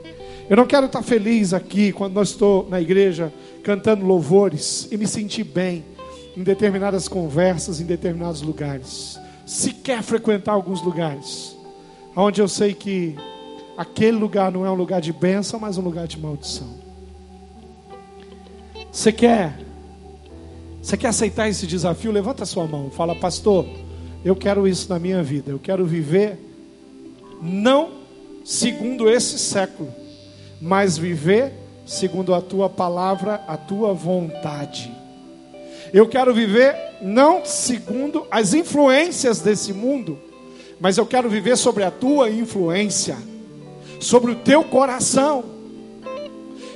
Eu 0.49 0.57
não 0.57 0.67
quero 0.67 0.87
estar 0.87 1.03
feliz 1.03 1.55
aqui 1.55 1.91
quando 1.93 2.15
nós 2.15 2.31
estou 2.31 2.69
na 2.69 2.81
igreja 2.81 3.33
cantando 3.63 4.05
louvores 4.05 4.87
e 4.91 4.97
me 4.97 5.07
sentir 5.07 5.45
bem 5.45 5.85
em 6.37 6.43
determinadas 6.43 7.09
conversas, 7.09 7.81
em 7.81 7.85
determinados 7.85 8.43
lugares. 8.43 9.19
Se 9.47 9.73
quer 9.73 10.03
frequentar 10.03 10.53
alguns 10.53 10.83
lugares, 10.83 11.57
onde 12.15 12.41
eu 12.41 12.49
sei 12.49 12.75
que 12.75 13.17
aquele 13.77 14.17
lugar 14.17 14.53
não 14.53 14.67
é 14.67 14.71
um 14.71 14.75
lugar 14.75 15.01
de 15.01 15.13
bênção, 15.13 15.59
mas 15.59 15.79
um 15.79 15.83
lugar 15.83 16.07
de 16.07 16.19
maldição. 16.19 16.69
Você 18.93 19.13
quer? 19.13 19.59
Você 20.83 20.97
quer 20.97 21.09
aceitar 21.09 21.49
esse 21.49 21.67
desafio? 21.67 22.13
Levanta 22.13 22.45
sua 22.45 22.67
mão, 22.67 22.91
fala, 22.91 23.15
pastor, 23.15 23.67
eu 24.23 24.37
quero 24.37 24.69
isso 24.69 24.89
na 24.91 24.99
minha 24.99 25.23
vida. 25.23 25.51
Eu 25.51 25.59
quero 25.59 25.87
viver 25.87 26.39
não 27.41 27.91
segundo 28.45 29.09
esse 29.09 29.39
século, 29.39 29.93
mas 30.65 30.97
viver 30.97 31.53
segundo 31.85 32.33
a 32.33 32.41
tua 32.41 32.71
palavra, 32.71 33.45
a 33.47 33.55
tua 33.55 33.93
vontade. 33.93 34.91
Eu 35.93 36.09
quero 36.09 36.33
viver 36.33 36.75
não 37.03 37.45
segundo 37.45 38.27
as 38.31 38.55
influências 38.55 39.41
desse 39.41 39.75
mundo, 39.75 40.19
mas 40.81 40.97
eu 40.97 41.05
quero 41.05 41.29
viver 41.29 41.59
sobre 41.59 41.85
a 41.85 41.91
tua 41.91 42.31
influência, 42.31 43.19
sobre 44.01 44.33
o 44.33 44.37
teu 44.37 44.65
coração. 44.65 45.45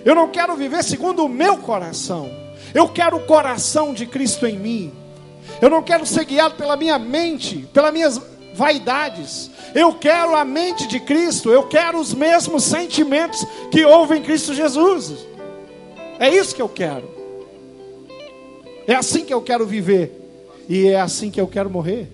Eu 0.05 0.15
não 0.15 0.29
quero 0.29 0.55
viver 0.55 0.85
segundo 0.85 1.25
o 1.25 1.29
meu 1.29 1.57
coração. 1.57 2.31
Eu 2.75 2.91
quero 2.91 3.17
o 3.17 3.27
coração 3.27 3.95
de 3.95 4.05
Cristo 4.05 4.47
em 4.47 4.59
mim. 4.59 4.93
Eu 5.63 5.71
não 5.71 5.83
quero 5.83 6.05
ser 6.05 6.27
guiado 6.27 6.57
pela 6.57 6.77
minha 6.77 6.99
mente, 6.99 7.67
pelas 7.73 7.93
minhas 7.95 8.21
vaidades. 8.59 9.51
Eu 9.75 9.95
quero 9.95 10.35
a 10.35 10.45
mente 10.45 10.89
de 10.89 10.99
Cristo, 10.99 11.51
eu 11.51 11.63
quero 11.69 11.99
os 11.99 12.13
mesmos 12.13 12.65
sentimentos 12.65 13.47
que 13.71 13.85
houve 13.85 14.19
em 14.19 14.23
Cristo 14.23 14.53
Jesus. 14.53 15.27
É 16.19 16.29
isso 16.29 16.55
que 16.55 16.61
eu 16.61 16.69
quero. 16.69 17.09
É 18.87 18.95
assim 18.95 19.25
que 19.25 19.33
eu 19.33 19.41
quero 19.41 19.65
viver. 19.65 20.13
E 20.69 20.89
é 20.89 21.01
assim 21.01 21.31
que 21.31 21.41
eu 21.41 21.47
quero 21.47 21.71
morrer. 21.71 22.11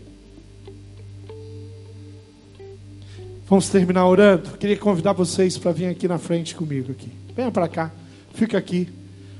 Vamos 3.46 3.68
terminar 3.68 4.06
orando. 4.06 4.50
Queria 4.58 4.76
convidar 4.76 5.12
vocês 5.12 5.56
para 5.56 5.72
vir 5.72 5.86
aqui 5.86 6.06
na 6.06 6.18
frente 6.18 6.54
comigo 6.54 6.92
aqui. 6.92 7.10
Venha 7.34 7.50
para 7.50 7.68
cá. 7.68 7.90
Fica 8.34 8.58
aqui. 8.58 8.88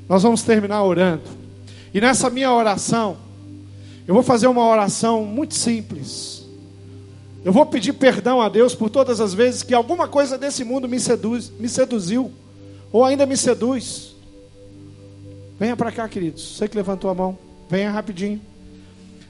Nós 0.09 0.23
vamos 0.23 0.43
terminar 0.43 0.83
orando. 0.83 1.23
E 1.93 2.01
nessa 2.01 2.31
minha 2.31 2.53
oração, 2.53 3.17
eu 4.07 4.15
vou 4.15 4.23
fazer 4.23 4.47
uma 4.47 4.67
oração 4.67 5.25
muito 5.25 5.55
simples. 5.55 6.34
Eu 7.45 7.53
vou 7.53 7.67
pedir 7.67 7.93
perdão 7.93 8.41
a 8.41 8.49
Deus 8.49 8.75
por 8.75 8.89
todas 8.89 9.21
as 9.21 9.35
vezes 9.35 9.63
que 9.63 9.75
alguma 9.75 10.09
coisa 10.09 10.39
desse 10.39 10.65
mundo 10.65 10.89
me, 10.89 10.99
seduz, 10.99 11.51
me 11.51 11.69
seduziu, 11.69 12.33
ou 12.91 13.05
ainda 13.05 13.27
me 13.27 13.37
seduz. 13.37 14.15
Venha 15.61 15.77
para 15.77 15.93
cá, 15.93 16.09
queridos. 16.09 16.57
Você 16.57 16.67
que 16.67 16.77
levantou 16.77 17.11
a 17.11 17.15
mão, 17.15 17.39
venha 17.69 17.91
rapidinho. 17.91 18.41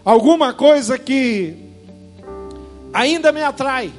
Alguma 0.04 0.54
coisa 0.54 0.96
que 0.96 1.56
ainda 2.92 3.32
me 3.32 3.42
atrai. 3.42 3.92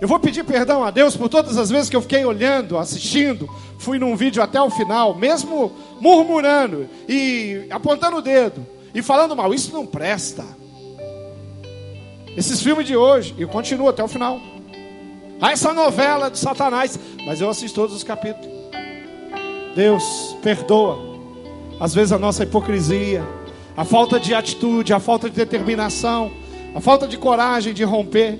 Eu 0.00 0.08
vou 0.08 0.18
pedir 0.18 0.42
perdão 0.42 0.82
a 0.82 0.90
Deus 0.90 1.16
por 1.16 1.28
todas 1.28 1.56
as 1.56 1.70
vezes 1.70 1.88
que 1.88 1.94
eu 1.94 2.02
fiquei 2.02 2.24
olhando, 2.24 2.76
assistindo, 2.76 3.48
fui 3.78 4.00
num 4.00 4.16
vídeo 4.16 4.42
até 4.42 4.60
o 4.60 4.68
final, 4.68 5.14
mesmo 5.14 5.70
murmurando 6.00 6.88
e 7.08 7.66
apontando 7.70 8.16
o 8.16 8.22
dedo 8.22 8.66
e 8.92 9.00
falando 9.00 9.36
mal. 9.36 9.54
Isso 9.54 9.72
não 9.72 9.86
presta. 9.86 10.44
Esses 12.36 12.62
filmes 12.62 12.86
de 12.86 12.96
hoje, 12.96 13.34
e 13.36 13.44
continuo 13.44 13.88
até 13.88 14.02
o 14.02 14.08
final. 14.08 14.40
Ah, 15.40 15.52
essa 15.52 15.72
novela 15.72 16.30
de 16.30 16.38
Satanás, 16.38 16.98
mas 17.26 17.40
eu 17.40 17.50
assisto 17.50 17.80
todos 17.80 17.94
os 17.94 18.04
capítulos. 18.04 18.48
Deus, 19.74 20.36
perdoa. 20.42 20.98
Às 21.80 21.94
vezes 21.94 22.12
a 22.12 22.18
nossa 22.18 22.44
hipocrisia, 22.44 23.22
a 23.76 23.84
falta 23.84 24.20
de 24.20 24.34
atitude, 24.34 24.92
a 24.92 25.00
falta 25.00 25.28
de 25.28 25.36
determinação, 25.36 26.30
a 26.74 26.80
falta 26.80 27.06
de 27.08 27.18
coragem 27.18 27.74
de 27.74 27.84
romper, 27.84 28.38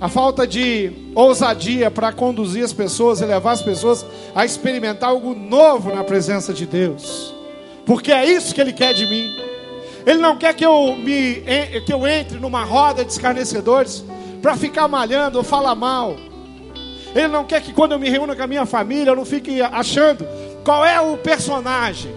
a 0.00 0.08
falta 0.08 0.46
de 0.46 0.90
ousadia 1.14 1.90
para 1.90 2.12
conduzir 2.12 2.64
as 2.64 2.72
pessoas 2.72 3.20
e 3.20 3.24
levar 3.24 3.52
as 3.52 3.62
pessoas 3.62 4.04
a 4.34 4.44
experimentar 4.44 5.10
algo 5.10 5.34
novo 5.34 5.94
na 5.94 6.02
presença 6.02 6.52
de 6.52 6.66
Deus. 6.66 7.32
Porque 7.86 8.10
é 8.10 8.24
isso 8.24 8.54
que 8.54 8.60
Ele 8.60 8.72
quer 8.72 8.94
de 8.94 9.06
mim. 9.06 9.41
Ele 10.04 10.18
não 10.18 10.36
quer 10.36 10.54
que 10.54 10.64
eu, 10.64 10.96
me, 10.96 11.42
que 11.86 11.92
eu 11.92 12.06
entre 12.06 12.38
numa 12.38 12.64
roda 12.64 13.04
de 13.04 13.12
escarnecedores 13.12 14.04
para 14.40 14.56
ficar 14.56 14.88
malhando 14.88 15.38
ou 15.38 15.44
falar 15.44 15.74
mal. 15.74 16.16
Ele 17.14 17.28
não 17.28 17.44
quer 17.44 17.60
que 17.62 17.72
quando 17.72 17.92
eu 17.92 17.98
me 17.98 18.08
reúna 18.08 18.34
com 18.34 18.42
a 18.42 18.46
minha 18.46 18.66
família 18.66 19.10
eu 19.10 19.16
não 19.16 19.24
fique 19.24 19.60
achando 19.60 20.26
qual 20.64 20.84
é 20.84 21.00
o 21.00 21.16
personagem, 21.18 22.12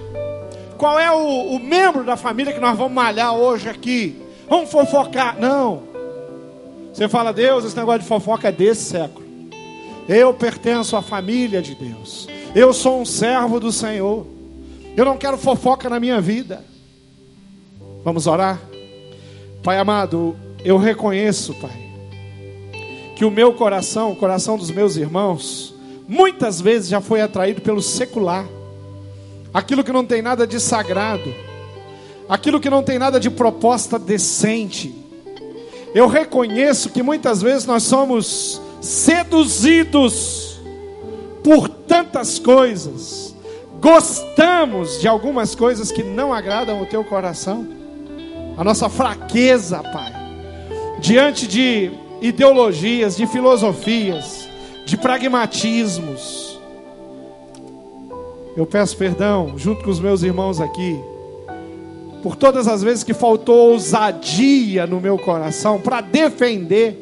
qual 0.78 1.00
é 1.00 1.12
o, 1.12 1.56
o 1.56 1.60
membro 1.60 2.04
da 2.04 2.16
família 2.16 2.54
que 2.54 2.60
nós 2.60 2.78
vamos 2.78 2.94
malhar 2.94 3.36
hoje 3.36 3.70
aqui. 3.70 4.22
Vamos 4.48 4.70
fofocar. 4.70 5.40
Não. 5.40 5.84
Você 6.94 7.10
fala, 7.10 7.34
Deus, 7.34 7.66
esse 7.66 7.76
negócio 7.76 8.02
de 8.02 8.08
fofoca 8.08 8.48
é 8.48 8.52
desse 8.52 8.92
século. 8.92 9.26
Eu 10.08 10.34
pertenço 10.34 10.96
à 10.96 11.02
família 11.02 11.62
de 11.62 11.76
Deus. 11.76 12.28
Eu 12.56 12.72
sou 12.74 13.02
um 13.02 13.06
servo 13.06 13.60
do 13.60 13.72
Senhor. 13.72 14.26
Eu 14.96 15.04
não 15.04 15.18
quero 15.18 15.38
fofoca 15.38 15.90
na 15.90 16.00
minha 16.00 16.22
vida. 16.22 16.64
Vamos 18.06 18.28
orar? 18.28 18.62
Pai 19.64 19.80
amado, 19.80 20.36
eu 20.64 20.78
reconheço, 20.78 21.56
Pai, 21.56 21.76
que 23.16 23.26
o 23.26 23.32
meu 23.32 23.54
coração, 23.54 24.12
o 24.12 24.16
coração 24.16 24.60
dos 24.60 24.70
meus 24.70 24.96
irmãos, 24.96 25.74
muitas 26.08 26.62
vezes 26.62 26.88
já 26.88 27.02
foi 27.02 27.20
atraído 27.20 27.62
pelo 27.62 27.82
secular, 27.82 28.46
aquilo 29.52 29.84
que 29.84 29.92
não 29.92 30.06
tem 30.06 30.22
nada 30.22 30.46
de 30.46 30.60
sagrado, 30.60 31.34
aquilo 32.30 32.60
que 32.60 32.70
não 32.70 32.84
tem 32.84 33.00
nada 33.00 33.20
de 33.20 33.32
proposta 33.32 33.98
decente. 33.98 34.94
Eu 35.92 36.06
reconheço 36.06 36.92
que 36.92 37.02
muitas 37.02 37.42
vezes 37.42 37.66
nós 37.66 37.82
somos 37.82 38.62
seduzidos 38.82 40.60
por 41.44 41.68
tantas 41.68 42.38
coisas, 42.38 43.36
gostamos 43.82 45.02
de 45.02 45.08
algumas 45.08 45.56
coisas 45.56 45.92
que 45.92 46.04
não 46.04 46.32
agradam 46.32 46.84
o 46.84 46.86
teu 46.86 47.04
coração 47.04 47.84
a 48.58 48.64
nossa 48.64 48.90
fraqueza, 48.90 49.84
Pai, 49.84 50.14
diante 51.00 51.48
de 51.48 51.92
ideologias, 52.22 53.18
de 53.18 53.28
filosofias, 53.28 54.48
de 54.86 54.98
pragmatismos. 54.98 56.60
Eu 58.56 58.66
peço 58.66 58.96
perdão, 58.96 59.54
junto 59.58 59.84
com 59.84 59.90
os 59.90 60.00
meus 60.00 60.24
irmãos 60.24 60.62
aqui, 60.62 60.98
por 62.24 62.36
todas 62.36 62.68
as 62.68 62.82
vezes 62.82 63.04
que 63.04 63.14
faltou 63.14 63.74
ousadia 63.74 64.88
no 64.88 65.00
meu 65.00 65.18
coração 65.18 65.80
para 65.80 66.02
defender 66.02 67.02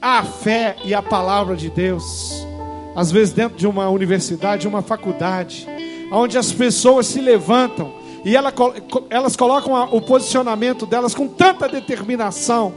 a 0.00 0.22
fé 0.24 0.76
e 0.84 0.94
a 0.94 1.02
palavra 1.02 1.54
de 1.54 1.70
Deus. 1.70 2.44
Às 2.96 3.12
vezes, 3.12 3.32
dentro 3.32 3.56
de 3.56 3.66
uma 3.66 3.88
universidade, 3.88 4.66
uma 4.66 4.82
faculdade, 4.82 5.66
onde 6.10 6.36
as 6.36 6.50
pessoas 6.50 7.06
se 7.06 7.20
levantam 7.20 7.92
e 8.24 8.36
ela, 8.36 8.52
elas 9.10 9.34
colocam 9.34 9.74
o 9.90 10.00
posicionamento 10.00 10.86
delas 10.86 11.14
com 11.14 11.26
tanta 11.26 11.68
determinação, 11.68 12.72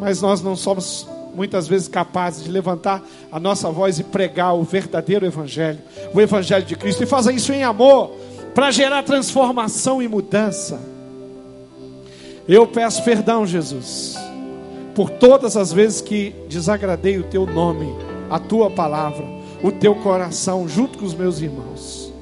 mas 0.00 0.20
nós 0.20 0.42
não 0.42 0.56
somos 0.56 1.06
muitas 1.34 1.68
vezes 1.68 1.86
capazes 1.86 2.42
de 2.42 2.50
levantar 2.50 3.02
a 3.30 3.38
nossa 3.38 3.70
voz 3.70 4.00
e 4.00 4.04
pregar 4.04 4.56
o 4.56 4.64
verdadeiro 4.64 5.24
Evangelho, 5.24 5.78
o 6.12 6.20
Evangelho 6.20 6.64
de 6.64 6.74
Cristo, 6.74 7.04
e 7.04 7.06
fazer 7.06 7.32
isso 7.32 7.52
em 7.52 7.62
amor, 7.62 8.10
para 8.52 8.72
gerar 8.72 9.04
transformação 9.04 10.02
e 10.02 10.08
mudança. 10.08 10.80
Eu 12.48 12.66
peço 12.66 13.04
perdão, 13.04 13.46
Jesus, 13.46 14.18
por 14.94 15.10
todas 15.10 15.56
as 15.56 15.72
vezes 15.72 16.00
que 16.00 16.34
desagradei 16.48 17.18
o 17.18 17.24
teu 17.24 17.46
nome, 17.46 17.94
a 18.28 18.40
tua 18.40 18.68
palavra, 18.68 19.24
o 19.62 19.70
teu 19.70 19.94
coração, 19.94 20.66
junto 20.66 20.98
com 20.98 21.04
os 21.04 21.14
meus 21.14 21.40
irmãos. 21.40 22.12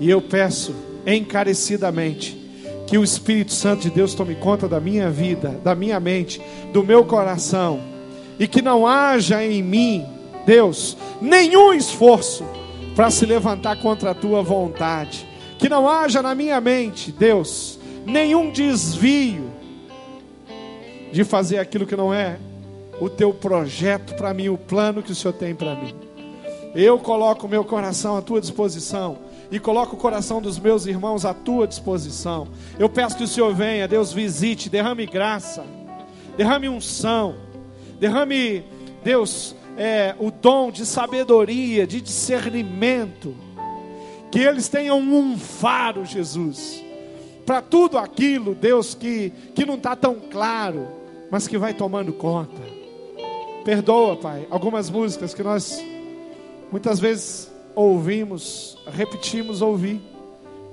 E 0.00 0.10
eu 0.10 0.20
peço 0.20 0.74
encarecidamente. 1.06 2.40
Que 2.86 2.98
o 2.98 3.04
Espírito 3.04 3.52
Santo 3.52 3.82
de 3.82 3.90
Deus 3.90 4.14
tome 4.14 4.34
conta 4.34 4.68
da 4.68 4.78
minha 4.78 5.10
vida, 5.10 5.60
da 5.64 5.74
minha 5.74 5.98
mente, 5.98 6.42
do 6.72 6.82
meu 6.82 7.04
coração. 7.04 7.80
E 8.38 8.46
que 8.46 8.60
não 8.60 8.86
haja 8.86 9.44
em 9.44 9.62
mim, 9.62 10.04
Deus, 10.44 10.96
nenhum 11.20 11.72
esforço 11.72 12.44
para 12.94 13.10
se 13.10 13.24
levantar 13.24 13.80
contra 13.80 14.10
a 14.10 14.14
tua 14.14 14.42
vontade. 14.42 15.26
Que 15.58 15.68
não 15.68 15.88
haja 15.88 16.20
na 16.20 16.34
minha 16.34 16.60
mente, 16.60 17.12
Deus, 17.12 17.78
nenhum 18.04 18.50
desvio 18.50 19.50
de 21.12 21.24
fazer 21.24 21.58
aquilo 21.58 21.86
que 21.86 21.96
não 21.96 22.12
é 22.12 22.36
o 23.00 23.08
teu 23.08 23.32
projeto 23.32 24.14
para 24.14 24.34
mim, 24.34 24.48
o 24.48 24.58
plano 24.58 25.02
que 25.02 25.12
o 25.12 25.14
Senhor 25.14 25.32
tem 25.32 25.54
para 25.54 25.74
mim. 25.74 25.94
Eu 26.74 26.98
coloco 26.98 27.46
o 27.46 27.50
meu 27.50 27.64
coração 27.64 28.16
à 28.16 28.22
tua 28.22 28.40
disposição 28.40 29.18
e 29.52 29.60
coloco 29.60 29.94
o 29.94 29.98
coração 29.98 30.42
dos 30.42 30.58
meus 30.58 30.86
irmãos 30.86 31.24
à 31.24 31.32
tua 31.32 31.68
disposição. 31.68 32.48
Eu 32.76 32.88
peço 32.88 33.16
que 33.16 33.22
o 33.22 33.28
Senhor 33.28 33.54
venha, 33.54 33.86
Deus 33.86 34.12
visite, 34.12 34.68
derrame 34.68 35.06
graça, 35.06 35.64
derrame 36.36 36.68
unção, 36.68 37.36
Derrame, 38.02 38.64
Deus, 39.04 39.54
é, 39.76 40.16
o 40.18 40.28
dom 40.28 40.72
de 40.72 40.84
sabedoria, 40.84 41.86
de 41.86 42.00
discernimento. 42.00 43.32
Que 44.28 44.40
eles 44.40 44.68
tenham 44.68 44.98
um 44.98 45.38
faro, 45.38 46.04
Jesus, 46.04 46.82
para 47.46 47.62
tudo 47.62 47.96
aquilo, 47.96 48.56
Deus, 48.56 48.92
que, 48.92 49.32
que 49.54 49.64
não 49.64 49.76
está 49.76 49.94
tão 49.94 50.16
claro, 50.16 50.88
mas 51.30 51.46
que 51.46 51.56
vai 51.56 51.72
tomando 51.72 52.12
conta. 52.12 52.60
Perdoa, 53.64 54.16
Pai, 54.16 54.48
algumas 54.50 54.90
músicas 54.90 55.32
que 55.32 55.44
nós 55.44 55.80
muitas 56.72 56.98
vezes 56.98 57.51
ouvimos, 57.74 58.78
repetimos 58.86 59.62
ouvir, 59.62 60.00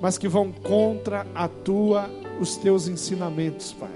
mas 0.00 0.16
que 0.16 0.28
vão 0.28 0.50
contra 0.50 1.26
a 1.34 1.46
tua, 1.48 2.10
os 2.40 2.56
teus 2.56 2.88
ensinamentos, 2.88 3.72
Pai. 3.72 3.90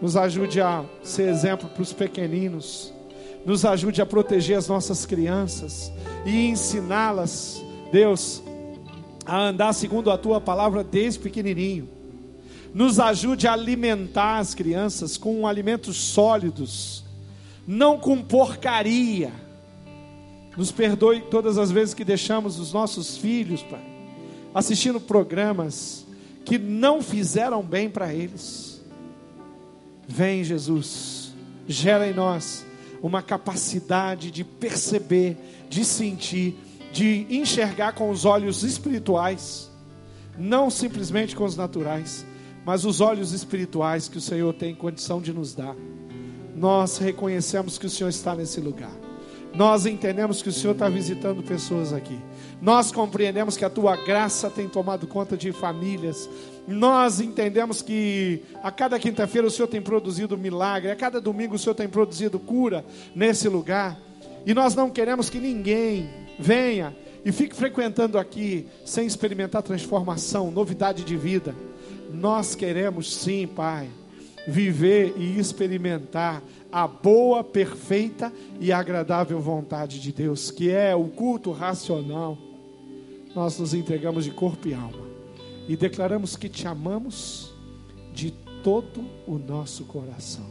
Nos 0.00 0.16
ajude 0.16 0.60
a 0.60 0.84
ser 1.02 1.28
exemplo 1.28 1.68
para 1.68 1.82
os 1.82 1.92
pequeninos, 1.92 2.92
nos 3.46 3.64
ajude 3.64 4.02
a 4.02 4.06
proteger 4.06 4.58
as 4.58 4.68
nossas 4.68 5.06
crianças 5.06 5.92
e 6.24 6.48
ensiná-las, 6.48 7.62
Deus, 7.92 8.42
a 9.24 9.40
andar 9.40 9.72
segundo 9.72 10.10
a 10.10 10.18
tua 10.18 10.40
palavra 10.40 10.82
desde 10.82 11.20
pequenininho. 11.20 11.88
Nos 12.74 12.98
ajude 12.98 13.46
a 13.46 13.52
alimentar 13.52 14.38
as 14.38 14.54
crianças 14.54 15.16
com 15.16 15.46
alimentos 15.46 15.96
sólidos, 15.96 17.04
não 17.66 17.98
com 17.98 18.20
porcaria. 18.20 19.43
Nos 20.56 20.70
perdoe 20.70 21.20
todas 21.22 21.58
as 21.58 21.70
vezes 21.70 21.94
que 21.94 22.04
deixamos 22.04 22.58
os 22.58 22.72
nossos 22.72 23.16
filhos, 23.16 23.62
Pai, 23.62 23.84
assistindo 24.54 25.00
programas 25.00 26.06
que 26.44 26.58
não 26.58 27.02
fizeram 27.02 27.62
bem 27.62 27.90
para 27.90 28.12
eles. 28.12 28.82
Vem, 30.06 30.44
Jesus, 30.44 31.34
gera 31.66 32.06
em 32.06 32.14
nós 32.14 32.64
uma 33.02 33.22
capacidade 33.22 34.30
de 34.30 34.44
perceber, 34.44 35.36
de 35.68 35.84
sentir, 35.84 36.56
de 36.92 37.26
enxergar 37.28 37.92
com 37.92 38.10
os 38.10 38.24
olhos 38.24 38.62
espirituais, 38.62 39.70
não 40.38 40.70
simplesmente 40.70 41.34
com 41.34 41.44
os 41.44 41.56
naturais, 41.56 42.24
mas 42.64 42.84
os 42.84 43.00
olhos 43.00 43.32
espirituais 43.32 44.08
que 44.08 44.18
o 44.18 44.20
Senhor 44.20 44.52
tem 44.54 44.74
condição 44.74 45.20
de 45.20 45.32
nos 45.32 45.54
dar. 45.54 45.74
Nós 46.54 46.98
reconhecemos 46.98 47.76
que 47.76 47.86
o 47.86 47.90
Senhor 47.90 48.08
está 48.08 48.34
nesse 48.34 48.60
lugar. 48.60 49.03
Nós 49.54 49.86
entendemos 49.86 50.42
que 50.42 50.48
o 50.48 50.52
Senhor 50.52 50.72
está 50.72 50.88
visitando 50.88 51.42
pessoas 51.42 51.92
aqui. 51.92 52.18
Nós 52.60 52.90
compreendemos 52.90 53.56
que 53.56 53.64
a 53.64 53.70
tua 53.70 53.96
graça 53.96 54.50
tem 54.50 54.68
tomado 54.68 55.06
conta 55.06 55.36
de 55.36 55.52
famílias. 55.52 56.28
Nós 56.66 57.20
entendemos 57.20 57.80
que 57.80 58.42
a 58.62 58.72
cada 58.72 58.98
quinta-feira 58.98 59.46
o 59.46 59.50
Senhor 59.50 59.68
tem 59.68 59.80
produzido 59.80 60.36
milagre, 60.36 60.90
a 60.90 60.96
cada 60.96 61.20
domingo 61.20 61.54
o 61.54 61.58
Senhor 61.58 61.74
tem 61.74 61.88
produzido 61.88 62.38
cura 62.38 62.84
nesse 63.14 63.48
lugar. 63.48 63.96
E 64.44 64.52
nós 64.52 64.74
não 64.74 64.90
queremos 64.90 65.30
que 65.30 65.38
ninguém 65.38 66.08
venha 66.38 66.94
e 67.24 67.30
fique 67.30 67.54
frequentando 67.54 68.18
aqui 68.18 68.66
sem 68.84 69.06
experimentar 69.06 69.62
transformação, 69.62 70.50
novidade 70.50 71.04
de 71.04 71.16
vida. 71.16 71.54
Nós 72.12 72.54
queremos 72.54 73.14
sim, 73.14 73.46
Pai, 73.46 73.88
viver 74.46 75.14
e 75.16 75.38
experimentar 75.38 76.42
a 76.74 76.88
boa, 76.88 77.44
perfeita 77.44 78.32
e 78.58 78.72
agradável 78.72 79.38
vontade 79.38 80.00
de 80.00 80.12
Deus, 80.12 80.50
que 80.50 80.72
é 80.72 80.92
o 80.92 81.04
culto 81.04 81.52
racional. 81.52 82.36
Nós 83.32 83.60
nos 83.60 83.72
entregamos 83.72 84.24
de 84.24 84.32
corpo 84.32 84.66
e 84.66 84.74
alma 84.74 85.06
e 85.68 85.76
declaramos 85.76 86.34
que 86.34 86.48
te 86.48 86.66
amamos 86.66 87.54
de 88.12 88.32
todo 88.64 89.04
o 89.24 89.38
nosso 89.38 89.84
coração. 89.84 90.46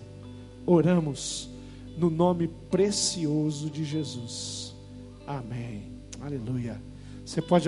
Oramos 0.65 1.49
no 1.97 2.09
nome 2.09 2.47
precioso 2.71 3.69
de 3.69 3.83
Jesus. 3.83 4.73
Amém. 5.27 5.91
Aleluia. 6.21 6.81
Você 7.25 7.41
pode 7.41 7.61